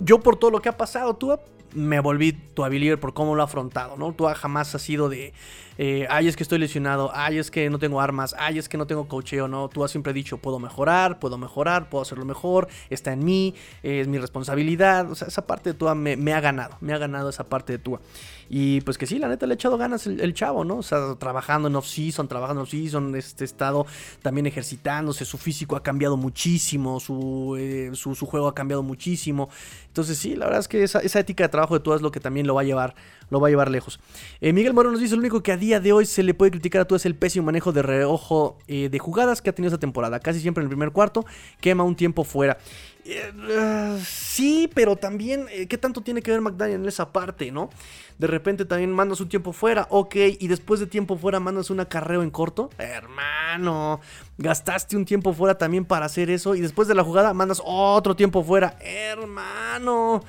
yo 0.00 0.18
por 0.20 0.36
todo 0.36 0.50
lo 0.50 0.60
que 0.60 0.68
ha 0.68 0.76
pasado, 0.76 1.14
Tua 1.14 1.40
me 1.74 2.00
volví 2.00 2.32
Tua 2.32 2.68
believer 2.68 2.98
por 2.98 3.14
cómo 3.14 3.36
lo 3.36 3.42
ha 3.42 3.44
afrontado, 3.44 3.96
¿no? 3.96 4.12
Tua 4.14 4.34
jamás 4.34 4.74
ha 4.74 4.80
sido 4.80 5.08
de 5.08 5.32
eh, 5.78 6.06
ay, 6.08 6.28
es 6.28 6.36
que 6.36 6.42
estoy 6.42 6.58
lesionado, 6.58 7.10
ay, 7.14 7.38
es 7.38 7.50
que 7.50 7.68
no 7.70 7.78
tengo 7.78 8.00
armas, 8.00 8.34
ay, 8.38 8.58
es 8.58 8.68
que 8.68 8.78
no 8.78 8.86
tengo 8.86 9.08
cocheo, 9.08 9.48
no, 9.48 9.68
tú 9.68 9.84
has 9.84 9.90
siempre 9.90 10.12
dicho, 10.12 10.38
puedo 10.38 10.58
mejorar, 10.58 11.18
puedo 11.18 11.38
mejorar, 11.38 11.88
puedo 11.88 12.02
hacerlo 12.02 12.24
mejor, 12.24 12.68
está 12.90 13.12
en 13.12 13.24
mí, 13.24 13.54
es 13.82 14.08
mi 14.08 14.18
responsabilidad, 14.18 15.10
o 15.10 15.14
sea, 15.14 15.28
esa 15.28 15.46
parte 15.46 15.70
de 15.70 15.74
Tua 15.74 15.94
me, 15.94 16.32
ha 16.32 16.40
ganado, 16.40 16.76
me 16.80 16.92
ha 16.92 16.98
ganado 16.98 17.30
esa 17.30 17.44
parte 17.44 17.72
de 17.72 17.78
Tua. 17.78 18.00
Y 18.48 18.80
pues 18.82 18.96
que 18.96 19.06
sí, 19.06 19.18
la 19.18 19.28
neta 19.28 19.46
le 19.46 19.54
ha 19.54 19.56
echado 19.56 19.76
ganas 19.76 20.06
el, 20.06 20.34
chavo, 20.34 20.64
¿no? 20.64 20.76
O 20.76 20.82
sea, 20.82 21.16
trabajando 21.18 21.66
en 21.68 21.74
off-season, 21.74 22.28
trabajando 22.28 22.60
en 22.60 22.64
off-season, 22.64 23.16
este 23.16 23.44
estado 23.44 23.86
también 24.22 24.46
ejercitándose, 24.46 25.24
su 25.24 25.36
físico 25.36 25.74
ha 25.74 25.82
cambiado 25.82 26.16
muchísimo, 26.16 27.00
su, 27.00 27.56
eh, 27.58 27.90
su, 27.94 28.14
juego 28.14 28.46
ha 28.46 28.54
cambiado 28.54 28.82
muchísimo. 28.82 29.48
Entonces 29.88 30.18
sí, 30.18 30.36
la 30.36 30.46
verdad 30.46 30.60
es 30.60 30.68
que 30.68 30.84
esa, 30.84 31.00
ética 31.00 31.44
de 31.44 31.48
trabajo 31.48 31.74
de 31.74 31.80
Tua 31.80 31.96
es 31.96 32.02
lo 32.02 32.12
que 32.12 32.20
también 32.20 32.46
lo 32.46 32.54
va 32.54 32.60
a 32.60 32.64
llevar, 32.64 32.94
lo 33.30 33.40
va 33.40 33.48
a 33.48 33.50
llevar 33.50 33.70
lejos. 33.70 33.98
Eh, 34.40 34.52
Miguel 34.52 34.74
Moreno 34.74 34.92
nos 34.92 35.00
dice, 35.00 35.16
lo 35.16 35.20
único 35.20 35.42
que 35.42 35.50
a 35.50 35.56
día 35.66 35.80
de 35.80 35.92
hoy 35.92 36.06
se 36.06 36.22
le 36.22 36.32
puede 36.32 36.52
criticar 36.52 36.82
a 36.82 36.84
Tua 36.84 36.96
es 36.96 37.06
el 37.06 37.16
pésimo 37.16 37.46
manejo 37.46 37.72
de 37.72 37.82
reojo 37.82 38.56
eh, 38.68 38.88
de 38.88 38.98
jugadas 39.00 39.42
que 39.42 39.50
ha 39.50 39.52
tenido 39.52 39.68
esta 39.68 39.80
temporada. 39.80 40.20
Casi 40.20 40.40
siempre 40.40 40.62
en 40.62 40.66
el 40.66 40.68
primer 40.68 40.92
cuarto 40.92 41.26
quema 41.60 41.82
un 41.82 41.96
tiempo 41.96 42.22
fuera. 42.22 42.56
Eh, 43.04 43.98
sí, 44.04 44.70
pero 44.74 44.96
también, 44.96 45.46
eh, 45.50 45.66
¿qué 45.66 45.76
tanto 45.76 46.02
tiene 46.02 46.22
que 46.22 46.30
ver 46.30 46.40
McDaniel 46.40 46.82
en 46.82 46.88
esa 46.88 47.12
parte, 47.12 47.50
no? 47.50 47.70
De 48.18 48.26
repente 48.26 48.64
también 48.64 48.92
mandas 48.92 49.20
un 49.20 49.28
tiempo 49.28 49.52
fuera, 49.52 49.86
ok, 49.90 50.16
y 50.38 50.48
después 50.48 50.80
de 50.80 50.86
tiempo 50.86 51.16
fuera 51.16 51.38
mandas 51.38 51.70
un 51.70 51.80
acarreo 51.80 52.22
en 52.22 52.30
corto. 52.30 52.70
Hermano, 52.78 54.00
gastaste 54.38 54.96
un 54.96 55.04
tiempo 55.04 55.32
fuera 55.32 55.58
también 55.58 55.84
para 55.84 56.06
hacer 56.06 56.30
eso, 56.30 56.54
y 56.54 56.60
después 56.60 56.88
de 56.88 56.94
la 56.94 57.04
jugada 57.04 57.34
mandas 57.34 57.60
otro 57.64 58.16
tiempo 58.16 58.42
fuera. 58.42 58.76
Hermano. 58.80 60.22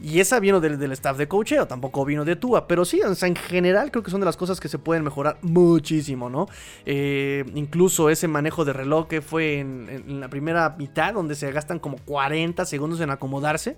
Y 0.00 0.20
esa 0.20 0.40
vino 0.40 0.60
del, 0.60 0.92
staff 0.92 1.16
de 1.16 1.28
coacheo, 1.28 1.66
tampoco 1.66 2.04
vino 2.04 2.24
de 2.24 2.36
Tua. 2.36 2.66
Pero 2.66 2.84
sí, 2.84 3.00
en 3.04 3.36
general 3.36 3.90
creo 3.90 4.02
que 4.02 4.10
son 4.10 4.20
de 4.20 4.26
las 4.26 4.36
cosas 4.36 4.60
que 4.60 4.68
se 4.68 4.78
pueden 4.78 5.04
mejorar 5.04 5.38
muchísimo, 5.42 6.30
¿no? 6.30 6.48
Eh, 6.86 7.44
incluso 7.54 8.10
ese 8.10 8.28
manejo 8.28 8.64
de 8.64 8.72
reloj 8.72 9.08
que 9.08 9.20
fue 9.20 9.58
en, 9.60 10.20
la 10.20 10.28
primera 10.28 10.74
mitad, 10.78 11.14
donde 11.14 11.34
se 11.34 11.50
gastan 11.52 11.78
como 11.78 11.98
40 11.98 12.64
segundos 12.64 13.00
en 13.00 13.10
acomodarse. 13.10 13.76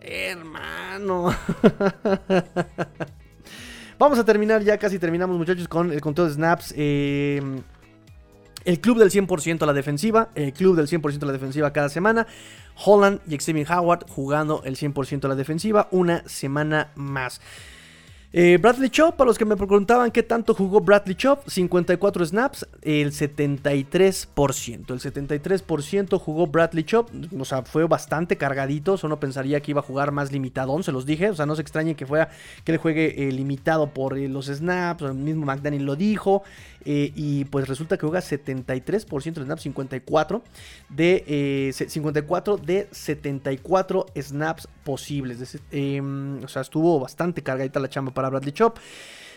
Hermano. 0.00 1.34
Vamos 3.98 4.18
a 4.18 4.24
terminar, 4.24 4.62
ya 4.62 4.78
casi 4.78 4.98
terminamos 4.98 5.36
muchachos 5.36 5.68
con 5.68 5.92
el 5.92 6.00
conteo 6.00 6.24
de 6.26 6.32
snaps. 6.32 6.74
Eh, 6.76 7.40
el 8.64 8.80
club 8.80 8.98
del 8.98 9.10
100% 9.10 9.62
a 9.62 9.66
la 9.66 9.72
defensiva, 9.72 10.30
el 10.34 10.52
club 10.52 10.76
del 10.76 10.86
100% 10.86 11.22
a 11.22 11.26
la 11.26 11.32
defensiva 11.32 11.72
cada 11.72 11.88
semana. 11.88 12.26
Holland 12.76 13.20
y 13.28 13.36
Xavier 13.36 13.70
Howard 13.70 14.06
jugando 14.08 14.62
el 14.64 14.76
100% 14.76 15.24
a 15.24 15.28
la 15.28 15.34
defensiva 15.34 15.88
una 15.90 16.26
semana 16.28 16.92
más. 16.94 17.40
Eh, 18.34 18.56
Bradley 18.58 18.88
Chop, 18.88 19.16
para 19.16 19.28
los 19.28 19.36
que 19.36 19.44
me 19.44 19.58
preguntaban 19.58 20.10
qué 20.10 20.22
tanto 20.22 20.54
jugó 20.54 20.80
Bradley 20.80 21.14
Chop, 21.14 21.46
54 21.46 22.24
snaps, 22.24 22.66
el 22.80 23.12
73%. 23.12 24.90
El 24.90 25.00
73% 25.00 26.18
jugó 26.18 26.46
Bradley 26.46 26.84
Chop, 26.84 27.10
o 27.38 27.44
sea, 27.44 27.62
fue 27.62 27.84
bastante 27.86 28.38
cargadito. 28.38 28.98
Uno 29.02 29.20
pensaría 29.20 29.60
que 29.60 29.72
iba 29.72 29.80
a 29.80 29.84
jugar 29.84 30.12
más 30.12 30.32
limitado, 30.32 30.82
se 30.82 30.92
los 30.92 31.04
dije. 31.04 31.28
O 31.28 31.34
sea, 31.34 31.44
no 31.44 31.54
se 31.56 31.60
extrañen 31.60 31.94
que 31.94 32.06
fuera 32.06 32.30
que 32.64 32.72
él 32.72 32.78
juegue 32.78 33.28
eh, 33.28 33.32
limitado 33.32 33.88
por 33.88 34.16
eh, 34.16 34.28
los 34.28 34.46
snaps. 34.46 35.02
El 35.02 35.12
mismo 35.12 35.44
McDaniel 35.44 35.84
lo 35.84 35.94
dijo. 35.94 36.42
Y 36.84 37.44
pues 37.46 37.68
resulta 37.68 37.96
que 37.96 38.06
juega 38.06 38.20
73% 38.20 39.34
de 39.34 39.44
snaps, 39.44 39.62
54 39.62 40.42
de 40.88 41.72
54 41.72 42.56
de 42.56 42.88
74 42.90 44.06
snaps 44.20 44.68
posibles. 44.84 45.58
Em, 45.70 46.42
o 46.42 46.48
sea, 46.48 46.62
estuvo 46.62 46.98
bastante 47.00 47.42
cargadita 47.42 47.80
la 47.80 47.88
chamba 47.88 48.12
para 48.12 48.28
Bradley 48.28 48.52
Chop. 48.52 48.78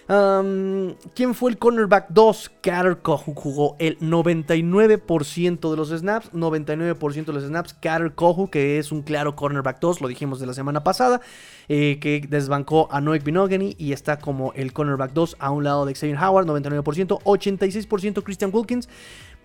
¿Quién 0.08 1.34
fue 1.34 1.50
el 1.50 1.58
cornerback 1.58 2.10
2? 2.10 2.52
Carter 2.62 3.00
Kohu 3.00 3.34
jugó 3.34 3.76
el 3.80 3.98
99% 4.00 5.72
de 5.72 5.78
los 5.78 5.90
snaps. 5.90 6.32
99% 6.32 7.26
de 7.26 7.34
los 7.34 7.44
snaps. 7.44 7.74
Carter 7.74 8.14
Kohu, 8.14 8.50
que 8.50 8.78
es 8.78 8.92
un 8.92 9.02
claro 9.02 9.36
cornerback 9.36 9.80
2, 9.80 10.02
lo 10.02 10.08
dijimos 10.08 10.40
de 10.40 10.46
la 10.46 10.54
semana 10.54 10.84
pasada, 10.84 11.22
eh, 11.70 11.98
que 12.00 12.24
desbancó 12.30 12.88
a 12.92 13.02
Noek 13.02 13.24
Binogany 13.24 13.76
y 13.80 13.94
está 13.94 14.20
como 14.20 14.54
el 14.54 14.74
cornerback 14.74 15.14
2 15.14 15.38
a 15.40 15.50
un 15.50 15.64
lado 15.64 15.88
de 15.88 15.96
Xavier 15.96 16.20
Howard, 16.20 16.46
99%. 16.46 17.20
86% 17.24 18.24
Christian 18.24 18.52
Wilkins. 18.54 18.88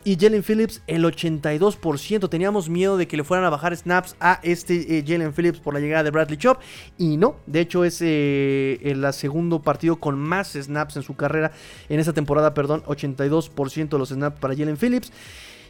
Y 0.03 0.17
Jalen 0.19 0.43
Phillips, 0.43 0.83
el 0.87 1.05
82%. 1.05 2.31
Teníamos 2.31 2.71
miedo 2.71 2.97
de 2.97 3.07
que 3.07 3.19
le 3.19 3.25
fueran 3.25 3.45
a 3.45 3.51
bajar 3.51 3.77
snaps 3.77 4.17
a 4.19 4.41
este 4.43 4.99
eh, 4.99 5.05
Jalen 5.07 5.35
Phillips 5.35 5.61
por 5.61 5.75
la 5.75 5.81
llegada 5.81 6.03
de 6.05 6.11
Bradley 6.11 6.39
Chop. 6.39 6.59
Y 6.97 7.19
no, 7.19 7.37
de 7.47 7.61
hecho 7.61 7.85
es 7.85 8.01
eh, 8.01 8.79
el 8.83 9.13
segundo 9.13 9.61
partido 9.61 9.97
con 9.97 10.19
más 10.19 10.53
snaps 10.53 10.97
en 10.97 11.03
su 11.03 11.17
carrera. 11.17 11.53
En 11.91 12.01
esta 12.01 12.15
temporada, 12.15 12.55
perdón, 12.55 12.83
82% 12.85 13.89
de 13.91 13.99
los 13.99 14.09
snaps 14.09 14.41
para 14.41 14.57
Jalen 14.57 14.79
Phillips. 14.79 15.13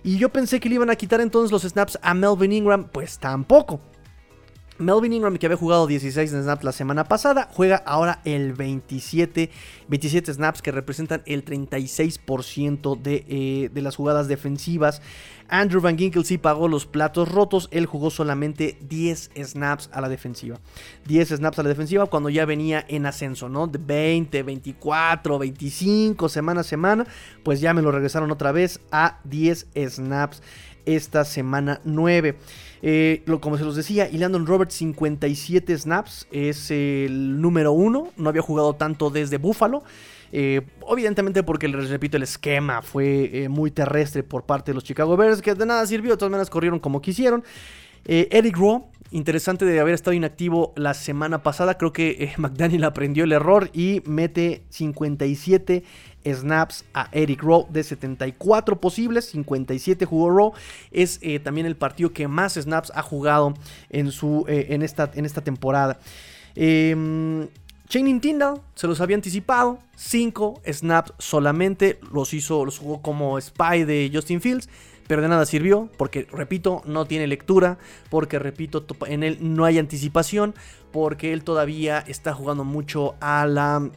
Y 0.04 0.16
yo 0.16 0.28
pensé 0.28 0.60
que 0.60 0.68
le 0.68 0.76
iban 0.76 0.90
a 0.90 0.96
quitar 0.96 1.20
entonces 1.20 1.50
los 1.50 1.62
snaps 1.62 1.98
a 2.00 2.14
Melvin 2.14 2.52
Ingram. 2.52 2.88
Pues 2.88 3.18
tampoco. 3.18 3.80
Melvin 4.80 5.12
Ingram, 5.12 5.36
que 5.36 5.46
había 5.46 5.58
jugado 5.58 5.86
16 5.86 6.30
snaps 6.30 6.64
la 6.64 6.72
semana 6.72 7.04
pasada, 7.04 7.48
juega 7.52 7.76
ahora 7.76 8.20
el 8.24 8.54
27, 8.54 9.50
27 9.88 10.32
snaps 10.32 10.62
que 10.62 10.72
representan 10.72 11.22
el 11.26 11.44
36% 11.44 13.00
de, 13.00 13.24
eh, 13.28 13.70
de 13.72 13.82
las 13.82 13.96
jugadas 13.96 14.26
defensivas. 14.26 15.02
Andrew 15.48 15.82
Van 15.82 15.98
Ginkel 15.98 16.24
sí 16.24 16.38
pagó 16.38 16.68
los 16.68 16.86
platos 16.86 17.28
rotos, 17.28 17.68
él 17.72 17.84
jugó 17.84 18.10
solamente 18.10 18.78
10 18.88 19.32
snaps 19.44 19.90
a 19.92 20.00
la 20.00 20.08
defensiva. 20.08 20.58
10 21.06 21.28
snaps 21.36 21.58
a 21.58 21.62
la 21.62 21.68
defensiva 21.68 22.06
cuando 22.06 22.30
ya 22.30 22.46
venía 22.46 22.84
en 22.88 23.04
ascenso, 23.04 23.48
¿no? 23.48 23.66
De 23.66 23.78
20, 23.78 24.42
24, 24.42 25.38
25 25.38 26.28
semana 26.28 26.60
a 26.62 26.64
semana, 26.64 27.06
pues 27.42 27.60
ya 27.60 27.74
me 27.74 27.82
lo 27.82 27.92
regresaron 27.92 28.30
otra 28.30 28.52
vez 28.52 28.80
a 28.90 29.18
10 29.24 29.66
snaps 29.88 30.42
esta 30.86 31.24
semana 31.24 31.80
9. 31.84 32.36
Eh, 32.82 33.22
como 33.40 33.58
se 33.58 33.64
los 33.64 33.76
decía, 33.76 34.08
y 34.10 34.18
Landon 34.18 34.46
Roberts 34.46 34.74
57 34.74 35.76
snaps, 35.76 36.26
es 36.30 36.70
el 36.70 37.40
número 37.40 37.72
uno, 37.72 38.08
no 38.16 38.28
había 38.28 38.42
jugado 38.42 38.74
tanto 38.74 39.10
desde 39.10 39.38
Buffalo. 39.38 39.82
Eh, 40.32 40.62
evidentemente 40.88 41.42
porque 41.42 41.66
les 41.66 41.90
repito 41.90 42.16
el 42.16 42.22
esquema 42.22 42.82
fue 42.82 43.30
eh, 43.32 43.48
muy 43.48 43.72
terrestre 43.72 44.22
por 44.22 44.44
parte 44.44 44.70
de 44.70 44.76
los 44.76 44.84
Chicago 44.84 45.16
Bears 45.16 45.42
que 45.42 45.56
de 45.56 45.66
nada 45.66 45.84
sirvió, 45.86 46.12
de 46.12 46.18
todas 46.18 46.30
maneras 46.30 46.48
corrieron 46.48 46.78
como 46.78 47.02
quisieron. 47.02 47.42
Eric 48.06 48.56
Rowe, 48.56 48.86
interesante 49.10 49.66
de 49.66 49.78
haber 49.78 49.92
estado 49.92 50.14
inactivo 50.14 50.72
la 50.74 50.94
semana 50.94 51.42
pasada, 51.42 51.76
creo 51.76 51.92
que 51.92 52.32
McDaniel 52.38 52.84
aprendió 52.84 53.24
el 53.24 53.32
error 53.32 53.70
y 53.74 54.02
mete 54.06 54.62
57 54.70 55.82
snaps 56.24 56.84
a 56.94 57.08
Eric 57.12 57.42
Rowe 57.42 57.66
de 57.70 57.82
74 57.82 58.80
posibles, 58.80 59.26
57 59.26 60.04
jugó 60.04 60.30
Rowe. 60.30 60.52
Es 60.90 61.18
eh, 61.22 61.38
también 61.40 61.66
el 61.66 61.76
partido 61.76 62.12
que 62.12 62.28
más 62.28 62.54
snaps 62.54 62.92
ha 62.94 63.02
jugado 63.02 63.54
en, 63.88 64.10
su, 64.10 64.44
eh, 64.48 64.66
en, 64.70 64.82
esta, 64.82 65.10
en 65.14 65.24
esta 65.24 65.42
temporada. 65.42 65.98
Eh, 66.54 67.48
Channing 67.90 68.20
Tyndall 68.20 68.60
se 68.76 68.86
los 68.86 69.00
había 69.00 69.16
anticipado, 69.16 69.80
5 69.96 70.62
snaps 70.64 71.12
solamente, 71.18 71.98
los 72.12 72.32
hizo, 72.32 72.64
los 72.64 72.78
jugó 72.78 73.02
como 73.02 73.40
spy 73.40 73.82
de 73.82 74.08
Justin 74.14 74.40
Fields, 74.40 74.68
pero 75.08 75.22
de 75.22 75.28
nada 75.28 75.44
sirvió, 75.44 75.88
porque 75.96 76.28
repito, 76.30 76.82
no 76.84 77.04
tiene 77.06 77.26
lectura, 77.26 77.78
porque 78.08 78.38
repito, 78.38 78.86
en 79.08 79.24
él 79.24 79.38
no 79.40 79.64
hay 79.64 79.80
anticipación, 79.80 80.54
porque 80.92 81.32
él 81.32 81.42
todavía 81.42 81.98
está 81.98 82.32
jugando 82.32 82.62
mucho 82.62 83.16
a 83.20 83.44
la 83.44 83.90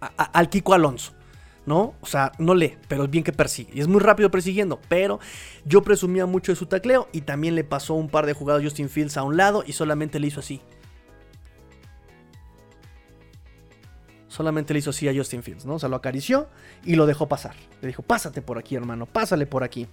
al 0.00 0.48
Kiko 0.48 0.74
Alonso. 0.74 1.12
¿no? 1.68 1.94
O 2.00 2.06
sea, 2.06 2.32
no 2.38 2.54
lee, 2.54 2.78
pero 2.88 3.04
es 3.04 3.10
bien 3.10 3.22
que 3.22 3.32
persigue. 3.32 3.70
Y 3.74 3.80
es 3.80 3.88
muy 3.88 4.00
rápido 4.00 4.30
persiguiendo, 4.30 4.80
pero 4.88 5.20
yo 5.66 5.82
presumía 5.82 6.24
mucho 6.24 6.50
de 6.50 6.56
su 6.56 6.64
tacleo 6.64 7.08
y 7.12 7.20
también 7.20 7.54
le 7.54 7.62
pasó 7.62 7.92
un 7.92 8.08
par 8.08 8.24
de 8.24 8.32
jugadas 8.32 8.62
Justin 8.62 8.88
Fields 8.88 9.18
a 9.18 9.22
un 9.22 9.36
lado 9.36 9.62
y 9.66 9.72
solamente 9.74 10.18
le 10.18 10.28
hizo 10.28 10.40
así. 10.40 10.62
Solamente 14.28 14.72
le 14.72 14.78
hizo 14.78 14.90
así 14.90 15.08
a 15.08 15.14
Justin 15.14 15.42
Fields, 15.42 15.66
¿no? 15.66 15.74
O 15.74 15.78
sea, 15.78 15.90
lo 15.90 15.96
acarició 15.96 16.48
y 16.84 16.94
lo 16.94 17.04
dejó 17.04 17.28
pasar. 17.28 17.54
Le 17.82 17.88
dijo, 17.88 18.02
pásate 18.02 18.40
por 18.40 18.56
aquí, 18.56 18.74
hermano, 18.74 19.04
pásale 19.04 19.44
por 19.44 19.62
aquí. 19.62 19.86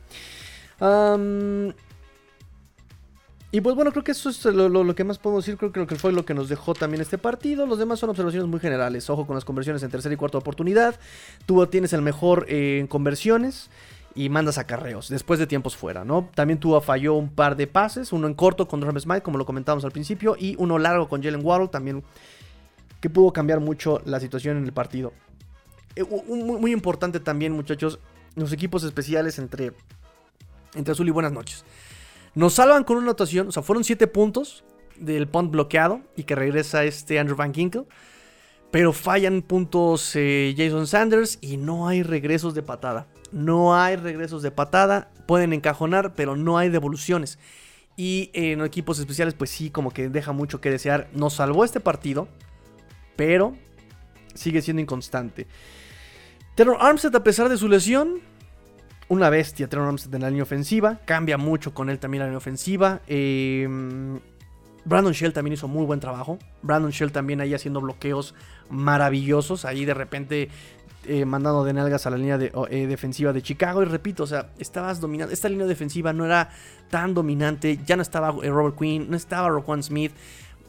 Y 3.55 3.61
pues 3.61 3.73
bueno, 3.73 3.91
creo 3.91 4.03
que 4.03 4.11
eso 4.11 4.27
es 4.27 4.43
lo, 4.43 4.95
que 4.95 5.05
más 5.05 5.17
podemos 5.17 5.45
decir. 5.45 5.57
Creo 5.57 5.71
que 5.71 5.79
lo 5.79 5.87
que 5.87 5.95
fue 5.95 6.11
lo 6.11 6.25
que 6.25 6.33
nos 6.33 6.49
dejó 6.49 6.73
también 6.73 7.01
este 7.01 7.17
partido. 7.17 7.65
Los 7.65 7.79
demás 7.79 7.99
son 7.99 8.09
observaciones 8.09 8.49
muy 8.49 8.59
generales. 8.59 9.09
Ojo 9.09 9.25
con 9.25 9.33
las 9.33 9.45
conversiones 9.45 9.81
en 9.81 9.89
tercera 9.89 10.13
y 10.13 10.17
cuarta 10.17 10.37
oportunidad. 10.37 10.99
Tú 11.45 11.65
tienes 11.67 11.93
el 11.93 12.01
mejor 12.01 12.47
eh, 12.49 12.79
en 12.81 12.87
conversiones 12.87 13.69
y 14.13 14.27
mandas 14.27 14.57
a 14.57 14.65
carreos 14.67 15.07
después 15.07 15.39
de 15.39 15.47
tiempos 15.47 15.77
fuera, 15.77 16.03
¿no? 16.03 16.29
También 16.35 16.59
tuvo 16.59 16.81
falló 16.81 17.13
un 17.13 17.29
par 17.29 17.55
de 17.55 17.65
pases, 17.65 18.11
uno 18.11 18.27
en 18.27 18.33
corto 18.33 18.67
con 18.67 18.81
Durham 18.81 18.99
Smite, 18.99 19.21
como 19.21 19.37
lo 19.37 19.45
comentábamos 19.45 19.85
al 19.85 19.93
principio, 19.93 20.35
y 20.37 20.57
uno 20.59 20.77
largo 20.77 21.07
con 21.07 21.23
Jalen 21.23 21.39
Waddle, 21.41 21.69
también 21.69 22.03
que 22.99 23.09
pudo 23.09 23.31
cambiar 23.31 23.61
mucho 23.61 24.01
la 24.03 24.19
situación 24.19 24.57
en 24.57 24.65
el 24.65 24.73
partido. 24.73 25.13
Eh, 25.95 26.03
muy, 26.03 26.73
importante 26.73 27.21
también, 27.21 27.53
muchachos, 27.53 27.99
los 28.35 28.51
equipos 28.51 28.83
especiales 28.83 29.39
entre, 29.39 29.71
entre 30.73 30.91
azul 30.91 31.07
y 31.07 31.11
buenas 31.11 31.31
noches. 31.31 31.63
Nos 32.35 32.55
salvan 32.55 32.83
con 32.83 32.97
una 32.97 33.05
anotación, 33.05 33.47
o 33.47 33.51
sea, 33.51 33.63
fueron 33.63 33.83
7 33.83 34.07
puntos 34.07 34.65
del 34.97 35.27
punt 35.27 35.51
bloqueado 35.51 36.01
y 36.15 36.23
que 36.23 36.35
regresa 36.35 36.83
este 36.83 37.17
Andrew 37.19 37.37
Van 37.37 37.53
Ginkel. 37.53 37.85
Pero 38.71 38.91
fallan 38.91 39.41
puntos 39.41 40.11
eh, 40.15 40.53
Jason 40.57 40.85
Sanders 40.85 41.37
y 41.41 41.55
no 41.55 41.87
hay 41.87 42.03
regresos 42.03 42.53
de 42.53 42.61
patada. 42.61 43.07
No 43.31 43.75
hay 43.75 43.95
regresos 43.95 44.41
de 44.41 44.51
patada. 44.51 45.11
Pueden 45.27 45.53
encajonar, 45.53 46.13
pero 46.13 46.35
no 46.35 46.57
hay 46.57 46.69
devoluciones. 46.69 47.39
Y 47.95 48.31
en 48.33 48.61
equipos 48.61 48.99
especiales, 48.99 49.33
pues 49.33 49.49
sí, 49.49 49.69
como 49.69 49.91
que 49.91 50.09
deja 50.09 50.33
mucho 50.33 50.59
que 50.59 50.69
desear. 50.69 51.07
Nos 51.13 51.35
salvó 51.35 51.63
este 51.63 51.79
partido, 51.79 52.27
pero 53.15 53.55
sigue 54.33 54.61
siendo 54.61 54.81
inconstante. 54.81 55.47
Terror 56.55 56.77
Armstead, 56.79 57.15
a 57.15 57.23
pesar 57.23 57.47
de 57.47 57.57
su 57.57 57.69
lesión, 57.69 58.19
una 59.07 59.29
bestia 59.29 59.67
Trevor 59.67 59.89
Armstead 59.89 60.15
en 60.15 60.21
la 60.21 60.29
línea 60.29 60.43
ofensiva. 60.43 60.99
Cambia 61.05 61.37
mucho 61.37 61.73
con 61.73 61.89
él 61.89 61.99
también 61.99 62.19
la 62.19 62.25
línea 62.25 62.37
ofensiva. 62.37 63.01
Em, 63.07 64.19
Brandon 64.83 65.13
Shell 65.13 65.33
también 65.33 65.53
hizo 65.53 65.67
muy 65.67 65.85
buen 65.85 65.99
trabajo. 65.99 66.39
Brandon 66.61 66.91
Shell 66.91 67.11
también 67.11 67.41
ahí 67.41 67.53
haciendo 67.53 67.81
bloqueos 67.81 68.35
maravillosos. 68.69 69.65
Ahí 69.65 69.85
de 69.85 69.93
repente 69.93 70.49
eh, 71.07 71.25
mandando 71.25 71.63
de 71.63 71.73
nalgas 71.73 72.07
a 72.07 72.09
la 72.09 72.17
línea 72.17 72.39
eh, 72.69 72.87
defensiva 72.87 73.31
de 73.31 73.41
Chicago. 73.41 73.83
Y 73.83 73.85
repito, 73.85 74.23
o 74.23 74.27
sea, 74.27 74.49
estabas 74.57 74.99
dominando. 74.99 75.33
Esta 75.33 75.49
línea 75.49 75.67
defensiva 75.67 76.13
no 76.13 76.25
era 76.25 76.49
tan 76.89 77.13
dominante. 77.13 77.79
Ya 77.85 77.95
no 77.95 78.01
estaba 78.01 78.33
eh, 78.43 78.49
Robert 78.49 78.77
Quinn, 78.77 79.07
no 79.09 79.17
estaba 79.17 79.49
Roquan 79.49 79.83
Smith. 79.83 80.11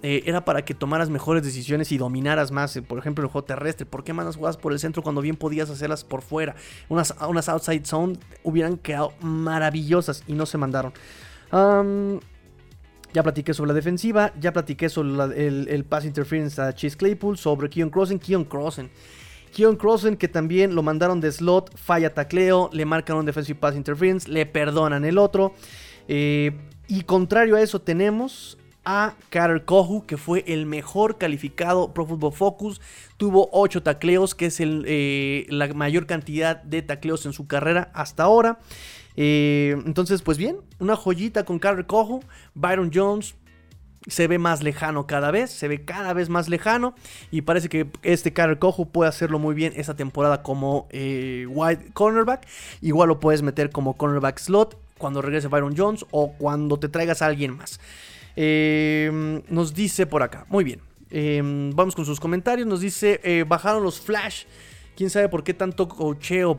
Eh, 0.03 0.25
era 0.27 0.45
para 0.45 0.65
que 0.65 0.75
tomaras 0.75 1.09
mejores 1.09 1.43
decisiones 1.43 1.91
y 1.91 1.99
dominaras 1.99 2.53
más, 2.53 2.77
eh, 2.77 2.83
por 2.83 2.99
ejemplo, 2.99 3.25
el 3.25 3.31
juego 3.31 3.45
terrestre. 3.45 3.87
¿Por 3.87 4.05
qué 4.05 4.13
mandas 4.13 4.37
jugadas 4.37 4.57
por 4.57 4.73
el 4.73 4.79
centro 4.79 5.03
cuando 5.03 5.21
bien 5.21 5.37
podías 5.37 5.71
hacerlas 5.71 6.05
por 6.05 6.23
fuera? 6.23 6.55
Unas, 6.89 7.15
unas 7.27 7.49
outside 7.49 7.85
zone 7.85 8.19
hubieran 8.43 8.77
quedado 8.77 9.13
maravillosas 9.21 10.23
y 10.27 10.35
no 10.35 10.47
se 10.47 10.59
mandaron. 10.59 10.93
ya 13.13 13.23
platiqué 13.23 13.55
sobre 13.55 13.69
la 13.69 13.75
defensiva, 13.75 14.33
ya 14.39 14.53
platiqué 14.53 14.89
sobre 14.91 15.47
el, 15.47 15.69
el, 15.69 15.85
pass 15.85 16.05
interference 16.05 16.61
a 16.61 16.75
Chase 16.75 16.97
Claypool, 16.97 17.39
sobre 17.39 17.71
Keon 17.71 17.89
Crossen, 17.89 18.19
Keon 18.19 18.45
Crossen. 18.45 18.91
Keon 19.57 19.77
Crossen 19.77 20.19
que 20.19 20.29
también 20.29 20.75
lo 20.75 20.83
mandaron 20.83 21.19
de 21.19 21.33
slot, 21.33 21.75
falla 21.79 22.13
tacleo, 22.13 22.69
le 22.75 22.85
marcan 22.85 23.17
un 23.17 23.25
defensive 23.25 23.59
pass 23.59 23.75
interference, 23.75 24.29
le 24.29 24.45
perdonan 24.45 25.07
el 25.07 25.17
otro. 25.17 25.55
Eh, 26.09 26.53
y 26.89 27.03
contrario 27.05 27.57
a 27.57 27.63
eso 27.63 27.81
tenemos 27.81 28.59
a 28.87 29.15
Carter 29.31 29.65
Kohu, 29.65 30.07
que 30.07 30.17
fue 30.17 30.45
el 30.47 30.65
mejor 30.65 31.19
calificado 31.19 31.93
Pro 31.93 32.07
Football 32.07 32.33
Focus. 32.33 32.81
Tuvo 33.17 33.51
8 33.53 33.83
tacleos, 33.83 34.35
que 34.35 34.47
es 34.47 34.59
eh, 34.61 35.45
la 35.51 35.67
mayor 35.75 36.07
cantidad 36.07 36.63
de 36.63 36.83
tacleos 36.83 37.27
en 37.27 37.33
su 37.33 37.49
carrera 37.49 37.91
hasta 37.93 38.23
ahora. 38.23 38.61
Eh, 39.17 39.77
entonces, 39.85 40.23
pues 40.23 40.39
bien, 40.39 40.59
una 40.79 40.95
joyita 40.95 41.45
con 41.45 41.59
Carter 41.59 41.87
Kohu. 41.87 42.21
Byron 42.55 42.93
Jones 42.95 43.35
se 44.07 44.29
ve 44.29 44.39
más 44.39 44.63
lejano 44.63 45.09
cada 45.09 45.33
vez, 45.33 45.51
se 45.51 45.67
ve 45.67 45.85
cada 45.85 46.13
vez 46.13 46.29
más 46.29 46.49
lejano. 46.49 46.95
Y 47.33 47.43
parece 47.43 47.69
que 47.69 47.89
este 48.05 48.33
Carter 48.33 48.61
Kohu 48.61 48.93
puede 48.93 49.09
hacerlo 49.09 49.41
muy 49.41 49.57
bien 49.57 49.73
esta 49.75 49.97
temporada 49.97 50.45
como 50.45 50.87
eh, 50.91 51.47
wide 51.49 51.91
cornerback. 51.93 52.47
Igual 52.83 53.09
lo 53.09 53.19
puedes 53.19 53.43
meter 53.43 53.71
como 53.71 53.97
cornerback 53.97 54.39
slot 54.39 54.79
cuando 54.97 55.23
regrese 55.23 55.49
Byron 55.49 55.75
Jones 55.77 56.07
o 56.13 56.35
cuando 56.35 56.79
te 56.79 56.89
traigas 56.89 57.21
a 57.21 57.27
alguien 57.27 57.57
más. 57.57 57.81
Em, 58.37 59.43
nos 59.49 59.73
dice 59.75 60.07
por 60.07 60.23
acá, 60.23 60.47
muy 60.49 60.63
bien. 60.63 60.81
Em, 61.11 61.71
vamos 61.75 61.95
con 61.97 62.05
sus 62.05 62.21
comentarios. 62.21 62.67
Nos 62.67 62.81
dice, 62.81 63.21
eh, 63.25 63.45
bajaron 63.49 63.83
los 63.83 63.99
flash 63.99 64.45
Quién 64.97 65.11
sabe 65.11 65.29
por 65.29 65.45
qué 65.45 65.53
tanto 65.53 65.89
cocheo, 65.89 66.57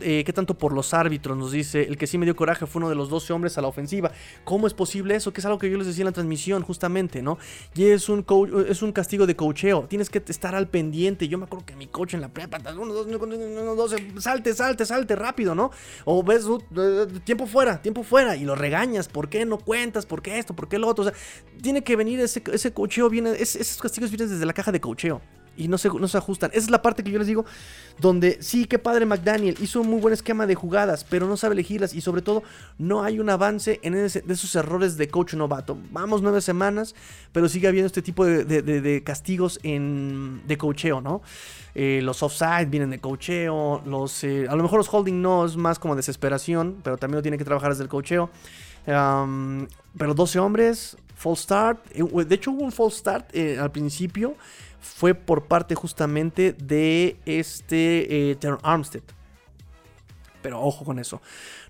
eh, 0.00 0.24
qué 0.24 0.32
tanto 0.32 0.56
por 0.56 0.72
los 0.72 0.94
árbitros, 0.94 1.36
nos 1.36 1.52
dice. 1.52 1.82
El 1.82 1.98
que 1.98 2.06
sí 2.06 2.16
me 2.16 2.24
dio 2.24 2.34
coraje 2.34 2.66
fue 2.66 2.80
uno 2.80 2.88
de 2.88 2.94
los 2.94 3.10
12 3.10 3.34
hombres 3.34 3.58
a 3.58 3.60
la 3.60 3.68
ofensiva. 3.68 4.10
¿Cómo 4.44 4.66
es 4.66 4.72
posible 4.72 5.14
eso? 5.14 5.34
Que 5.34 5.42
es 5.42 5.44
algo 5.44 5.58
que 5.58 5.70
yo 5.70 5.76
les 5.76 5.86
decía 5.86 6.00
en 6.00 6.06
la 6.06 6.12
transmisión, 6.12 6.62
justamente, 6.62 7.20
¿no? 7.20 7.36
Y 7.74 7.84
es 7.84 8.08
un, 8.08 8.24
es 8.70 8.80
un 8.80 8.92
castigo 8.92 9.26
de 9.26 9.36
cocheo. 9.36 9.84
Tienes 9.86 10.08
que 10.08 10.22
estar 10.26 10.54
al 10.54 10.68
pendiente. 10.68 11.28
Yo 11.28 11.36
me 11.36 11.44
acuerdo 11.44 11.66
que 11.66 11.76
mi 11.76 11.86
coach 11.86 12.14
en 12.14 12.22
la 12.22 12.32
prepa, 12.32 12.58
uno, 12.72 12.94
dos, 12.94 13.06
uno, 13.06 13.74
dos, 13.74 13.94
salte, 14.18 14.54
salte, 14.54 14.86
salte 14.86 15.14
rápido, 15.14 15.54
¿no? 15.54 15.70
O 16.06 16.22
ves, 16.22 16.46
uh, 16.46 16.62
eh, 16.74 17.06
tiempo 17.22 17.46
fuera, 17.46 17.82
tiempo 17.82 18.02
fuera. 18.02 18.34
Y 18.34 18.44
lo 18.44 18.54
regañas. 18.54 19.08
¿Por 19.08 19.28
qué 19.28 19.44
no 19.44 19.58
cuentas? 19.58 20.06
¿Por 20.06 20.22
qué 20.22 20.38
esto? 20.38 20.56
¿Por 20.56 20.70
qué 20.70 20.78
lo 20.78 20.88
otro? 20.88 21.04
O 21.04 21.10
sea, 21.10 21.18
tiene 21.60 21.84
que 21.84 21.96
venir 21.96 22.18
ese, 22.20 22.42
ese 22.50 22.72
cocheo, 22.72 23.10
viene, 23.10 23.32
esos 23.32 23.76
castigos 23.76 24.10
vienen 24.10 24.30
desde 24.30 24.46
la 24.46 24.54
caja 24.54 24.72
de 24.72 24.80
cocheo 24.80 25.20
y 25.56 25.68
no 25.68 25.78
se, 25.78 25.88
no 25.88 26.08
se 26.08 26.18
ajustan. 26.18 26.50
Esa 26.52 26.60
es 26.60 26.70
la 26.70 26.82
parte 26.82 27.02
que 27.02 27.10
yo 27.10 27.18
les 27.18 27.26
digo, 27.26 27.44
donde 28.00 28.38
sí, 28.40 28.66
qué 28.66 28.78
padre 28.78 29.06
McDaniel, 29.06 29.56
hizo 29.60 29.80
un 29.80 29.88
muy 29.88 30.00
buen 30.00 30.14
esquema 30.14 30.46
de 30.46 30.54
jugadas, 30.54 31.04
pero 31.08 31.26
no 31.26 31.36
sabe 31.36 31.54
elegirlas 31.54 31.94
y 31.94 32.00
sobre 32.00 32.22
todo 32.22 32.42
no 32.78 33.02
hay 33.04 33.20
un 33.20 33.30
avance 33.30 33.80
en 33.82 33.94
de 33.94 34.06
esos 34.06 34.54
errores 34.56 34.96
de 34.96 35.08
coach 35.08 35.34
novato. 35.34 35.78
Vamos 35.90 36.22
nueve 36.22 36.40
semanas, 36.40 36.94
pero 37.32 37.48
sigue 37.48 37.68
habiendo 37.68 37.86
este 37.86 38.02
tipo 38.02 38.24
de, 38.24 39.02
castigos 39.04 39.60
en, 39.62 40.42
de 40.46 40.58
coacheo, 40.58 41.00
¿no? 41.00 41.22
Eh, 41.74 42.00
los 42.02 42.22
offside 42.22 42.66
vienen 42.66 42.90
de 42.90 43.00
coacheo, 43.00 43.82
los, 43.84 44.22
eh, 44.22 44.46
a 44.48 44.54
lo 44.54 44.62
mejor 44.62 44.78
los 44.78 44.92
holding 44.92 45.20
no 45.20 45.44
es 45.44 45.56
más 45.56 45.78
como 45.78 45.96
desesperación, 45.96 46.76
pero 46.84 46.96
también 46.96 47.16
lo 47.16 47.22
tiene 47.22 47.38
que 47.38 47.44
trabajar 47.44 47.70
desde 47.70 47.82
el 47.82 47.88
coacheo. 47.88 48.30
pero 48.84 50.14
12 50.14 50.38
hombres, 50.38 50.96
full 51.16 51.36
start. 51.36 51.80
Eh, 51.90 52.24
de 52.24 52.34
hecho, 52.34 52.52
hubo 52.52 52.62
un 52.64 52.72
full 52.72 52.92
start 52.92 53.34
al 53.58 53.70
principio 53.72 54.36
fue 54.84 55.14
por 55.14 55.46
parte 55.46 55.74
justamente 55.74 56.52
de 56.52 57.16
este 57.24 58.30
eh, 58.30 58.38
Armstead. 58.62 59.02
Pero 60.42 60.60
ojo 60.60 60.84
con 60.84 60.98
eso. 60.98 61.22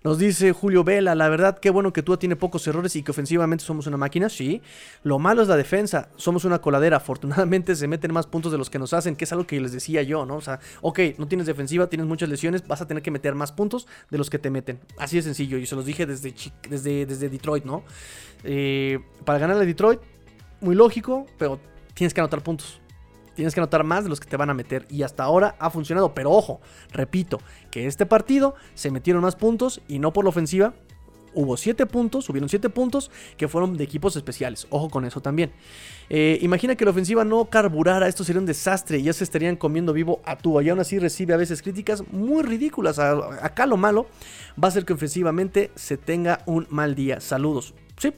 Nos 0.02 0.18
dice 0.18 0.50
Julio 0.50 0.82
Vela, 0.82 1.14
la 1.14 1.28
verdad, 1.28 1.58
qué 1.58 1.70
bueno 1.70 1.92
que 1.92 2.02
tú 2.02 2.16
tiene 2.16 2.34
pocos 2.34 2.66
errores 2.66 2.96
y 2.96 3.04
que 3.04 3.12
ofensivamente 3.12 3.64
somos 3.64 3.86
una 3.86 3.96
máquina. 3.96 4.28
Sí. 4.28 4.62
Lo 5.04 5.20
malo 5.20 5.42
es 5.42 5.48
la 5.48 5.56
defensa. 5.56 6.08
Somos 6.16 6.44
una 6.44 6.60
coladera. 6.60 6.96
Afortunadamente 6.96 7.76
se 7.76 7.86
meten 7.86 8.12
más 8.12 8.26
puntos 8.26 8.50
de 8.50 8.58
los 8.58 8.70
que 8.70 8.80
nos 8.80 8.92
hacen, 8.92 9.14
que 9.14 9.26
es 9.26 9.32
algo 9.32 9.46
que 9.46 9.60
les 9.60 9.70
decía 9.70 10.02
yo, 10.02 10.26
¿no? 10.26 10.34
O 10.34 10.40
sea, 10.40 10.58
ok, 10.80 10.98
no 11.18 11.28
tienes 11.28 11.46
defensiva, 11.46 11.86
tienes 11.86 12.08
muchas 12.08 12.28
lesiones, 12.28 12.66
vas 12.66 12.80
a 12.80 12.88
tener 12.88 13.04
que 13.04 13.12
meter 13.12 13.36
más 13.36 13.52
puntos 13.52 13.86
de 14.10 14.18
los 14.18 14.28
que 14.28 14.40
te 14.40 14.50
meten. 14.50 14.80
Así 14.98 15.14
de 15.16 15.22
sencillo. 15.22 15.56
Y 15.56 15.66
se 15.66 15.76
los 15.76 15.86
dije 15.86 16.04
desde, 16.04 16.34
desde, 16.68 17.06
desde 17.06 17.28
Detroit, 17.28 17.64
¿no? 17.64 17.84
Eh, 18.42 18.98
para 19.24 19.38
ganar 19.38 19.56
a 19.56 19.60
Detroit, 19.60 20.00
muy 20.60 20.74
lógico, 20.74 21.26
pero 21.38 21.60
tienes 21.94 22.12
que 22.12 22.20
anotar 22.20 22.42
puntos. 22.42 22.80
Tienes 23.34 23.54
que 23.54 23.60
anotar 23.60 23.84
más 23.84 24.04
de 24.04 24.10
los 24.10 24.20
que 24.20 24.28
te 24.28 24.36
van 24.36 24.50
a 24.50 24.54
meter. 24.54 24.86
Y 24.90 25.02
hasta 25.02 25.24
ahora 25.24 25.56
ha 25.58 25.70
funcionado. 25.70 26.14
Pero 26.14 26.30
ojo, 26.30 26.60
repito, 26.92 27.40
que 27.70 27.86
este 27.86 28.06
partido 28.06 28.54
se 28.74 28.90
metieron 28.90 29.22
más 29.22 29.36
puntos 29.36 29.80
y 29.88 29.98
no 29.98 30.12
por 30.12 30.24
la 30.24 30.30
ofensiva. 30.30 30.74
Hubo 31.36 31.56
7 31.56 31.86
puntos, 31.86 32.26
subieron 32.26 32.48
7 32.48 32.68
puntos 32.68 33.10
que 33.36 33.48
fueron 33.48 33.76
de 33.76 33.82
equipos 33.82 34.14
especiales. 34.14 34.68
Ojo 34.70 34.88
con 34.88 35.04
eso 35.04 35.20
también. 35.20 35.50
Eh, 36.08 36.38
imagina 36.42 36.76
que 36.76 36.84
la 36.84 36.92
ofensiva 36.92 37.24
no 37.24 37.46
carburara, 37.46 38.06
esto 38.06 38.22
sería 38.22 38.38
un 38.38 38.46
desastre. 38.46 39.02
Ya 39.02 39.12
se 39.12 39.24
estarían 39.24 39.56
comiendo 39.56 39.92
vivo 39.92 40.22
a 40.24 40.36
tú. 40.36 40.60
Y 40.60 40.68
aún 40.68 40.78
así 40.78 41.00
recibe 41.00 41.34
a 41.34 41.36
veces 41.36 41.60
críticas 41.60 42.04
muy 42.12 42.44
ridículas. 42.44 43.00
Acá 43.00 43.66
lo 43.66 43.76
malo 43.76 44.06
va 44.62 44.68
a 44.68 44.70
ser 44.70 44.84
que 44.84 44.92
ofensivamente 44.92 45.72
se 45.74 45.96
tenga 45.96 46.40
un 46.46 46.68
mal 46.70 46.94
día. 46.94 47.20
Saludos. 47.20 47.74
Sí. 47.98 48.12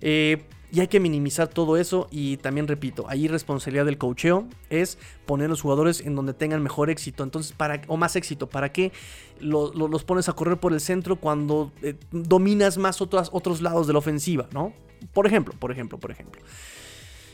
Eh, 0.00 0.44
y 0.72 0.80
hay 0.80 0.88
que 0.88 1.00
minimizar 1.00 1.48
todo 1.48 1.76
eso 1.76 2.08
y 2.10 2.38
también 2.38 2.66
repito, 2.66 3.06
ahí 3.08 3.28
responsabilidad 3.28 3.84
del 3.84 3.98
cocheo 3.98 4.46
es 4.68 4.98
poner 5.24 5.46
a 5.46 5.48
los 5.50 5.60
jugadores 5.60 6.00
en 6.00 6.14
donde 6.14 6.34
tengan 6.34 6.62
mejor 6.62 6.90
éxito, 6.90 7.22
entonces 7.22 7.52
para 7.52 7.82
o 7.86 7.96
más 7.96 8.16
éxito, 8.16 8.48
¿para 8.48 8.72
qué 8.72 8.92
los 9.40 10.04
pones 10.04 10.28
a 10.28 10.32
correr 10.32 10.58
por 10.58 10.72
el 10.72 10.80
centro 10.80 11.16
cuando 11.16 11.72
eh, 11.82 11.94
dominas 12.10 12.78
más 12.78 13.00
otros, 13.00 13.30
otros 13.32 13.60
lados 13.60 13.86
de 13.86 13.92
la 13.92 13.98
ofensiva, 13.98 14.48
¿no? 14.52 14.72
Por 15.12 15.26
ejemplo, 15.26 15.54
por 15.58 15.70
ejemplo, 15.70 15.98
por 15.98 16.10
ejemplo. 16.10 16.40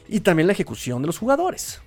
Y 0.08 0.20
también 0.20 0.46
la 0.46 0.52
ejecución 0.52 1.00
de 1.02 1.06
los 1.06 1.18
jugadores. 1.18 1.80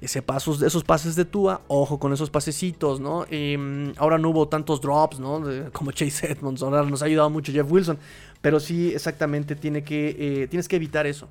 Ese 0.00 0.22
pasos, 0.22 0.62
esos 0.62 0.82
pases 0.82 1.14
de 1.14 1.26
Tua, 1.26 1.60
ojo 1.68 1.98
con 1.98 2.12
esos 2.12 2.30
pasecitos, 2.30 3.00
¿no? 3.00 3.26
Em, 3.28 3.92
ahora 3.98 4.16
no 4.16 4.30
hubo 4.30 4.48
tantos 4.48 4.80
drops, 4.80 5.20
¿no? 5.20 5.42
como 5.72 5.92
Chase 5.92 6.32
Edmonds, 6.32 6.62
nos 6.62 7.02
ha 7.02 7.04
ayudado 7.04 7.28
mucho 7.28 7.52
Jeff 7.52 7.70
Wilson. 7.70 7.98
Pero 8.40 8.60
sí, 8.60 8.92
exactamente, 8.94 9.54
tiene 9.56 9.82
que, 9.82 10.16
eh, 10.18 10.48
tienes 10.48 10.68
que 10.68 10.76
evitar 10.76 11.06
eso. 11.06 11.30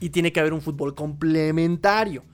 Y 0.00 0.10
tiene 0.10 0.32
que 0.32 0.40
haber 0.40 0.52
un 0.52 0.60
fútbol 0.60 0.94
complementario. 0.94 2.24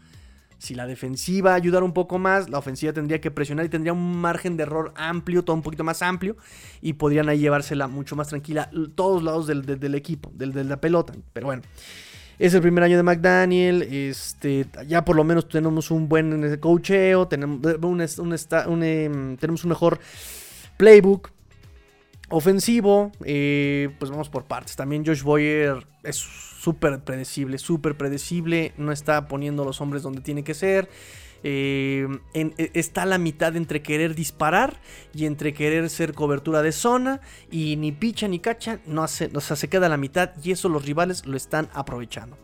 Si 0.59 0.75
la 0.75 0.87
defensiva 0.87 1.55
ayudara 1.55 1.85
un 1.85 1.93
poco 1.93 2.19
más, 2.19 2.51
la 2.51 2.59
ofensiva 2.59 2.93
tendría 2.93 3.21
que 3.21 3.31
presionar 3.31 3.65
y 3.65 3.69
tendría 3.69 3.93
un 3.93 4.17
margen 4.17 4.57
de 4.57 4.65
error 4.65 4.93
amplio, 4.97 5.45
todo 5.45 5.55
un 5.55 5.63
poquito 5.63 5.85
más 5.85 6.03
amplio, 6.03 6.37
y 6.83 6.95
podrían 6.95 7.29
ahí 7.29 7.39
llevársela 7.39 7.87
mucho 7.87 8.17
más 8.17 8.29
tranquila 8.29 8.69
todos 8.97 9.23
lados 9.23 9.47
del, 9.47 9.95
equipo, 9.95 10.33
del, 10.35 10.53
de 10.53 10.65
la 10.65 10.81
pelota. 10.81 11.13
Pero 11.33 11.47
bueno, 11.47 11.63
es 12.41 12.55
el 12.55 12.61
primer 12.61 12.85
año 12.85 12.97
de 12.97 13.03
McDaniel, 13.03 13.83
este, 13.83 14.67
ya 14.87 15.05
por 15.05 15.17
lo 15.17 15.25
menos 15.25 15.49
tenemos 15.49 15.91
un 15.91 16.09
buen 16.09 16.57
coacheo, 16.59 17.27
tenemos 17.27 17.61
un, 17.79 18.83
em, 18.83 19.37
tenemos 19.37 19.65
un 19.65 19.69
mejor 19.69 19.99
playbook, 20.77 21.31
Ofensivo, 22.31 23.11
eh, 23.25 23.89
pues 23.99 24.11
vamos 24.11 24.29
por 24.29 24.45
partes. 24.45 24.77
También 24.77 25.05
Josh 25.05 25.23
Boyer 25.23 25.87
es 26.03 26.17
súper 26.17 27.01
predecible, 27.01 27.57
súper 27.59 27.97
predecible. 27.97 28.75
No 28.77 28.93
está 28.93 29.29
poniendo 29.29 29.65
los 29.65 29.81
hombres 29.81 30.03
donde 30.03 30.21
tiene 30.21 30.45
que 30.45 30.53
ser. 30.53 30.91
Eh, 31.45 32.07
e, 32.35 32.71
está 32.75 33.03
a 33.03 33.07
la 33.07 33.17
mitad 33.17 33.57
entre 33.57 33.81
querer 33.81 34.15
disparar 34.15 34.81
y 35.15 35.25
entre 35.25 35.55
querer 35.55 35.89
ser 35.89 36.13
cobertura 36.13 36.61
de 36.61 36.73
zona. 36.73 37.21
Y 37.51 37.77
ni 37.77 37.93
picha 37.93 38.29
ni 38.29 38.41
cacha, 38.41 38.81
no 38.87 39.03
hace, 39.03 39.31
o 39.35 39.41
sea, 39.41 39.57
se 39.57 39.69
queda 39.69 39.87
a 39.87 39.91
la 39.91 39.97
mitad 39.97 40.33
y 40.43 40.53
eso 40.53 40.69
los 40.69 40.85
rivales 40.85 41.25
lo 41.25 41.37
están 41.37 41.71
aprovechando. 41.73 42.37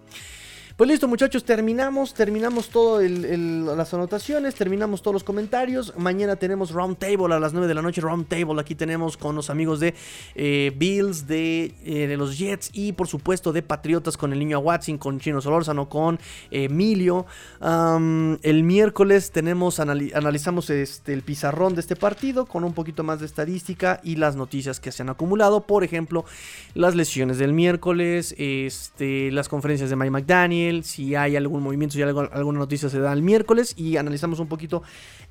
Pues 0.76 0.90
listo, 0.90 1.06
muchachos, 1.06 1.44
terminamos. 1.44 2.14
Terminamos 2.14 2.68
todas 2.68 3.08
las 3.08 3.94
anotaciones, 3.94 4.56
terminamos 4.56 5.02
todos 5.02 5.12
los 5.12 5.22
comentarios. 5.22 5.96
Mañana 5.96 6.34
tenemos 6.34 6.72
Round 6.72 6.98
Table 6.98 7.32
a 7.32 7.38
las 7.38 7.52
9 7.52 7.68
de 7.68 7.74
la 7.74 7.80
noche. 7.80 8.00
Round 8.00 8.26
Table 8.26 8.60
aquí 8.60 8.74
tenemos 8.74 9.16
con 9.16 9.36
los 9.36 9.50
amigos 9.50 9.78
de 9.78 9.94
eh, 10.34 10.72
Bills, 10.74 11.26
eh, 11.28 11.70
de, 11.84 12.16
los 12.16 12.36
Jets 12.36 12.70
y 12.72 12.90
por 12.90 13.06
supuesto 13.06 13.52
de 13.52 13.62
Patriotas 13.62 14.16
con 14.16 14.32
el 14.32 14.40
niño 14.40 14.58
Watson, 14.58 14.98
con 14.98 15.20
Chino 15.20 15.40
Solórzano, 15.40 15.88
con 15.88 16.18
Emilio. 16.50 17.24
el 17.62 18.64
miércoles 18.64 19.30
tenemos, 19.30 19.78
analizamos 19.78 20.70
este, 20.70 21.12
el 21.12 21.22
pizarrón 21.22 21.76
de 21.76 21.82
este 21.82 21.94
partido 21.94 22.46
con 22.46 22.64
un 22.64 22.72
poquito 22.72 23.04
más 23.04 23.20
de 23.20 23.26
estadística 23.26 24.00
y 24.02 24.16
las 24.16 24.34
noticias 24.34 24.80
que 24.80 24.90
se 24.90 25.02
han 25.02 25.08
acumulado. 25.08 25.60
Por 25.60 25.84
ejemplo, 25.84 26.24
las 26.74 26.96
lesiones 26.96 27.38
del 27.38 27.52
miércoles, 27.52 28.34
este, 28.38 29.30
las 29.30 29.48
conferencias 29.48 29.88
de 29.88 29.94
Mike 29.94 30.10
McDaniel 30.10 30.63
si 30.84 31.14
hay 31.14 31.36
algún 31.36 31.62
movimiento, 31.62 31.94
si 31.94 32.02
hay 32.02 32.08
alguna 32.08 32.58
noticia 32.58 32.88
se 32.88 32.98
da 32.98 33.12
el 33.12 33.22
miércoles 33.22 33.74
y 33.76 33.96
analizamos 33.96 34.38
un 34.40 34.48
poquito 34.48 34.82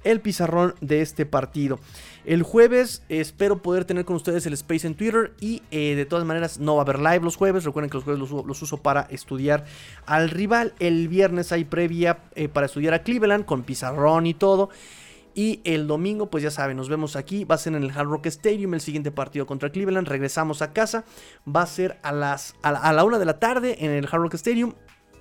el 0.03 0.21
pizarrón 0.21 0.75
de 0.81 1.01
este 1.01 1.25
partido. 1.25 1.79
El 2.25 2.43
jueves 2.43 3.03
espero 3.09 3.61
poder 3.61 3.85
tener 3.85 4.05
con 4.05 4.15
ustedes 4.15 4.45
el 4.45 4.53
space 4.53 4.87
en 4.87 4.95
Twitter 4.95 5.33
y 5.39 5.61
eh, 5.71 5.95
de 5.95 6.05
todas 6.05 6.25
maneras 6.25 6.59
no 6.59 6.75
va 6.75 6.81
a 6.81 6.85
haber 6.85 6.99
live 6.99 7.19
los 7.19 7.35
jueves, 7.35 7.63
recuerden 7.63 7.89
que 7.89 7.97
los 7.97 8.03
jueves 8.03 8.19
los, 8.19 8.61
uso 8.61 8.77
para 8.77 9.01
estudiar 9.09 9.65
al 10.05 10.29
rival. 10.29 10.73
El 10.79 11.07
viernes 11.07 11.51
hay 11.51 11.65
previa 11.65 12.19
eh, 12.35 12.47
para 12.47 12.67
estudiar 12.67 12.93
a 12.93 13.03
Cleveland 13.03 13.45
con 13.45 13.63
pizarrón 13.63 14.25
y 14.27 14.33
todo. 14.33 14.69
Y 15.35 15.61
el 15.63 15.87
domingo, 15.87 16.27
pues 16.27 16.43
ya 16.43 16.51
saben, 16.51 16.77
nos 16.77 16.89
vemos 16.89 17.15
aquí. 17.15 17.43
Va 17.43 17.55
a 17.55 17.57
ser 17.57 17.73
en 17.73 17.83
el 17.83 17.89
Hard 17.89 18.07
Rock 18.07 18.27
Stadium 18.27 18.75
el 18.75 18.81
siguiente 18.81 19.11
partido 19.11 19.47
contra 19.47 19.71
Cleveland. 19.71 20.07
Regresamos 20.07 20.61
a 20.61 20.73
casa. 20.73 21.05
Va 21.47 21.63
a 21.63 21.65
ser 21.65 21.97
a 22.03 22.11
las 22.11 22.55
a 22.61 22.69
a 22.69 22.93
la 22.93 23.03
una 23.03 23.17
de 23.17 23.25
la 23.25 23.39
tarde 23.39 23.77
en 23.79 23.91
el 23.91 24.05
Hard 24.05 24.21
Rock 24.21 24.35
Stadium 24.35 24.73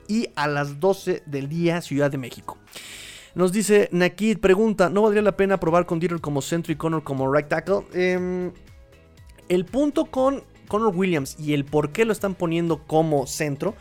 y 0.09 0.28
a 0.34 0.48
las 0.48 0.80
12 0.80 1.22
del 1.26 1.48
día 1.48 1.80
Ciudad 1.80 2.11
de 2.11 2.18
México. 2.18 2.59
Nos 3.34 3.53
dice 3.53 3.88
Nakid, 3.92 4.38
pregunta, 4.38 4.90
¿no 4.90 5.03
valdría 5.03 5.22
la 5.22 5.36
pena 5.36 5.59
probar 5.59 5.86
con 5.86 5.98
Dieter 5.98 6.20
como 6.20 6.42
centro 6.42 6.72
y 6.72 6.76
Connor 6.76 7.03
como 7.03 7.32
right 7.32 7.48
tackle? 7.48 7.82
Em, 7.94 8.53
el 9.48 9.64
punto 9.64 10.07
con 10.07 10.42
Connor 10.68 10.94
Williams 10.94 11.36
y 11.38 11.55
el 11.55 11.64
por 11.64 11.92
qué 11.92 12.05
lo 12.05 12.12
están 12.12 12.34
poniendo 12.34 12.82
como 12.86 13.26
centro 13.26 13.74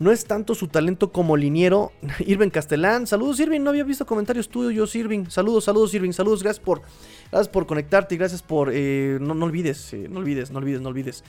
no 0.00 0.10
es 0.10 0.24
tanto 0.24 0.54
su 0.54 0.66
talento 0.66 1.12
como 1.12 1.36
liniero. 1.36 1.92
Irving 2.26 2.48
Castellán, 2.48 3.06
saludos 3.06 3.38
Irving, 3.38 3.60
no 3.60 3.70
había 3.70 3.84
visto 3.84 4.06
comentarios 4.06 4.48
tuyos, 4.48 4.96
Irving. 4.96 5.26
Saludos, 5.28 5.64
saludos 5.64 5.94
Irving, 5.94 6.12
saludos, 6.12 6.42
gracias 6.42 6.64
por, 6.64 6.80
gracias 7.30 7.48
por 7.48 7.66
conectarte 7.66 8.14
y 8.14 8.18
gracias 8.18 8.42
por... 8.42 8.70
Eh, 8.72 9.18
no, 9.20 9.34
no, 9.34 9.44
olvides, 9.44 9.92
eh, 9.92 10.08
no 10.10 10.18
olvides, 10.18 10.50
no 10.50 10.58
olvides, 10.58 10.80
no 10.80 10.88
olvides 10.88 11.22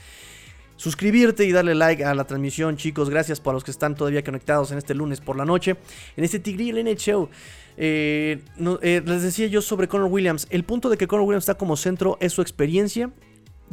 suscribirte 0.82 1.46
y 1.46 1.52
darle 1.52 1.76
like 1.76 2.04
a 2.04 2.16
la 2.16 2.24
transmisión, 2.24 2.76
chicos. 2.76 3.08
Gracias 3.08 3.40
para 3.40 3.54
los 3.54 3.64
que 3.64 3.70
están 3.70 3.94
todavía 3.94 4.24
conectados 4.24 4.72
en 4.72 4.80
este 4.80 4.96
lunes 4.96 5.22
por 5.22 5.38
la 5.38 5.46
noche. 5.46 5.78
En 6.18 6.24
este 6.24 6.40
NH 6.40 6.98
Show. 6.98 7.30
Eh, 7.78 8.40
eh, 8.82 9.04
les 9.06 9.22
decía 9.22 9.46
yo 9.46 9.62
sobre 9.62 9.88
Conor 9.88 10.12
Williams. 10.12 10.48
El 10.50 10.64
punto 10.64 10.90
de 10.90 10.98
que 10.98 11.08
Conor 11.08 11.28
Williams 11.28 11.44
está 11.44 11.54
como 11.54 11.78
centro 11.78 12.18
es 12.20 12.34
su 12.34 12.42
experiencia. 12.42 13.12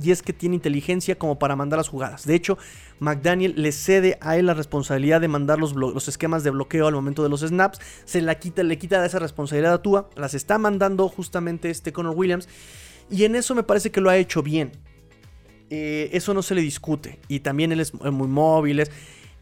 y 0.01 0.11
es 0.11 0.23
que 0.23 0.35
tiene 0.35 0.55
inteligencia 0.55 1.19
como 1.19 1.39
para 1.39 1.57
mandar 1.57 1.79
las 1.79 1.89
jugadas. 1.89 2.27
De 2.27 2.35
hecho, 2.35 2.59
McDaniel 3.01 3.55
le 3.57 3.73
cede 3.73 4.19
a 4.21 4.37
él 4.37 4.47
la 4.47 4.55
responsabilidad 4.55 5.21
de 5.23 5.29
mandar 5.29 5.59
los, 5.59 5.75
los 5.75 6.07
esquemas 6.09 6.45
de 6.45 6.51
bloqueo 6.51 6.87
al 6.87 6.95
momento 6.95 7.25
de 7.25 7.31
los 7.31 7.41
snaps, 7.41 7.81
se 8.05 8.21
la 8.21 8.39
quita, 8.39 8.63
le 8.63 8.79
quita 8.79 9.05
esa 9.05 9.19
responsabilidad 9.19 9.73
a 9.73 9.83
Tua, 9.83 10.09
las 10.15 10.35
está 10.35 10.57
mandando 10.57 11.09
justamente 11.09 11.69
este 11.71 11.93
Connor 11.93 12.15
Williams 12.15 12.49
y 13.11 13.25
en 13.25 13.35
eso 13.35 13.57
me 13.57 13.65
parece 13.65 13.91
que 13.91 14.01
lo 14.01 14.09
ha 14.09 14.17
hecho 14.19 14.41
bien. 14.41 14.71
Eh, 15.71 16.11
eso 16.13 16.33
no 16.33 16.43
se 16.43 16.55
le 16.55 16.63
discute 16.63 17.19
y 17.29 17.41
también 17.41 17.73
él 17.73 17.81
es 17.81 17.93
muy 17.95 18.29
móvil. 18.29 18.83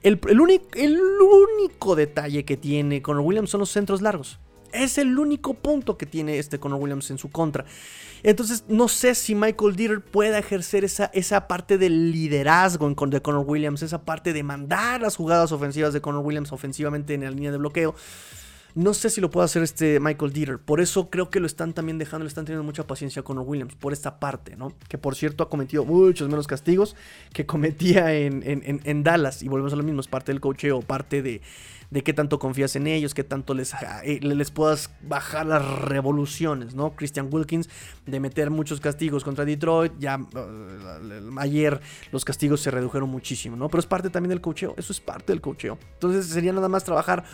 el, 0.02 0.40
único, 0.40 0.66
el 0.74 0.98
único 1.00 1.94
detalle 1.94 2.44
que 2.44 2.56
tiene 2.56 3.00
Connor 3.00 3.22
Williams 3.22 3.50
son 3.50 3.60
los 3.60 3.70
centros 3.70 4.02
largos. 4.02 4.38
Es 4.72 4.98
el 4.98 5.18
único 5.18 5.54
punto 5.54 5.96
que 5.96 6.06
tiene 6.06 6.38
este 6.38 6.58
Conor 6.58 6.80
Williams 6.80 7.10
en 7.10 7.18
su 7.18 7.30
contra. 7.30 7.64
Entonces, 8.22 8.64
no 8.68 8.88
sé 8.88 9.14
si 9.14 9.34
Michael 9.34 9.76
Dieter 9.76 10.00
pueda 10.00 10.38
ejercer 10.38 10.84
esa, 10.84 11.06
esa 11.14 11.46
parte 11.46 11.78
del 11.78 12.10
liderazgo 12.12 12.86
en, 12.86 13.10
de 13.10 13.22
Conor 13.22 13.44
Williams, 13.46 13.82
esa 13.82 14.04
parte 14.04 14.32
de 14.32 14.42
mandar 14.42 15.00
las 15.00 15.16
jugadas 15.16 15.52
ofensivas 15.52 15.92
de 15.92 16.00
Conor 16.00 16.24
Williams 16.24 16.52
ofensivamente 16.52 17.14
en 17.14 17.22
la 17.22 17.30
línea 17.30 17.52
de 17.52 17.58
bloqueo. 17.58 17.94
No 18.76 18.92
sé 18.92 19.08
si 19.08 19.22
lo 19.22 19.30
puede 19.30 19.46
hacer 19.46 19.62
este 19.62 19.98
Michael 20.00 20.32
Dieter. 20.34 20.58
Por 20.58 20.82
eso 20.82 21.08
creo 21.08 21.30
que 21.30 21.40
lo 21.40 21.46
están 21.46 21.72
también 21.72 21.96
dejando, 21.96 22.24
le 22.24 22.28
están 22.28 22.44
teniendo 22.44 22.62
mucha 22.62 22.86
paciencia 22.86 23.20
a 23.20 23.24
Conor 23.24 23.44
Williams 23.46 23.74
por 23.74 23.94
esta 23.94 24.20
parte, 24.20 24.54
¿no? 24.54 24.72
Que 24.88 24.98
por 24.98 25.16
cierto 25.16 25.42
ha 25.42 25.48
cometido 25.48 25.84
muchos 25.86 26.28
menos 26.28 26.46
castigos 26.46 26.94
que 27.32 27.46
cometía 27.46 28.12
en, 28.14 28.42
en 28.44 29.02
Dallas. 29.02 29.42
Y 29.42 29.48
volvemos 29.48 29.72
a 29.72 29.76
lo 29.76 29.82
mismo, 29.82 30.00
es 30.02 30.08
parte 30.08 30.30
del 30.30 30.42
cocheo, 30.42 30.82
parte 30.82 31.22
de, 31.22 31.40
de 31.90 32.02
qué 32.02 32.12
tanto 32.12 32.38
confías 32.38 32.76
en 32.76 32.86
ellos, 32.86 33.14
qué 33.14 33.24
tanto 33.24 33.54
les, 33.54 33.72
eh, 34.04 34.20
les 34.20 34.50
puedas 34.50 34.90
bajar 35.02 35.46
las 35.46 35.64
revoluciones, 35.80 36.74
¿no? 36.74 36.94
Christian 36.96 37.28
Wilkins 37.30 37.68
de 38.04 38.20
meter 38.20 38.50
muchos 38.50 38.80
castigos 38.80 39.24
contra 39.24 39.44
Detroit, 39.44 39.92
ya 39.98 40.18
uh, 40.18 41.38
ayer 41.38 41.80
los 42.12 42.24
castigos 42.24 42.60
se 42.60 42.70
redujeron 42.70 43.08
muchísimo, 43.08 43.56
¿no? 43.56 43.68
Pero 43.68 43.80
es 43.80 43.86
parte 43.86 44.10
también 44.10 44.30
del 44.30 44.40
cocheo, 44.40 44.74
eso 44.76 44.92
es 44.92 45.00
parte 45.00 45.32
del 45.32 45.40
cocheo. 45.40 45.78
Entonces 45.94 46.26
sería 46.26 46.52
nada 46.52 46.68
más 46.68 46.84
trabajar 46.84 47.24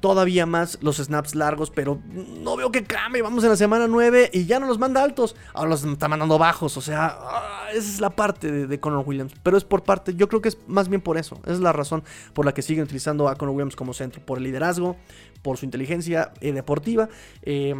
todavía 0.00 0.46
más 0.46 0.78
los 0.80 0.96
snaps 0.96 1.34
largos, 1.34 1.70
pero 1.70 2.00
no 2.42 2.56
veo 2.56 2.72
que 2.72 2.84
cambie. 2.84 3.22
Vamos 3.22 3.44
en 3.44 3.50
la 3.50 3.56
semana 3.56 3.86
9 3.86 4.30
y 4.32 4.46
ya 4.46 4.58
no 4.58 4.66
los 4.66 4.78
manda 4.78 5.02
altos, 5.02 5.36
ahora 5.52 5.70
los 5.70 5.84
está 5.84 6.08
mandando 6.08 6.38
bajos. 6.38 6.76
O 6.76 6.80
sea, 6.80 7.18
ah, 7.20 7.68
esa 7.72 7.78
es 7.78 8.00
la 8.00 8.10
parte 8.10 8.66
de, 8.66 8.80
Conor 8.80 9.04
Williams. 9.06 9.34
Pero 9.42 9.56
es 9.56 9.64
por 9.64 9.82
parte, 9.82 10.14
yo 10.14 10.28
creo 10.28 10.40
que 10.40 10.48
es 10.48 10.58
más 10.66 10.88
bien 10.88 11.00
por 11.00 11.18
eso. 11.18 11.38
Esa 11.44 11.52
es 11.52 11.60
la 11.60 11.72
razón 11.72 12.02
por 12.32 12.44
la 12.44 12.52
que 12.52 12.62
siguen 12.62 12.84
utilizando 12.84 13.28
a 13.28 13.36
Conor 13.36 13.54
Williams 13.54 13.76
como 13.76 13.92
centro, 13.92 14.24
por 14.24 14.38
el 14.38 14.44
liderazgo, 14.44 14.96
por 15.42 15.58
su 15.58 15.64
inteligencia 15.64 16.32
eh, 16.40 16.52
deportiva. 16.52 17.08
Eh, 17.42 17.74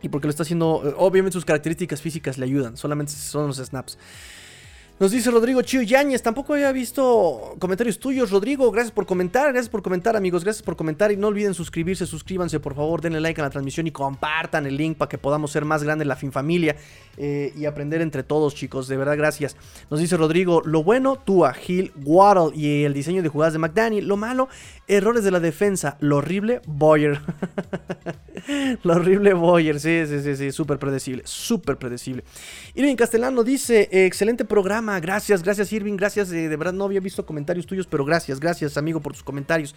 y 0.00 0.08
porque 0.08 0.28
lo 0.28 0.30
está 0.30 0.44
haciendo, 0.44 0.82
eh, 0.84 0.94
obviamente 0.96 1.34
sus 1.34 1.44
características 1.44 2.00
físicas 2.00 2.38
le 2.38 2.44
ayudan, 2.44 2.76
solamente 2.76 3.12
son 3.12 3.48
los 3.48 3.56
snaps. 3.56 3.98
Nos 5.00 5.12
dice 5.12 5.30
Rodrigo 5.30 5.62
Chío 5.62 5.80
Yáñez, 5.82 6.22
tampoco 6.24 6.54
había 6.54 6.72
visto 6.72 7.54
comentarios 7.60 8.00
tuyos, 8.00 8.32
Rodrigo, 8.32 8.68
gracias 8.72 8.90
por 8.90 9.06
comentar, 9.06 9.52
gracias 9.52 9.68
por 9.68 9.80
comentar 9.80 10.16
amigos, 10.16 10.42
gracias 10.42 10.64
por 10.64 10.74
comentar 10.74 11.12
y 11.12 11.16
no 11.16 11.28
olviden 11.28 11.54
suscribirse, 11.54 12.04
suscríbanse 12.04 12.58
por 12.58 12.74
favor, 12.74 13.00
denle 13.00 13.20
like 13.20 13.40
a 13.40 13.44
la 13.44 13.50
transmisión 13.50 13.86
y 13.86 13.92
compartan 13.92 14.66
el 14.66 14.76
link 14.76 14.96
para 14.96 15.08
que 15.08 15.16
podamos 15.16 15.52
ser 15.52 15.64
más 15.64 15.84
grandes 15.84 16.08
la 16.08 16.16
fin 16.16 16.32
familia 16.32 16.74
eh, 17.16 17.52
y 17.56 17.66
aprender 17.66 18.00
entre 18.00 18.24
todos 18.24 18.56
chicos, 18.56 18.88
de 18.88 18.96
verdad 18.96 19.16
gracias. 19.16 19.56
Nos 19.88 20.00
dice 20.00 20.16
Rodrigo, 20.16 20.62
lo 20.64 20.82
bueno, 20.82 21.14
Tua, 21.14 21.54
Hill, 21.64 21.92
Waddle 22.04 22.56
y 22.56 22.82
el 22.82 22.92
diseño 22.92 23.22
de 23.22 23.28
jugadas 23.28 23.52
de 23.52 23.60
McDaniel, 23.60 24.08
lo 24.08 24.16
malo, 24.16 24.48
errores 24.88 25.22
de 25.22 25.30
la 25.30 25.38
defensa, 25.38 25.96
lo 26.00 26.16
horrible, 26.16 26.60
Boyer. 26.66 27.20
lo 28.82 28.94
horrible 28.94 29.32
Boyer, 29.34 29.78
sí, 29.78 30.06
sí, 30.08 30.20
sí, 30.24 30.34
sí, 30.34 30.50
súper 30.50 30.80
predecible, 30.80 31.22
súper 31.24 31.76
predecible. 31.76 32.24
Irving 32.74 32.96
Castellano 32.96 33.44
dice, 33.44 33.88
excelente 33.92 34.44
programa, 34.44 34.87
gracias, 35.00 35.42
gracias 35.42 35.72
Irving, 35.72 35.96
gracias, 35.96 36.32
eh, 36.32 36.48
de 36.48 36.56
verdad 36.56 36.72
no 36.72 36.84
había 36.84 37.00
visto 37.00 37.24
comentarios 37.26 37.66
tuyos, 37.66 37.86
pero 37.86 38.04
gracias, 38.04 38.40
gracias 38.40 38.76
amigo 38.76 39.00
por 39.00 39.12
tus 39.12 39.22
comentarios. 39.22 39.74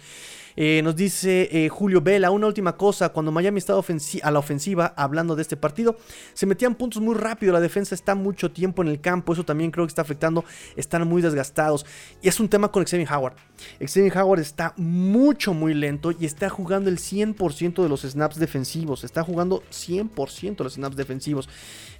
Eh, 0.56 0.80
nos 0.82 0.96
dice 0.96 1.48
eh, 1.50 1.68
Julio 1.68 2.00
Vela, 2.00 2.30
una 2.30 2.46
última 2.46 2.76
cosa, 2.76 3.10
cuando 3.10 3.32
Miami 3.32 3.58
estaba 3.58 3.82
a 4.22 4.30
la 4.30 4.38
ofensiva, 4.38 4.94
hablando 4.96 5.36
de 5.36 5.42
este 5.42 5.56
partido, 5.56 5.96
se 6.34 6.46
metían 6.46 6.74
puntos 6.74 7.00
muy 7.02 7.14
rápido, 7.14 7.52
la 7.52 7.60
defensa 7.60 7.94
está 7.94 8.14
mucho 8.14 8.50
tiempo 8.50 8.82
en 8.82 8.88
el 8.88 9.00
campo, 9.00 9.32
eso 9.32 9.44
también 9.44 9.70
creo 9.70 9.86
que 9.86 9.90
está 9.90 10.02
afectando, 10.02 10.44
están 10.76 11.06
muy 11.06 11.22
desgastados. 11.22 11.86
Y 12.20 12.28
es 12.28 12.38
un 12.40 12.48
tema 12.48 12.70
con 12.70 12.84
Xavier 12.84 13.08
Howard. 13.12 13.34
Xavier 13.80 14.16
Howard 14.18 14.40
está 14.40 14.74
mucho, 14.76 15.54
muy 15.54 15.74
lento 15.74 16.12
y 16.12 16.26
está 16.26 16.48
jugando 16.48 16.90
el 16.90 16.98
100% 16.98 17.82
de 17.82 17.88
los 17.88 18.02
snaps 18.02 18.38
defensivos, 18.38 19.04
está 19.04 19.22
jugando 19.22 19.62
100% 19.70 20.56
de 20.56 20.64
los 20.64 20.74
snaps 20.74 20.96
defensivos. 20.96 21.48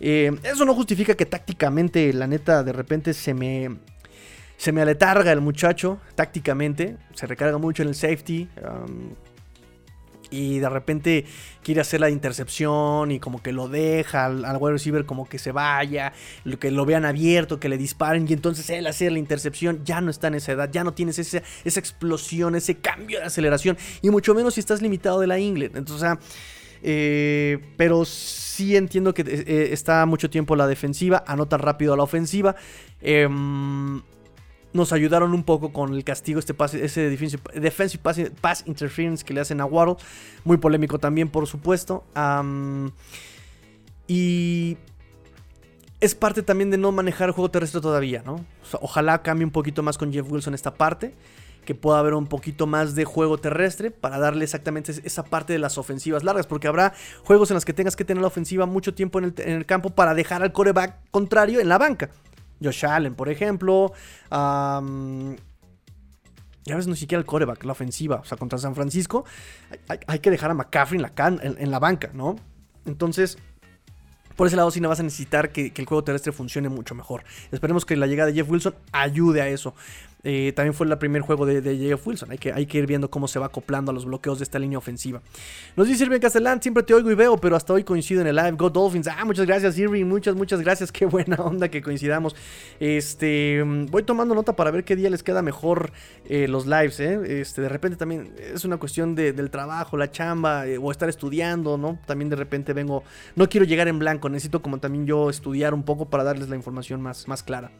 Eh, 0.00 0.32
eso 0.42 0.64
no 0.64 0.74
justifica 0.74 1.14
que 1.14 1.26
tácticamente, 1.26 2.12
la 2.12 2.26
neta, 2.26 2.62
de 2.62 2.72
repente 2.72 3.14
se 3.14 3.34
me 3.34 3.78
se 4.62 4.70
me 4.70 4.80
aletarga 4.80 5.32
el 5.32 5.40
muchacho 5.40 5.98
tácticamente, 6.14 6.96
se 7.14 7.26
recarga 7.26 7.58
mucho 7.58 7.82
en 7.82 7.88
el 7.88 7.96
safety. 7.96 8.48
Y 10.30 10.60
de 10.60 10.68
repente 10.68 11.24
quiere 11.64 11.80
hacer 11.80 11.98
la 11.98 12.10
intercepción 12.10 13.10
y 13.10 13.18
como 13.18 13.42
que 13.42 13.52
lo 13.52 13.66
deja 13.66 14.26
al, 14.26 14.56
wide 14.60 14.74
receiver 14.74 15.04
como 15.04 15.28
que 15.28 15.40
se 15.40 15.50
vaya, 15.50 16.12
que 16.60 16.70
lo 16.70 16.86
vean 16.86 17.04
abierto, 17.04 17.58
que 17.58 17.68
le 17.68 17.76
disparen 17.76 18.24
y 18.28 18.34
entonces 18.34 18.70
él 18.70 18.86
hace 18.86 19.10
la 19.10 19.18
intercepción, 19.18 19.84
ya 19.84 20.00
no 20.00 20.12
está 20.12 20.28
en 20.28 20.34
esa 20.34 20.52
edad, 20.52 20.70
ya 20.70 20.84
no 20.84 20.94
tienes 20.94 21.18
esa, 21.18 21.42
esa 21.64 21.80
explosión, 21.80 22.54
ese 22.54 22.76
cambio 22.76 23.18
de 23.18 23.26
aceleración 23.26 23.76
y 24.00 24.10
mucho 24.10 24.32
menos 24.32 24.54
si 24.54 24.60
estás 24.60 24.80
limitado 24.80 25.18
de 25.18 25.26
la 25.26 25.38
England. 25.38 25.76
Entonces, 25.76 26.08
eh, 26.84 27.58
pero 27.76 28.04
sí 28.04 28.76
entiendo 28.76 29.12
que 29.12 29.22
eh, 29.22 29.72
está 29.72 30.06
mucho 30.06 30.30
tiempo 30.30 30.54
la 30.54 30.68
defensiva, 30.68 31.24
anota 31.26 31.58
rápido 31.58 31.94
a 31.94 31.96
la 31.96 32.04
ofensiva. 32.04 32.54
Eh, 33.00 33.28
nos 34.72 34.92
ayudaron 34.92 35.34
un 35.34 35.44
poco 35.44 35.72
con 35.72 35.94
el 35.94 36.04
castigo, 36.04 36.38
este 36.38 36.54
pase, 36.54 36.84
ese 36.84 37.10
defensive, 37.10 38.30
pass, 38.40 38.64
interference 38.66 39.24
que 39.24 39.34
le 39.34 39.40
hacen 39.40 39.60
a 39.60 39.64
Waddle. 39.64 39.96
Muy 40.44 40.56
polémico 40.56 40.98
también, 40.98 41.28
por 41.28 41.46
supuesto. 41.46 42.04
y 44.08 44.76
es 46.00 46.14
parte 46.14 46.42
también 46.42 46.70
de 46.70 46.78
no 46.78 46.90
manejar 46.90 47.30
juego 47.30 47.50
terrestre 47.50 47.80
todavía, 47.80 48.22
¿no? 48.24 48.44
ojalá 48.80 49.22
cambie 49.22 49.44
un 49.44 49.52
poquito 49.52 49.82
más 49.82 49.98
con 49.98 50.12
Jeff 50.12 50.30
Wilson 50.30 50.54
esta 50.54 50.74
parte. 50.74 51.14
Que 51.64 51.76
pueda 51.76 52.00
haber 52.00 52.14
un 52.14 52.26
poquito 52.26 52.66
más 52.66 52.96
de 52.96 53.04
juego 53.04 53.38
terrestre 53.38 53.92
para 53.92 54.18
darle 54.18 54.42
exactamente 54.42 54.90
esa 55.04 55.22
parte 55.22 55.52
de 55.52 55.60
las 55.60 55.78
ofensivas 55.78 56.24
largas. 56.24 56.48
Porque 56.48 56.66
habrá 56.66 56.92
juegos 57.22 57.52
en 57.52 57.54
los 57.54 57.64
que 57.64 57.72
tengas 57.72 57.94
que 57.94 58.04
tener 58.04 58.20
la 58.20 58.26
ofensiva 58.26 58.66
mucho 58.66 58.94
tiempo 58.94 59.20
en 59.20 59.26
el, 59.26 59.34
en 59.36 59.58
el 59.58 59.64
campo 59.64 59.90
para 59.90 60.12
dejar 60.12 60.42
al 60.42 60.50
coreback 60.50 60.96
contrario 61.12 61.60
en 61.60 61.68
la 61.68 61.78
banca. 61.78 62.10
Josh 62.62 62.84
Allen, 62.84 63.14
por 63.14 63.28
ejemplo. 63.28 63.92
ya 64.30 64.86
ves, 66.76 66.86
no 66.86 66.94
siquiera 66.94 67.18
el 67.20 67.26
coreback, 67.26 67.64
la 67.64 67.72
ofensiva. 67.72 68.16
O 68.16 68.24
sea, 68.24 68.36
contra 68.38 68.58
San 68.58 68.74
Francisco 68.74 69.24
hay, 70.06 70.18
que 70.20 70.30
dejar 70.30 70.50
a 70.50 70.54
McCaffrey 70.54 71.00
en 71.00 71.02
la, 71.02 71.12
en 71.42 71.70
la 71.70 71.78
banca, 71.78 72.10
¿no? 72.14 72.36
Entonces, 72.84 73.38
por 74.36 74.46
ese 74.46 74.56
lado 74.56 74.70
sí 74.70 74.80
no 74.80 74.88
vas 74.88 75.00
a 75.00 75.02
necesitar 75.02 75.50
que, 75.50 75.72
el 75.74 75.86
juego 75.86 76.04
terrestre 76.04 76.32
funcione 76.32 76.68
mucho 76.68 76.94
mejor. 76.94 77.24
Esperemos 77.50 77.84
que 77.84 77.96
la 77.96 78.06
llegada 78.06 78.30
de 78.30 78.34
Jeff 78.34 78.50
Wilson 78.50 78.74
ayude 78.92 79.42
a 79.42 79.48
eso. 79.48 79.74
Eh, 80.24 80.52
también 80.54 80.72
fue 80.72 80.86
el 80.86 80.96
primer 80.98 81.22
juego 81.22 81.46
de, 81.46 81.76
Jeff 81.76 82.06
Wilson. 82.06 82.30
Hay 82.30 82.38
que, 82.38 82.52
hay 82.52 82.66
que 82.66 82.78
ir 82.78 82.86
viendo 82.86 83.10
cómo 83.10 83.26
se 83.26 83.38
va 83.38 83.46
acoplando 83.46 83.90
a 83.90 83.94
los 83.94 84.04
bloqueos 84.04 84.38
de 84.38 84.44
esta 84.44 84.58
línea 84.58 84.78
ofensiva. 84.78 85.20
Nos 85.76 85.88
dice 85.88 86.04
Irving 86.04 86.20
Castellán, 86.20 86.62
siempre 86.62 86.82
te 86.84 86.94
oigo 86.94 87.10
y 87.10 87.14
veo, 87.14 87.36
pero 87.38 87.56
hasta 87.56 87.72
hoy 87.72 87.82
coincido 87.82 88.20
en 88.20 88.28
el 88.28 88.36
live. 88.36 88.52
Go 88.52 88.70
Dolphins. 88.70 89.08
Ah, 89.08 89.24
muchas 89.24 89.46
gracias 89.46 89.76
Irving, 89.78 90.04
muchas, 90.04 90.34
muchas 90.34 90.60
gracias. 90.60 90.92
Qué 90.92 91.06
buena 91.06 91.36
onda 91.36 91.68
que 91.68 91.82
coincidamos. 91.82 92.36
Este, 92.78 93.62
voy 93.90 94.04
tomando 94.04 94.34
nota 94.34 94.54
para 94.54 94.70
ver 94.70 94.84
qué 94.84 94.96
día 94.96 95.10
les 95.10 95.22
queda 95.22 95.42
mejor 95.42 95.92
eh, 96.28 96.46
los 96.46 96.66
lives. 96.66 97.00
Eh. 97.00 97.40
Este, 97.40 97.60
de 97.60 97.68
repente 97.68 97.96
también 97.96 98.32
es 98.38 98.64
una 98.64 98.76
cuestión 98.76 99.14
del 99.14 99.50
trabajo, 99.50 99.96
la 99.96 100.10
chamba 100.10 100.64
o 100.80 100.90
estar 100.90 101.08
estudiando, 101.08 101.76
¿no? 101.76 101.98
También 102.06 102.28
de 102.28 102.36
repente 102.36 102.72
vengo, 102.72 103.02
no 103.34 103.48
quiero 103.48 103.66
llegar 103.66 103.88
en 103.88 103.98
blanco, 103.98 104.28
necesito 104.28 104.62
como 104.62 104.78
también 104.78 105.06
yo 105.06 105.30
estudiar 105.30 105.74
un 105.74 105.82
poco 105.82 106.08
para 106.08 106.24
darles 106.24 106.48
la 106.48 106.56
información 106.56 107.00
más, 107.00 107.26
más 107.26 107.42
clara 107.42 107.70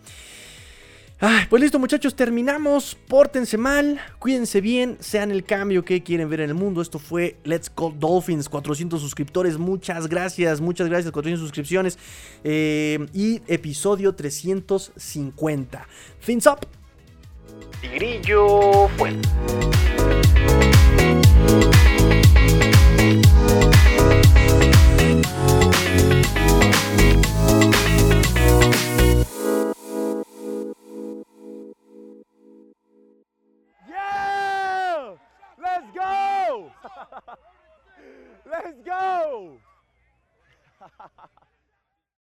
pues 1.48 1.62
listo 1.62 1.78
muchachos, 1.78 2.16
terminamos. 2.16 2.96
Pórtense 3.06 3.56
mal, 3.56 4.00
cuídense 4.18 4.60
bien, 4.60 4.96
sean 4.98 5.30
el 5.30 5.44
cambio 5.44 5.84
que 5.84 6.02
quieren 6.02 6.28
ver 6.28 6.40
en 6.40 6.50
el 6.50 6.54
mundo. 6.54 6.82
Esto 6.82 6.98
fue 6.98 7.36
Let's 7.44 7.70
Go 7.74 7.94
Dolphins, 7.96 8.48
400 8.48 9.00
suscriptores. 9.00 9.56
Muchas 9.56 10.08
gracias, 10.08 10.60
muchas 10.60 10.88
gracias, 10.88 11.12
400 11.12 11.40
suscripciones. 11.40 11.98
Eh, 12.42 13.06
y 13.12 13.40
episodio 13.46 14.14
350. 14.14 15.86
Fins 16.18 16.46
up. 16.46 16.66
Tigrillo 17.80 18.88
fue. 18.96 19.12
Let's 38.52 38.82
go! 38.84 39.56